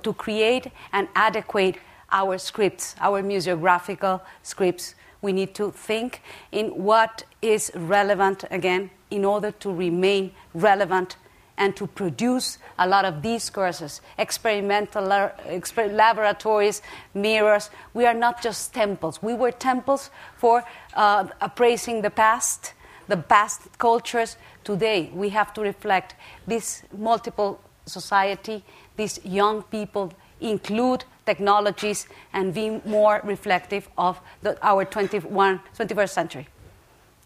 to 0.03 0.13
create 0.13 0.67
and 0.93 1.07
adequate 1.15 1.77
our 2.11 2.37
scripts, 2.37 2.95
our 2.99 3.23
museographical 3.23 4.21
scripts. 4.43 4.93
We 5.21 5.33
need 5.33 5.55
to 5.55 5.71
think 5.71 6.21
in 6.51 6.67
what 6.89 7.23
is 7.41 7.71
relevant 7.75 8.45
again 8.51 8.91
in 9.09 9.25
order 9.25 9.51
to 9.63 9.73
remain 9.73 10.31
relevant 10.53 11.17
and 11.59 11.75
to 11.75 11.85
produce 11.85 12.57
a 12.79 12.87
lot 12.87 13.05
of 13.05 13.21
these 13.21 13.49
courses 13.49 14.01
experimental 14.17 15.03
exper- 15.03 15.93
laboratories, 15.93 16.81
mirrors. 17.13 17.69
We 17.93 18.05
are 18.05 18.13
not 18.13 18.41
just 18.41 18.73
temples. 18.73 19.21
We 19.21 19.33
were 19.35 19.51
temples 19.51 20.09
for 20.37 20.63
uh, 20.95 21.27
appraising 21.41 22.01
the 22.01 22.09
past, 22.09 22.73
the 23.07 23.17
past 23.17 23.77
cultures. 23.77 24.37
Today, 24.63 25.11
we 25.13 25.29
have 25.29 25.53
to 25.53 25.61
reflect 25.61 26.15
this 26.47 26.83
multiple 26.97 27.59
society, 27.85 28.63
these 28.95 29.19
young 29.25 29.63
people 29.63 30.13
include 30.39 31.03
technologies 31.25 32.07
and 32.33 32.53
be 32.53 32.81
more 32.85 33.21
reflective 33.23 33.89
of 33.97 34.19
the, 34.41 34.57
our 34.65 34.85
21, 34.85 35.59
21st 35.77 36.09
century. 36.09 36.47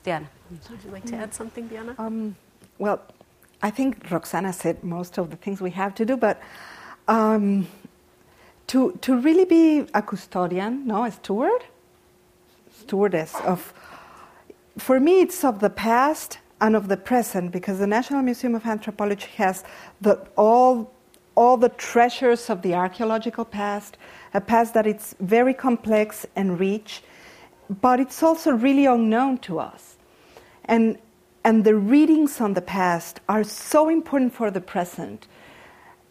Diana. 0.04 0.28
Would 0.50 0.84
you 0.84 0.92
like 0.92 1.06
to 1.06 1.16
add 1.16 1.34
something, 1.34 1.68
Diana? 1.68 1.96
Um, 1.98 2.36
well, 2.78 3.02
I 3.64 3.70
think 3.70 4.12
Roxana 4.12 4.52
said 4.52 4.84
most 4.84 5.18
of 5.18 5.30
the 5.30 5.38
things 5.38 5.62
we 5.62 5.72
have 5.72 5.96
to 5.96 6.06
do, 6.06 6.18
but 6.18 6.42
um, 7.08 7.68
to, 8.68 8.92
to 9.02 9.18
really 9.18 9.46
be 9.46 9.88
a 9.94 10.02
custodian, 10.02 10.86
no, 10.86 11.06
a 11.06 11.12
steward, 11.12 11.64
stewardess 12.78 13.34
of, 13.36 13.74
for 14.78 15.00
me, 15.00 15.22
it's 15.22 15.46
of 15.46 15.62
the 15.62 15.70
past 15.70 16.40
and 16.60 16.76
of 16.76 16.90
the 16.90 16.98
present 16.98 17.54
because 17.54 17.80
the 17.80 17.88
National 17.88 18.22
Museum 18.22 18.54
of 18.54 18.66
Anthropology 18.66 19.30
has 19.38 19.64
the, 20.02 20.16
all, 20.36 20.92
all 21.36 21.56
the 21.56 21.70
treasures 21.70 22.50
of 22.50 22.62
the 22.64 22.74
archaeological 22.74 23.46
past, 23.46 23.96
a 24.34 24.42
past 24.42 24.74
that 24.74 24.86
it's 24.86 25.16
very 25.22 25.54
complex 25.54 26.26
and 26.36 26.60
rich, 26.60 27.02
but 27.82 28.02
it's 28.02 28.22
also 28.22 28.52
really 28.52 28.86
unknown 28.86 29.38
to 29.38 29.60
us. 29.60 29.96
And 30.66 30.98
and 31.44 31.64
the 31.64 31.76
readings 31.76 32.40
on 32.40 32.54
the 32.54 32.62
past 32.62 33.20
are 33.28 33.44
so 33.44 33.90
important 33.90 34.34
for 34.34 34.50
the 34.50 34.62
present. 34.62 35.28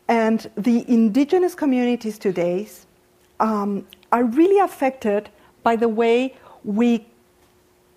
And 0.08 0.50
the 0.56 0.84
indigenous 0.90 1.54
communities 1.54 2.18
today 2.18 2.68
um, 3.40 3.86
are 4.10 4.24
really 4.24 4.58
affected 4.58 5.30
by 5.62 5.76
the 5.76 5.88
way 5.88 6.36
we, 6.64 7.06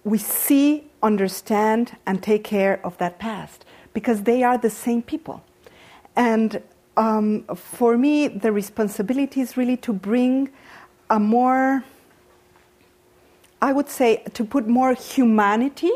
we 0.04 0.18
see, 0.18 0.86
understand, 1.04 1.98
and 2.06 2.24
take 2.24 2.44
care 2.44 2.80
of 2.86 2.98
that 3.00 3.20
past 3.20 3.66
because 3.94 4.24
they 4.24 4.44
are 4.44 4.58
the 4.58 4.70
same 4.70 5.02
people. 5.02 5.44
And 6.16 6.62
um, 6.96 7.44
for 7.56 7.98
me, 7.98 8.30
the 8.30 8.52
responsibility 8.52 9.42
is 9.42 9.58
really 9.58 9.78
to 9.78 9.92
bring 9.92 10.50
a 11.10 11.20
more, 11.20 11.84
I 13.62 13.74
would 13.74 13.90
say, 13.90 14.24
to 14.34 14.46
put 14.46 14.68
more 14.68 14.94
humanity 14.94 15.92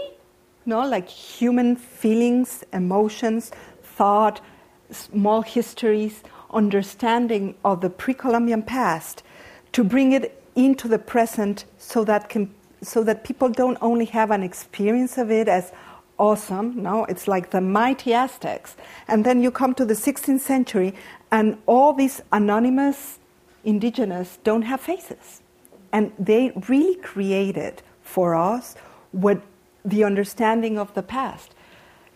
no, 0.70 0.88
like 0.88 1.10
human 1.10 1.76
feelings, 1.76 2.64
emotions, 2.72 3.52
thought, 3.84 4.40
small 4.92 5.42
histories, 5.42 6.24
understanding 6.52 7.56
of 7.66 7.82
the 7.82 7.90
pre-Columbian 7.90 8.64
past, 8.64 9.24
to 9.74 9.84
bring 9.84 10.14
it 10.14 10.42
into 10.56 10.88
the 10.88 11.00
present, 11.00 11.66
so 11.78 12.04
that 12.04 12.30
can, 12.30 12.54
so 12.82 13.04
that 13.04 13.24
people 13.24 13.50
don't 13.50 13.78
only 13.82 14.06
have 14.06 14.32
an 14.32 14.44
experience 14.44 15.18
of 15.18 15.30
it 15.30 15.48
as 15.48 15.72
awesome. 16.18 16.82
No, 16.82 17.06
it's 17.06 17.28
like 17.28 17.52
the 17.52 17.62
mighty 17.62 18.14
Aztecs, 18.14 18.76
and 19.08 19.26
then 19.26 19.42
you 19.44 19.52
come 19.52 19.74
to 19.76 19.86
the 19.86 19.94
16th 19.94 20.40
century, 20.40 20.94
and 21.32 21.58
all 21.66 21.94
these 21.94 22.22
anonymous 22.32 23.20
indigenous 23.64 24.38
don't 24.44 24.64
have 24.64 24.80
faces, 24.80 25.42
and 25.92 26.12
they 26.18 26.52
really 26.68 26.96
created 26.96 27.82
for 28.02 28.36
us 28.36 28.76
what 29.12 29.42
the 29.84 30.04
understanding 30.04 30.78
of 30.78 30.94
the 30.94 31.04
past. 31.04 31.54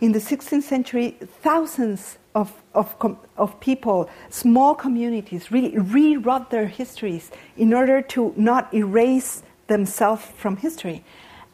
In 0.01 0.11
the 0.11 0.19
16th 0.19 0.63
century, 0.63 1.17
thousands 1.41 2.17
of, 2.35 2.61
of, 2.73 2.95
of 3.37 3.59
people, 3.59 4.09
small 4.29 4.75
communities, 4.75 5.51
really 5.51 5.77
rewrote 5.77 6.49
their 6.49 6.67
histories 6.67 7.31
in 7.55 7.73
order 7.73 8.01
to 8.01 8.33
not 8.35 8.73
erase 8.73 9.43
themselves 9.67 10.25
from 10.35 10.57
history. 10.57 11.03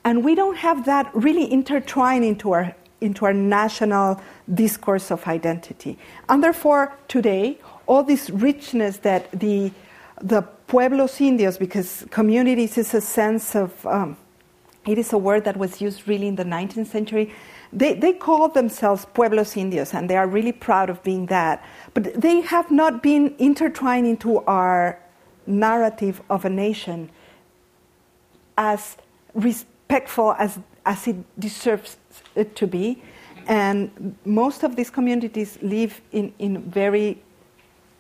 And 0.03 0.24
we 0.24 0.36
don't 0.36 0.57
have 0.57 0.86
that 0.86 1.12
really 1.14 1.51
intertwined 1.51 2.24
into 2.24 2.51
our, 2.53 2.76
into 3.01 3.26
our 3.26 3.34
national 3.34 4.20
discourse 4.51 5.12
of 5.12 5.28
identity. 5.28 5.97
And 6.28 6.43
therefore, 6.43 6.97
today, 7.07 7.60
all 7.86 8.03
this 8.03 8.30
richness 8.30 8.97
that 8.97 9.30
the, 9.32 9.72
the 10.22 10.41
pueblos 10.68 11.20
indios, 11.20 11.57
because 11.57 12.05
communities 12.10 12.78
is 12.78 12.93
a 12.93 13.01
sense 13.01 13.55
of, 13.55 13.86
um, 13.86 14.18
it 14.88 14.97
is 14.97 15.13
a 15.13 15.17
word 15.17 15.43
that 15.43 15.57
was 15.57 15.82
used 15.82 16.07
really 16.07 16.27
in 16.27 16.36
the 16.36 16.43
19th 16.43 16.88
century. 16.88 17.34
They, 17.71 17.93
they 17.93 18.13
call 18.13 18.49
themselves 18.49 19.05
pueblos 19.13 19.55
indios, 19.55 19.93
and 19.93 20.09
they 20.09 20.15
are 20.15 20.27
really 20.27 20.51
proud 20.51 20.89
of 20.89 21.03
being 21.03 21.27
that. 21.27 21.63
But 21.93 22.19
they 22.19 22.41
have 22.41 22.71
not 22.71 23.03
been 23.03 23.36
intertwined 23.38 24.07
into 24.07 24.39
our 24.45 24.99
narrative 25.45 26.21
of 26.30 26.45
a 26.45 26.49
nation 26.49 27.09
as 28.57 28.97
respectful 29.34 30.34
as, 30.39 30.59
as 30.86 31.07
it 31.07 31.17
deserves 31.39 31.97
it 32.36 32.55
to 32.55 32.67
be. 32.67 33.01
And 33.47 34.15
most 34.25 34.63
of 34.63 34.75
these 34.75 34.89
communities 34.89 35.57
live 35.61 36.01
in, 36.11 36.34
in 36.39 36.61
very 36.63 37.21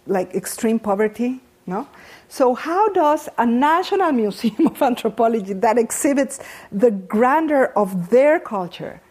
like 0.05 0.33
extreme 0.33 0.79
poverty. 0.79 1.41
No? 1.69 1.87
So, 2.27 2.55
how 2.55 2.89
does 2.89 3.29
a 3.37 3.45
national 3.45 4.11
museum 4.11 4.67
of 4.73 4.81
anthropology 4.81 5.53
that 5.53 5.77
exhibits 5.77 6.39
the 6.71 6.91
grandeur 6.91 7.71
of 7.75 8.09
their 8.09 8.39
culture, 8.39 9.01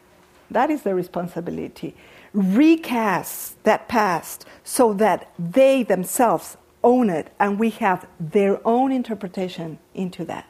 that 0.51 0.69
is 0.71 0.83
the 0.83 0.95
responsibility, 0.95 1.95
recast 2.33 3.63
that 3.65 3.89
past 3.89 4.45
so 4.65 4.93
that 4.95 5.31
they 5.39 5.85
themselves 5.85 6.57
own 6.85 7.11
it 7.11 7.33
and 7.39 7.59
we 7.59 7.71
have 7.71 8.07
their 8.19 8.61
own 8.67 8.93
interpretation 8.93 9.79
into 9.95 10.25
that? 10.25 10.47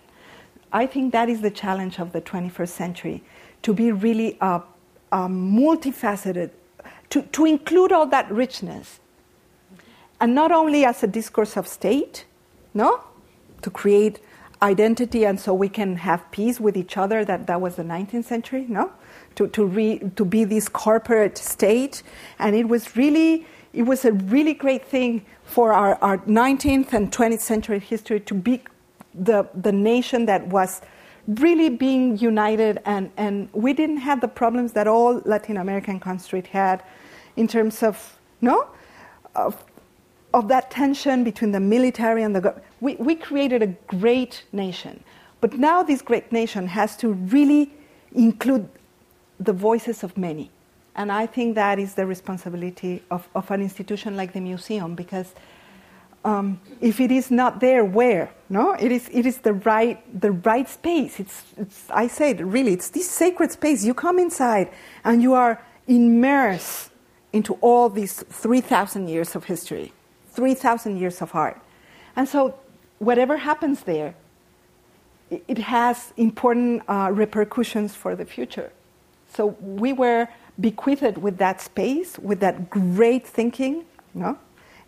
I 0.72 0.86
think 0.86 1.12
that 1.12 1.28
is 1.28 1.40
the 1.40 1.50
challenge 1.50 1.98
of 1.98 2.12
the 2.12 2.20
21st 2.20 2.68
century 2.68 3.22
to 3.62 3.72
be 3.74 3.92
really 3.92 4.36
a, 4.40 4.62
a 5.12 5.28
multifaceted, 5.28 6.50
to, 7.10 7.22
to 7.22 7.44
include 7.44 7.92
all 7.92 8.06
that 8.06 8.30
richness. 8.30 9.00
And 10.20 10.34
not 10.34 10.52
only 10.52 10.84
as 10.84 11.02
a 11.02 11.06
discourse 11.06 11.56
of 11.56 11.66
state, 11.68 12.24
no? 12.74 13.04
To 13.62 13.70
create 13.70 14.20
identity 14.60 15.24
and 15.24 15.38
so 15.38 15.54
we 15.54 15.68
can 15.68 15.96
have 15.96 16.28
peace 16.32 16.58
with 16.58 16.76
each 16.76 16.96
other, 16.96 17.24
that, 17.24 17.46
that 17.46 17.60
was 17.60 17.76
the 17.76 17.84
19th 17.84 18.24
century, 18.24 18.66
no? 18.68 18.92
To, 19.36 19.46
to, 19.48 19.64
re, 19.64 19.98
to 20.16 20.24
be 20.24 20.44
this 20.44 20.68
corporate 20.68 21.38
state. 21.38 22.02
And 22.38 22.56
it 22.56 22.68
was 22.68 22.96
really, 22.96 23.46
it 23.72 23.82
was 23.82 24.04
a 24.04 24.12
really 24.12 24.54
great 24.54 24.84
thing 24.84 25.24
for 25.44 25.72
our, 25.72 25.96
our 26.02 26.18
19th 26.18 26.92
and 26.92 27.12
20th 27.12 27.40
century 27.40 27.78
history 27.78 28.20
to 28.20 28.34
be 28.34 28.62
the, 29.14 29.48
the 29.54 29.72
nation 29.72 30.26
that 30.26 30.46
was 30.48 30.82
really 31.28 31.68
being 31.68 32.16
united, 32.18 32.80
and, 32.86 33.10
and 33.18 33.50
we 33.52 33.74
didn't 33.74 33.98
have 33.98 34.20
the 34.20 34.28
problems 34.28 34.72
that 34.72 34.88
all 34.88 35.20
Latin 35.26 35.58
American 35.58 36.00
countries 36.00 36.46
had 36.46 36.82
in 37.36 37.46
terms 37.46 37.82
of, 37.82 38.18
no? 38.40 38.66
Of, 39.34 39.62
of 40.38 40.48
that 40.48 40.70
tension 40.70 41.24
between 41.24 41.52
the 41.52 41.60
military 41.60 42.22
and 42.22 42.34
the 42.34 42.40
government. 42.40 42.66
We, 42.80 43.14
created 43.16 43.62
a 43.62 43.66
great 43.98 44.44
nation. 44.52 45.02
But 45.40 45.54
now 45.54 45.82
this 45.82 46.02
great 46.02 46.30
nation 46.32 46.66
has 46.68 46.96
to 46.98 47.12
really 47.12 47.72
include 48.12 48.68
the 49.38 49.52
voices 49.52 50.02
of 50.02 50.16
many. 50.16 50.50
And 50.94 51.12
I 51.12 51.26
think 51.26 51.54
that 51.54 51.78
is 51.78 51.94
the 51.94 52.06
responsibility 52.06 53.02
of, 53.10 53.28
of 53.34 53.50
an 53.50 53.62
institution 53.62 54.16
like 54.16 54.32
the 54.32 54.40
museum 54.40 54.94
because 54.94 55.34
um, 56.24 56.60
if 56.80 57.00
it 57.00 57.12
is 57.12 57.30
not 57.30 57.60
there, 57.60 57.84
where? 57.84 58.30
No, 58.48 58.72
it 58.72 58.90
is. 58.90 59.08
It 59.12 59.24
is 59.24 59.38
the 59.38 59.52
right, 59.52 60.20
the 60.20 60.32
right 60.32 60.68
space. 60.68 61.20
It's, 61.20 61.44
it's. 61.56 61.84
I 61.90 62.08
said, 62.08 62.40
really, 62.40 62.72
it's 62.72 62.90
this 62.90 63.08
sacred 63.08 63.52
space. 63.52 63.84
You 63.84 63.94
come 63.94 64.18
inside, 64.18 64.70
and 65.04 65.22
you 65.22 65.34
are 65.34 65.62
immersed 65.86 66.90
into 67.32 67.54
all 67.60 67.88
these 67.88 68.24
three 68.24 68.60
thousand 68.60 69.08
years 69.08 69.36
of 69.36 69.44
history, 69.44 69.92
three 70.38 70.56
thousand 70.64 70.92
years 71.02 71.18
of 71.24 71.34
art, 71.34 71.58
and 72.16 72.24
so 72.34 72.38
whatever 73.08 73.34
happens 73.50 73.78
there, 73.92 74.14
it, 75.34 75.42
it 75.54 75.58
has 75.58 76.12
important 76.16 76.82
uh, 76.86 77.10
repercussions 77.22 77.90
for 78.02 78.12
the 78.20 78.26
future. 78.34 78.70
So 79.36 79.56
we 79.82 79.90
were 79.92 80.22
bequeathed 80.68 81.18
with 81.26 81.36
that 81.44 81.60
space, 81.60 82.10
with 82.18 82.38
that 82.40 82.56
great 82.70 83.24
thinking, 83.38 83.74
no 84.14 84.38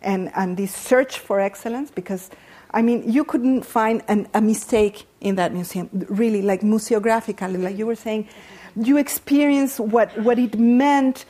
and, 0.01 0.31
and 0.35 0.57
this 0.57 0.73
search 0.73 1.19
for 1.19 1.39
excellence 1.39 1.91
because 1.91 2.29
I 2.73 2.81
mean, 2.81 3.03
you 3.11 3.25
couldn't 3.25 3.63
find 3.63 4.01
an, 4.07 4.29
a 4.33 4.39
mistake 4.39 5.05
in 5.19 5.35
that 5.35 5.53
museum, 5.53 5.89
really, 6.07 6.41
like 6.41 6.61
museographically, 6.61 7.61
like 7.61 7.77
you 7.77 7.85
were 7.85 7.97
saying. 7.97 8.29
You 8.77 8.95
experience 8.95 9.77
what, 9.77 10.17
what 10.19 10.39
it 10.39 10.57
meant 10.57 11.25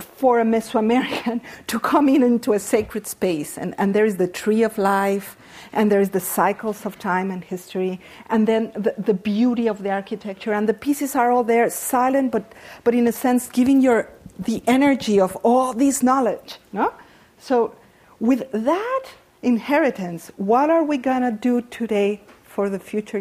for 0.00 0.40
a 0.40 0.44
Mesoamerican 0.44 1.40
to 1.66 1.78
come 1.78 2.08
in 2.08 2.22
into 2.22 2.52
a 2.52 2.58
sacred 2.58 3.06
space. 3.06 3.58
And, 3.58 3.74
and 3.78 3.94
there 3.94 4.04
is 4.04 4.16
the 4.16 4.28
tree 4.28 4.62
of 4.62 4.78
life, 4.78 5.36
and 5.72 5.90
there 5.90 6.00
is 6.00 6.10
the 6.10 6.20
cycles 6.20 6.84
of 6.84 6.98
time 6.98 7.30
and 7.30 7.44
history, 7.44 8.00
and 8.28 8.46
then 8.46 8.72
the, 8.72 8.94
the 8.98 9.14
beauty 9.14 9.68
of 9.68 9.82
the 9.82 9.90
architecture. 9.90 10.52
And 10.52 10.68
the 10.68 10.74
pieces 10.74 11.14
are 11.14 11.30
all 11.30 11.44
there, 11.44 11.68
silent, 11.70 12.32
but, 12.32 12.52
but 12.84 12.94
in 12.94 13.06
a 13.06 13.12
sense, 13.12 13.48
giving 13.48 13.80
your, 13.80 14.08
the 14.38 14.62
energy 14.66 15.20
of 15.20 15.36
all 15.36 15.72
this 15.72 16.02
knowledge. 16.02 16.58
No? 16.72 16.92
So 17.38 17.74
with 18.18 18.50
that 18.52 19.04
inheritance, 19.42 20.30
what 20.36 20.70
are 20.70 20.84
we 20.84 20.98
going 20.98 21.22
to 21.22 21.32
do 21.32 21.62
today 21.62 22.20
for 22.44 22.68
the 22.68 22.78
future 22.78 23.20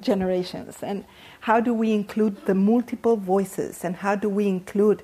generations? 0.00 0.82
And 0.82 1.04
how 1.40 1.60
do 1.60 1.72
we 1.72 1.92
include 1.92 2.46
the 2.46 2.54
multiple 2.54 3.16
voices? 3.16 3.84
And 3.84 3.96
how 3.96 4.16
do 4.16 4.28
we 4.28 4.48
include 4.48 5.02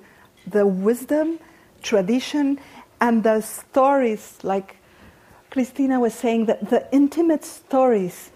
the 0.51 0.66
wisdom, 0.66 1.38
tradition, 1.82 2.59
and 3.01 3.22
the 3.22 3.40
stories, 3.40 4.38
like 4.42 4.76
Christina 5.51 6.01
was 6.01 6.14
saying, 6.14 6.46
that 6.46 6.70
the 6.70 6.86
intimate 6.92 7.44
stories 7.44 8.30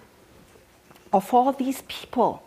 of 1.12 1.32
all 1.34 1.52
these 1.52 1.82
people 1.88 2.42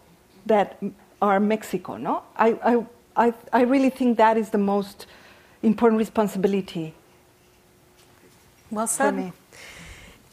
that 0.46 0.82
are 1.22 1.40
Mexico, 1.40 1.98
no? 1.98 2.24
I, 2.36 2.58
I, 2.64 2.86
I, 3.28 3.34
I 3.54 3.62
really 3.62 3.90
think 3.90 4.18
that 4.18 4.38
is 4.38 4.50
the 4.50 4.58
most 4.58 5.06
important 5.62 6.00
responsibility 6.00 6.94
well 8.72 8.88
said. 8.88 9.32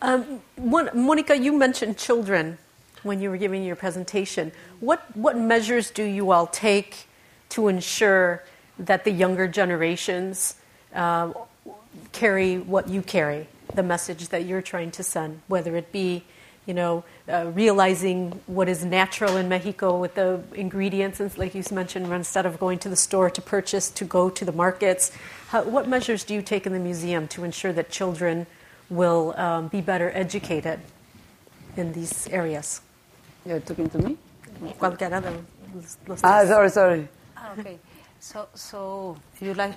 Um, 0.02 0.42
Monica, 0.58 1.36
you 1.36 1.52
mentioned 1.52 1.96
children 1.96 2.58
when 3.02 3.20
you 3.20 3.30
were 3.30 3.36
giving 3.36 3.62
your 3.62 3.76
presentation. 3.76 4.52
What, 4.80 5.04
what 5.16 5.38
measures 5.38 5.90
do 5.90 6.02
you 6.02 6.32
all 6.32 6.46
take 6.48 7.06
to 7.50 7.68
ensure 7.68 8.42
that 8.78 9.04
the 9.04 9.10
younger 9.10 9.46
generations 9.48 10.56
uh, 10.94 11.32
carry 12.12 12.58
what 12.58 12.88
you 12.88 13.02
carry, 13.02 13.48
the 13.74 13.82
message 13.82 14.28
that 14.28 14.44
you're 14.44 14.62
trying 14.62 14.90
to 14.92 15.02
send, 15.02 15.40
whether 15.48 15.76
it 15.76 15.92
be 15.92 16.24
you 16.66 16.74
know, 16.74 17.02
uh, 17.28 17.50
realizing 17.54 18.40
what 18.46 18.68
is 18.68 18.84
natural 18.84 19.36
in 19.36 19.48
Mexico 19.48 19.98
with 19.98 20.14
the 20.14 20.40
ingredients, 20.54 21.18
and 21.18 21.36
like 21.36 21.54
you 21.54 21.62
mentioned, 21.72 22.10
instead 22.12 22.46
of 22.46 22.58
going 22.60 22.78
to 22.78 22.88
the 22.88 22.96
store 22.96 23.30
to 23.30 23.42
purchase, 23.42 23.90
to 23.90 24.04
go 24.04 24.30
to 24.30 24.44
the 24.44 24.52
markets. 24.52 25.10
How, 25.48 25.64
what 25.64 25.88
measures 25.88 26.22
do 26.22 26.34
you 26.34 26.42
take 26.42 26.66
in 26.66 26.72
the 26.72 26.78
museum 26.78 27.26
to 27.28 27.42
ensure 27.42 27.72
that 27.72 27.90
children 27.90 28.46
will 28.88 29.34
um, 29.36 29.68
be 29.68 29.80
better 29.80 30.12
educated 30.14 30.78
in 31.76 31.92
these 31.92 32.28
areas? 32.28 32.80
You're 33.44 33.60
talking 33.60 33.90
to 33.90 33.98
me? 33.98 34.16
Cualquiera 34.78 35.20
de 35.20 35.32
los 36.06 36.20
Ah, 36.22 36.44
sorry, 36.44 36.70
sorry. 36.70 37.08
Ah, 37.36 37.54
okay. 37.58 37.78
So, 38.22 38.46
so 38.54 39.16
you 39.40 39.52
like 39.52 39.74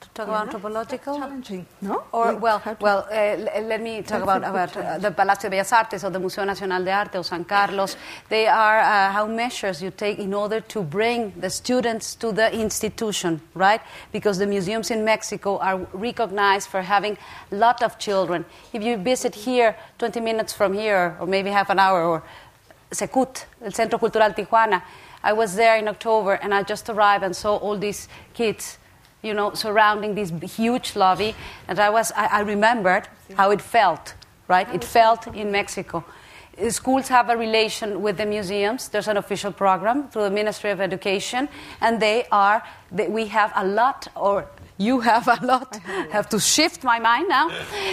to 0.00 0.08
talk 0.14 0.28
about 0.28 0.46
anthropological? 0.46 1.18
Challenging, 1.18 1.66
no? 1.80 2.04
Or 2.12 2.36
well, 2.36 2.62
well, 2.80 3.08
uh, 3.10 3.60
let 3.62 3.82
me 3.82 4.02
talk 4.02 4.22
about 4.22 4.44
about 4.44 4.76
uh, 4.76 4.98
the 4.98 5.10
Palacio 5.10 5.50
de 5.50 5.56
Bellas 5.56 5.72
Artes 5.72 6.04
or 6.04 6.10
the 6.10 6.20
Museo 6.20 6.44
Nacional 6.44 6.84
de 6.84 6.92
Arte 6.92 7.18
or 7.18 7.24
San 7.24 7.44
Carlos. 7.44 7.96
They 8.28 8.46
are 8.46 8.78
uh, 8.78 9.10
how 9.10 9.26
measures 9.26 9.82
you 9.82 9.90
take 9.90 10.20
in 10.20 10.32
order 10.34 10.60
to 10.60 10.82
bring 10.84 11.32
the 11.40 11.50
students 11.50 12.14
to 12.14 12.30
the 12.30 12.54
institution, 12.54 13.40
right? 13.54 13.80
Because 14.12 14.38
the 14.38 14.46
museums 14.46 14.92
in 14.92 15.04
Mexico 15.04 15.58
are 15.58 15.78
recognized 15.92 16.68
for 16.68 16.82
having 16.82 17.18
a 17.50 17.56
lot 17.56 17.82
of 17.82 17.98
children. 17.98 18.44
If 18.72 18.84
you 18.84 18.98
visit 18.98 19.34
here, 19.34 19.74
20 19.98 20.20
minutes 20.20 20.52
from 20.52 20.74
here, 20.74 21.16
or 21.18 21.26
maybe 21.26 21.50
half 21.50 21.70
an 21.70 21.80
hour, 21.80 22.04
or 22.04 22.22
CECUT, 22.92 23.46
el 23.64 23.72
Centro 23.72 23.98
Cultural 23.98 24.32
Tijuana. 24.32 24.80
I 25.22 25.32
was 25.32 25.54
there 25.54 25.76
in 25.76 25.88
October 25.88 26.34
and 26.34 26.54
I 26.54 26.62
just 26.62 26.88
arrived 26.88 27.24
and 27.24 27.34
saw 27.34 27.56
all 27.56 27.76
these 27.76 28.08
kids 28.34 28.78
you 29.22 29.34
know, 29.34 29.52
surrounding 29.54 30.14
this 30.14 30.32
huge 30.56 30.96
lobby. 30.96 31.34
And 31.68 31.78
I, 31.78 31.90
was, 31.90 32.12
I, 32.12 32.26
I 32.26 32.40
remembered 32.40 33.08
how 33.36 33.50
it 33.50 33.60
felt, 33.60 34.14
right? 34.48 34.68
It 34.74 34.84
felt 34.84 35.26
in 35.28 35.50
Mexico. 35.52 36.04
schools 36.68 37.08
have 37.08 37.28
a 37.28 37.36
relation 37.36 38.02
with 38.02 38.16
the 38.16 38.26
museums. 38.26 38.88
There's 38.88 39.08
an 39.08 39.16
official 39.16 39.52
program 39.52 40.08
through 40.08 40.24
the 40.24 40.30
Ministry 40.30 40.70
of 40.70 40.80
Education, 40.80 41.48
and 41.80 42.00
they 42.00 42.26
are. 42.32 42.62
They, 42.90 43.08
we 43.08 43.26
have 43.26 43.52
a 43.54 43.64
lot, 43.64 44.08
or 44.16 44.46
you 44.78 45.00
have 45.00 45.28
a 45.28 45.44
lot. 45.44 45.76
have 46.10 46.28
to 46.30 46.40
shift 46.40 46.82
my 46.82 46.98
mind 46.98 47.28
now. 47.28 47.50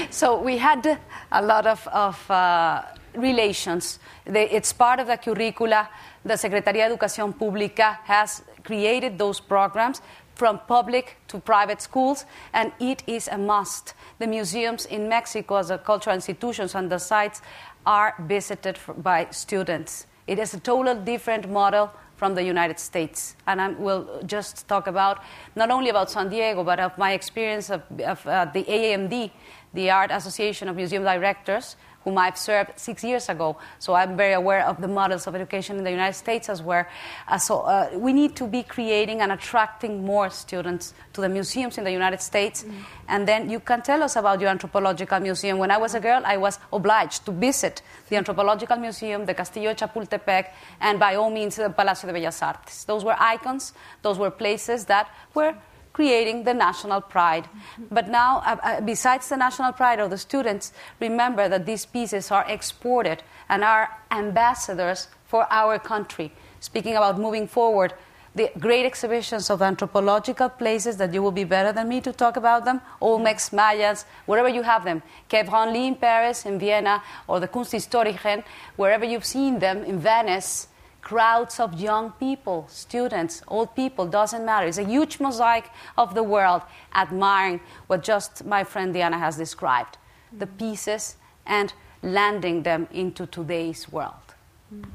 so 0.09 0.41
we 0.41 0.57
had 0.57 0.99
a 1.31 1.41
lot 1.41 1.67
of, 1.67 1.87
of 1.87 2.31
uh, 2.31 2.83
relations. 3.15 3.99
They, 4.25 4.49
it's 4.49 4.73
part 4.73 4.99
of 4.99 5.07
the 5.07 5.17
curricula. 5.17 5.89
The 6.25 6.33
Secretaría 6.33 6.87
de 6.87 6.95
Educación 6.95 7.33
Pública 7.33 7.99
has 8.03 8.43
created 8.63 9.17
those 9.17 9.39
programs 9.39 10.01
from 10.35 10.59
public 10.67 11.17
to 11.27 11.39
private 11.39 11.81
schools, 11.81 12.25
and 12.53 12.71
it 12.79 13.03
is 13.07 13.27
a 13.27 13.37
must. 13.37 13.93
The 14.19 14.27
museums 14.27 14.85
in 14.85 15.09
Mexico, 15.09 15.55
as 15.55 15.71
a 15.71 15.77
cultural 15.77 16.15
institutions 16.15 16.75
and 16.75 16.91
the 16.91 16.99
sites, 16.99 17.41
are 17.85 18.13
visited 18.19 18.77
by 18.97 19.27
students. 19.31 20.05
It 20.27 20.39
is 20.39 20.53
a 20.53 20.59
totally 20.59 20.99
different 21.03 21.49
model 21.49 21.91
from 22.17 22.35
the 22.35 22.43
United 22.43 22.79
States. 22.79 23.35
And 23.45 23.61
I 23.61 23.69
will 23.69 24.21
just 24.25 24.67
talk 24.67 24.87
about 24.87 25.23
not 25.55 25.71
only 25.71 25.89
about 25.89 26.11
San 26.11 26.29
Diego, 26.29 26.63
but 26.63 26.79
of 26.79 26.97
my 26.97 27.13
experience 27.13 27.69
of, 27.69 27.81
of 28.01 28.25
uh, 28.27 28.45
the 28.45 28.63
AAMD, 28.63 29.31
the 29.73 29.91
Art 29.91 30.11
Association 30.11 30.67
of 30.67 30.75
Museum 30.75 31.03
Directors, 31.03 31.77
whom 32.07 32.17
I've 32.17 32.37
served 32.37 32.71
six 32.77 33.03
years 33.03 33.27
ago. 33.27 33.57
So 33.79 33.93
I'm 33.93 34.15
very 34.15 34.31
aware 34.31 34.65
of 34.65 34.79
the 34.79 34.87
models 34.87 35.27
of 35.27 35.35
education 35.35 35.77
in 35.77 35.83
the 35.83 35.91
United 35.91 36.13
States 36.13 36.47
as 36.47 36.61
well. 36.61 36.85
Uh, 37.27 37.37
so 37.37 37.63
uh, 37.63 37.89
we 37.95 38.13
need 38.13 38.33
to 38.37 38.47
be 38.47 38.63
creating 38.63 39.19
and 39.19 39.33
attracting 39.33 40.05
more 40.05 40.29
students 40.29 40.93
to 41.11 41.19
the 41.19 41.27
museums 41.27 41.77
in 41.77 41.83
the 41.83 41.91
United 41.91 42.21
States. 42.21 42.63
Mm-hmm. 42.63 43.09
And 43.09 43.27
then 43.27 43.49
you 43.49 43.59
can 43.59 43.81
tell 43.81 44.01
us 44.03 44.15
about 44.15 44.39
your 44.39 44.49
anthropological 44.49 45.19
museum. 45.19 45.57
When 45.57 45.69
I 45.69 45.75
was 45.75 45.95
a 45.95 45.99
girl, 45.99 46.21
I 46.23 46.37
was 46.37 46.59
obliged 46.71 47.25
to 47.25 47.33
visit 47.33 47.81
the 48.07 48.15
anthropological 48.15 48.77
museum, 48.77 49.25
the 49.25 49.33
Castillo 49.33 49.73
de 49.73 49.85
Chapultepec, 49.85 50.45
and 50.79 50.97
by 51.01 51.15
all 51.15 51.29
means 51.29 51.57
the 51.57 51.69
Palacio 51.69 52.09
de 52.09 52.17
Bellas 52.17 52.41
Artes. 52.41 52.85
Those 52.85 53.03
were 53.03 53.17
icons. 53.19 53.73
Those 54.01 54.17
were 54.17 54.31
places 54.31 54.85
that 54.85 55.09
were 55.33 55.55
creating 55.97 56.43
the 56.43 56.53
national 56.53 57.01
pride. 57.01 57.45
Mm-hmm. 57.45 57.85
But 57.89 58.07
now, 58.07 58.43
uh, 58.45 58.57
uh, 58.61 58.81
besides 58.81 59.29
the 59.29 59.35
national 59.35 59.73
pride 59.73 59.99
of 59.99 60.11
the 60.11 60.17
students, 60.19 60.71
remember 60.99 61.49
that 61.49 61.65
these 61.65 61.87
pieces 61.87 62.29
are 62.29 62.45
exported 62.47 63.23
and 63.49 63.63
are 63.63 63.89
ambassadors 64.11 65.07
for 65.25 65.47
our 65.49 65.79
country. 65.79 66.31
Speaking 66.59 66.95
about 66.95 67.17
moving 67.17 67.47
forward, 67.47 67.95
the 68.35 68.51
great 68.59 68.85
exhibitions 68.85 69.49
of 69.49 69.63
anthropological 69.63 70.49
places 70.49 70.97
that 70.97 71.11
you 71.15 71.23
will 71.23 71.37
be 71.43 71.45
better 71.45 71.73
than 71.73 71.89
me 71.89 71.99
to 72.01 72.13
talk 72.13 72.37
about 72.37 72.63
them, 72.63 72.79
Olmecs, 73.01 73.51
Mayas, 73.51 74.05
wherever 74.27 74.49
you 74.49 74.61
have 74.61 74.83
them, 74.83 75.01
Quai 75.31 75.41
Branly 75.41 75.87
in 75.87 75.95
Paris, 75.95 76.45
in 76.45 76.59
Vienna, 76.59 77.01
or 77.27 77.39
the 77.39 77.47
Kunsthistorisches, 77.47 78.43
wherever 78.75 79.03
you've 79.03 79.25
seen 79.25 79.57
them 79.57 79.83
in 79.83 79.97
Venice, 79.97 80.67
crowds 81.07 81.57
of 81.61 81.79
young 81.79 82.11
people, 82.19 82.65
students, 82.67 83.41
old 83.47 83.73
people, 83.75 84.05
doesn't 84.05 84.43
matter. 84.43 84.67
It's 84.67 84.77
a 84.77 84.83
huge 84.83 85.21
mosaic 85.21 85.69
of 85.97 86.13
the 86.13 86.21
world 86.21 86.63
admiring 86.93 87.61
what 87.87 88.03
just 88.03 88.43
my 88.43 88.65
friend 88.65 88.93
Diana 88.93 89.17
has 89.17 89.37
described 89.37 89.93
mm-hmm. 89.95 90.39
the 90.39 90.47
pieces 90.47 91.15
and 91.45 91.71
landing 92.03 92.63
them 92.63 92.89
into 92.91 93.25
today's 93.25 93.89
world. 93.89 94.27
Mm-hmm. 94.73 94.89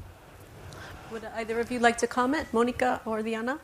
Would 1.13 1.25
either 1.35 1.59
of 1.59 1.71
you 1.71 1.79
like 1.79 1.97
to 1.97 2.05
comment, 2.05 2.45
Monica 2.53 3.01
or 3.05 3.23
Diana? 3.23 3.57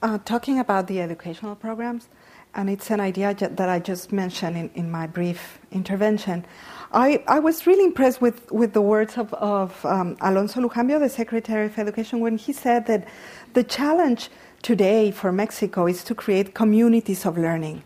Uh, 0.00 0.18
talking 0.24 0.58
about 0.58 0.86
the 0.86 0.98
educational 1.02 1.56
programs, 1.56 2.08
and 2.54 2.70
it's 2.70 2.90
an 2.90 3.00
idea 3.00 3.34
that 3.34 3.68
I 3.68 3.78
just 3.80 4.12
mentioned 4.12 4.56
in, 4.56 4.70
in 4.74 4.90
my 4.90 5.06
brief 5.06 5.58
intervention. 5.70 6.46
I, 6.92 7.22
I 7.26 7.38
was 7.38 7.66
really 7.66 7.84
impressed 7.84 8.20
with, 8.20 8.50
with 8.52 8.74
the 8.74 8.82
words 8.82 9.16
of, 9.16 9.32
of 9.34 9.84
um, 9.86 10.16
Alonso 10.20 10.60
Lujambio, 10.60 10.98
the 10.98 11.08
Secretary 11.08 11.66
of 11.66 11.78
Education, 11.78 12.20
when 12.20 12.36
he 12.36 12.52
said 12.52 12.86
that 12.86 13.08
the 13.54 13.64
challenge 13.64 14.28
today 14.60 15.10
for 15.10 15.32
Mexico 15.32 15.86
is 15.86 16.04
to 16.04 16.14
create 16.14 16.54
communities 16.54 17.24
of 17.24 17.38
learning. 17.38 17.82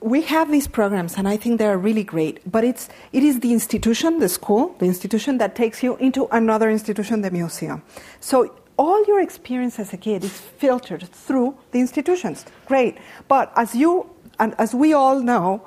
We 0.00 0.20
have 0.22 0.52
these 0.52 0.68
programs, 0.68 1.16
and 1.16 1.26
I 1.26 1.38
think 1.38 1.58
they 1.58 1.66
are 1.66 1.78
really 1.78 2.04
great, 2.04 2.40
but 2.50 2.62
it's, 2.62 2.90
it 3.12 3.22
is 3.22 3.40
the 3.40 3.52
institution, 3.52 4.18
the 4.18 4.28
school, 4.28 4.76
the 4.78 4.86
institution 4.86 5.38
that 5.38 5.56
takes 5.56 5.82
you 5.82 5.96
into 5.96 6.26
another 6.30 6.68
institution, 6.68 7.22
the 7.22 7.30
museum. 7.30 7.82
So 8.20 8.54
all 8.76 9.02
your 9.06 9.20
experience 9.20 9.78
as 9.78 9.94
a 9.94 9.96
kid 9.96 10.22
is 10.22 10.32
filtered 10.32 11.08
through 11.08 11.56
the 11.70 11.80
institutions. 11.80 12.44
Great. 12.66 12.98
But 13.28 13.50
as 13.56 13.74
you, 13.74 14.10
and 14.38 14.54
as 14.58 14.74
we 14.74 14.92
all 14.92 15.20
know, 15.20 15.66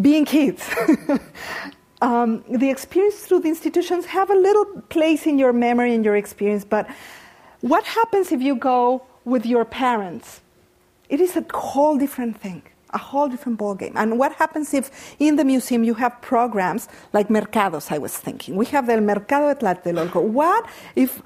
being 0.00 0.24
kids, 0.24 0.68
um, 2.00 2.44
the 2.48 2.70
experience 2.70 3.16
through 3.20 3.40
the 3.40 3.48
institutions 3.48 4.06
have 4.06 4.30
a 4.30 4.34
little 4.34 4.82
place 4.88 5.26
in 5.26 5.38
your 5.38 5.52
memory 5.52 5.94
and 5.94 6.04
your 6.04 6.16
experience, 6.16 6.64
but 6.64 6.88
what 7.60 7.84
happens 7.84 8.30
if 8.30 8.40
you 8.40 8.54
go 8.54 9.02
with 9.24 9.44
your 9.44 9.64
parents? 9.64 10.40
It 11.08 11.20
is 11.20 11.36
a 11.36 11.44
whole 11.52 11.98
different 11.98 12.40
thing, 12.40 12.62
a 12.90 12.98
whole 12.98 13.28
different 13.28 13.58
ballgame. 13.58 13.92
And 13.96 14.18
what 14.18 14.32
happens 14.34 14.74
if 14.74 15.16
in 15.18 15.36
the 15.36 15.44
museum 15.44 15.82
you 15.82 15.94
have 15.94 16.20
programs 16.22 16.88
like 17.12 17.28
Mercados, 17.28 17.90
I 17.90 17.98
was 17.98 18.16
thinking? 18.16 18.54
We 18.56 18.66
have 18.66 18.86
the 18.86 19.00
Mercado 19.00 19.52
de 19.52 19.60
Tlatelolco. 19.60 20.22
What 20.22 20.66
if 20.94 21.20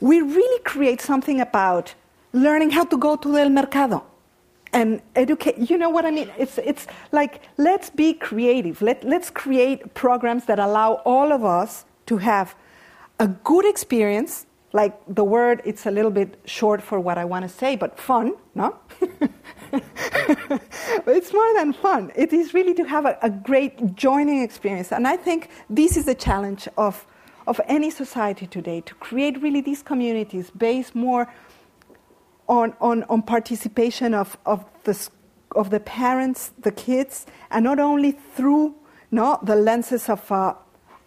we 0.00 0.22
really 0.22 0.62
create 0.62 1.00
something 1.00 1.40
about 1.40 1.94
learning 2.32 2.70
how 2.70 2.84
to 2.84 2.96
go 2.96 3.16
to 3.16 3.36
El 3.36 3.50
Mercado? 3.50 4.04
And 4.74 5.00
educate. 5.14 5.56
You 5.56 5.78
know 5.78 5.88
what 5.88 6.04
I 6.04 6.10
mean? 6.10 6.30
It's, 6.36 6.58
it's 6.58 6.86
like, 7.12 7.40
let's 7.56 7.88
be 7.88 8.12
creative. 8.12 8.82
Let, 8.82 9.04
let's 9.04 9.30
create 9.30 9.94
programs 9.94 10.44
that 10.46 10.58
allow 10.58 10.94
all 11.04 11.32
of 11.32 11.44
us 11.44 11.86
to 12.06 12.18
have 12.18 12.54
a 13.20 13.28
good 13.28 13.64
experience. 13.64 14.46
Like 14.72 15.00
the 15.06 15.22
word, 15.22 15.62
it's 15.64 15.86
a 15.86 15.90
little 15.92 16.10
bit 16.10 16.38
short 16.44 16.82
for 16.82 16.98
what 16.98 17.16
I 17.16 17.24
want 17.24 17.44
to 17.44 17.48
say, 17.48 17.76
but 17.76 17.98
fun, 17.98 18.34
no? 18.56 18.76
it's 21.06 21.32
more 21.32 21.54
than 21.54 21.72
fun. 21.72 22.10
It 22.16 22.32
is 22.32 22.52
really 22.52 22.74
to 22.74 22.82
have 22.82 23.06
a, 23.06 23.16
a 23.22 23.30
great 23.30 23.94
joining 23.94 24.42
experience. 24.42 24.90
And 24.90 25.06
I 25.06 25.16
think 25.16 25.50
this 25.70 25.96
is 25.96 26.06
the 26.06 26.14
challenge 26.16 26.66
of, 26.76 27.06
of 27.46 27.60
any 27.68 27.90
society 27.90 28.48
today 28.48 28.80
to 28.80 28.94
create 28.96 29.40
really 29.40 29.60
these 29.60 29.84
communities 29.84 30.50
based 30.50 30.96
more 30.96 31.32
on, 32.48 32.74
on, 32.80 33.04
on 33.04 33.22
participation 33.22 34.14
of, 34.14 34.36
of, 34.44 34.64
the, 34.84 35.08
of 35.54 35.70
the 35.70 35.80
parents, 35.80 36.52
the 36.58 36.72
kids, 36.72 37.26
and 37.50 37.64
not 37.64 37.78
only 37.78 38.12
through 38.12 38.74
no, 39.10 39.38
the 39.42 39.54
lenses 39.54 40.08
of, 40.08 40.30
uh, 40.32 40.54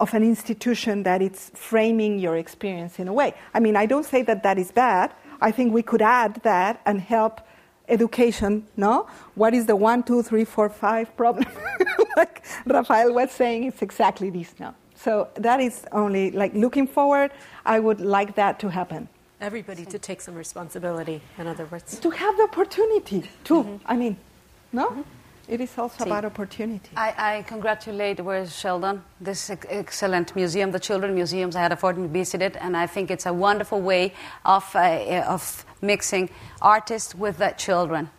of 0.00 0.14
an 0.14 0.22
institution 0.22 1.02
that 1.02 1.20
it's 1.20 1.50
framing 1.54 2.18
your 2.18 2.36
experience 2.36 2.98
in 2.98 3.08
a 3.08 3.12
way. 3.12 3.34
I 3.52 3.60
mean, 3.60 3.76
I 3.76 3.86
don't 3.86 4.04
say 4.04 4.22
that 4.22 4.42
that 4.44 4.58
is 4.58 4.72
bad. 4.72 5.12
I 5.40 5.50
think 5.50 5.72
we 5.72 5.82
could 5.82 6.02
add 6.02 6.40
that 6.42 6.80
and 6.86 7.00
help 7.00 7.40
education, 7.88 8.66
no? 8.76 9.06
What 9.34 9.54
is 9.54 9.66
the 9.66 9.76
one, 9.76 10.02
two, 10.02 10.22
three, 10.22 10.44
four, 10.44 10.68
five 10.68 11.14
problem? 11.16 11.46
like 12.16 12.44
Rafael 12.66 13.12
was 13.12 13.30
saying, 13.30 13.64
it's 13.64 13.82
exactly 13.82 14.30
this 14.30 14.54
now. 14.58 14.74
So 14.94 15.28
that 15.34 15.60
is 15.60 15.84
only 15.92 16.30
like 16.32 16.54
looking 16.54 16.86
forward, 16.86 17.30
I 17.64 17.78
would 17.78 18.00
like 18.00 18.34
that 18.34 18.58
to 18.60 18.68
happen. 18.68 19.08
Everybody 19.40 19.84
to 19.86 19.98
take 19.98 20.20
some 20.20 20.34
responsibility, 20.34 21.20
in 21.38 21.46
other 21.46 21.64
words. 21.66 21.98
To 22.00 22.10
have 22.10 22.36
the 22.36 22.42
opportunity, 22.44 23.22
too. 23.44 23.62
Mm-hmm. 23.62 23.76
I 23.86 23.96
mean, 23.96 24.16
no? 24.72 24.88
Mm-hmm. 24.88 25.02
It 25.48 25.60
is 25.62 25.78
also 25.78 26.04
See, 26.04 26.10
about 26.10 26.24
opportunity. 26.24 26.90
I, 26.96 27.14
I 27.16 27.42
congratulate 27.42 28.20
where's 28.20 28.54
Sheldon, 28.54 29.02
this 29.20 29.48
excellent 29.50 30.36
museum, 30.36 30.72
the 30.72 30.80
Children 30.80 31.14
Museums. 31.14 31.56
I 31.56 31.62
had 31.62 31.72
a 31.72 31.76
fortune 31.76 32.02
to 32.02 32.08
visit 32.08 32.42
it, 32.42 32.56
and 32.60 32.76
I 32.76 32.86
think 32.86 33.10
it's 33.10 33.24
a 33.26 33.32
wonderful 33.32 33.80
way 33.80 34.12
of, 34.44 34.64
uh, 34.74 35.24
of 35.26 35.64
mixing 35.80 36.28
artists 36.60 37.14
with 37.14 37.38
the 37.38 37.54
children. 37.56 38.10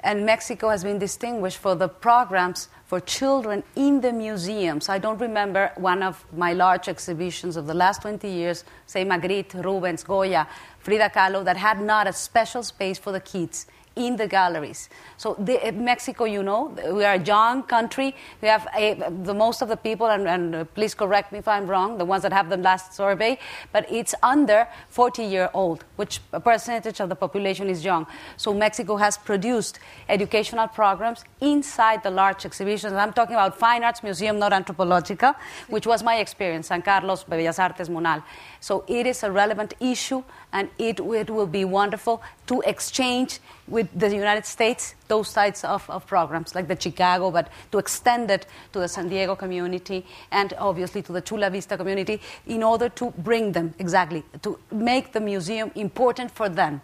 And 0.00 0.26
Mexico 0.26 0.70
has 0.70 0.82
been 0.82 0.98
distinguished 0.98 1.58
for 1.58 1.76
the 1.76 1.88
programs 1.88 2.68
for 2.92 3.00
children 3.00 3.62
in 3.74 4.02
the 4.02 4.12
museums. 4.12 4.90
I 4.90 4.98
don't 4.98 5.18
remember 5.18 5.72
one 5.76 6.02
of 6.02 6.26
my 6.36 6.52
large 6.52 6.88
exhibitions 6.88 7.56
of 7.56 7.66
the 7.66 7.72
last 7.72 8.02
20 8.02 8.28
years, 8.28 8.64
say 8.84 9.02
Magritte, 9.02 9.64
Rubens, 9.64 10.04
Goya, 10.04 10.46
Frida 10.78 11.08
Kahlo, 11.08 11.42
that 11.42 11.56
had 11.56 11.80
not 11.80 12.06
a 12.06 12.12
special 12.12 12.62
space 12.62 12.98
for 12.98 13.10
the 13.10 13.20
kids 13.20 13.66
in 13.96 14.16
the 14.16 14.26
galleries. 14.26 14.88
So 15.16 15.36
the, 15.38 15.68
uh, 15.68 15.72
Mexico, 15.72 16.24
you 16.24 16.42
know, 16.42 16.74
we 16.92 17.04
are 17.04 17.14
a 17.14 17.22
young 17.22 17.62
country. 17.62 18.14
We 18.40 18.48
have 18.48 18.66
a, 18.76 18.94
the 18.94 19.34
most 19.34 19.62
of 19.62 19.68
the 19.68 19.76
people, 19.76 20.06
and, 20.06 20.28
and 20.28 20.54
uh, 20.54 20.64
please 20.64 20.94
correct 20.94 21.32
me 21.32 21.38
if 21.38 21.48
I'm 21.48 21.66
wrong, 21.66 21.98
the 21.98 22.04
ones 22.04 22.22
that 22.22 22.32
have 22.32 22.48
the 22.48 22.56
last 22.56 22.94
survey, 22.94 23.38
but 23.72 23.90
it's 23.90 24.14
under 24.22 24.66
40 24.88 25.24
year 25.24 25.50
old, 25.54 25.84
which 25.96 26.20
a 26.32 26.40
percentage 26.40 27.00
of 27.00 27.08
the 27.08 27.16
population 27.16 27.68
is 27.68 27.84
young. 27.84 28.06
So 28.36 28.54
Mexico 28.54 28.96
has 28.96 29.18
produced 29.18 29.78
educational 30.08 30.68
programs 30.68 31.24
inside 31.40 32.02
the 32.02 32.10
large 32.10 32.44
exhibitions. 32.44 32.92
I'm 32.94 33.12
talking 33.12 33.34
about 33.34 33.58
Fine 33.58 33.84
Arts 33.84 34.02
Museum, 34.02 34.38
not 34.38 34.52
anthropological, 34.52 35.34
which 35.68 35.86
was 35.86 36.02
my 36.02 36.16
experience, 36.16 36.68
San 36.68 36.82
Carlos, 36.82 37.24
Bellas 37.24 37.58
Artes, 37.58 37.88
Munal. 37.88 38.22
So 38.60 38.84
it 38.88 39.06
is 39.06 39.22
a 39.22 39.30
relevant 39.30 39.74
issue, 39.80 40.22
and 40.52 40.68
it, 40.78 41.00
it 41.00 41.30
will 41.30 41.46
be 41.46 41.64
wonderful 41.64 42.22
to 42.46 42.60
exchange 42.62 43.40
with 43.68 43.88
the 43.98 44.14
United 44.14 44.44
States 44.44 44.94
those 45.08 45.32
types 45.32 45.64
of, 45.64 45.88
of 45.88 46.06
programs, 46.06 46.54
like 46.54 46.68
the 46.68 46.78
Chicago, 46.78 47.30
but 47.30 47.48
to 47.70 47.78
extend 47.78 48.30
it 48.30 48.46
to 48.72 48.78
the 48.78 48.88
San 48.88 49.08
Diego 49.08 49.34
community 49.34 50.04
and 50.30 50.52
obviously 50.58 51.02
to 51.02 51.12
the 51.12 51.20
Chula 51.20 51.50
Vista 51.50 51.76
community 51.76 52.20
in 52.46 52.62
order 52.62 52.88
to 52.90 53.10
bring 53.18 53.52
them, 53.52 53.74
exactly, 53.78 54.22
to 54.42 54.58
make 54.70 55.12
the 55.12 55.20
museum 55.20 55.70
important 55.74 56.30
for 56.30 56.48
them. 56.48 56.80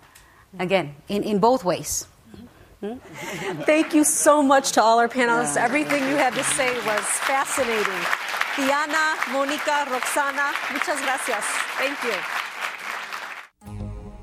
Again, 0.58 0.94
in, 1.08 1.22
in 1.24 1.38
both 1.38 1.62
ways. 1.62 2.06
Hmm? 2.80 2.94
Thank 3.66 3.92
you 3.92 4.04
so 4.04 4.42
much 4.42 4.72
to 4.72 4.82
all 4.82 4.98
our 4.98 5.08
panelists. 5.08 5.56
Everything 5.56 6.08
you 6.08 6.16
had 6.16 6.32
to 6.34 6.44
say 6.44 6.72
was 6.86 7.04
fascinating. 7.26 8.02
Diana, 8.56 9.16
Monica, 9.30 9.86
Roxana, 9.90 10.52
muchas 10.72 11.00
gracias. 11.02 11.44
Thank 11.76 12.02
you. 12.02 12.47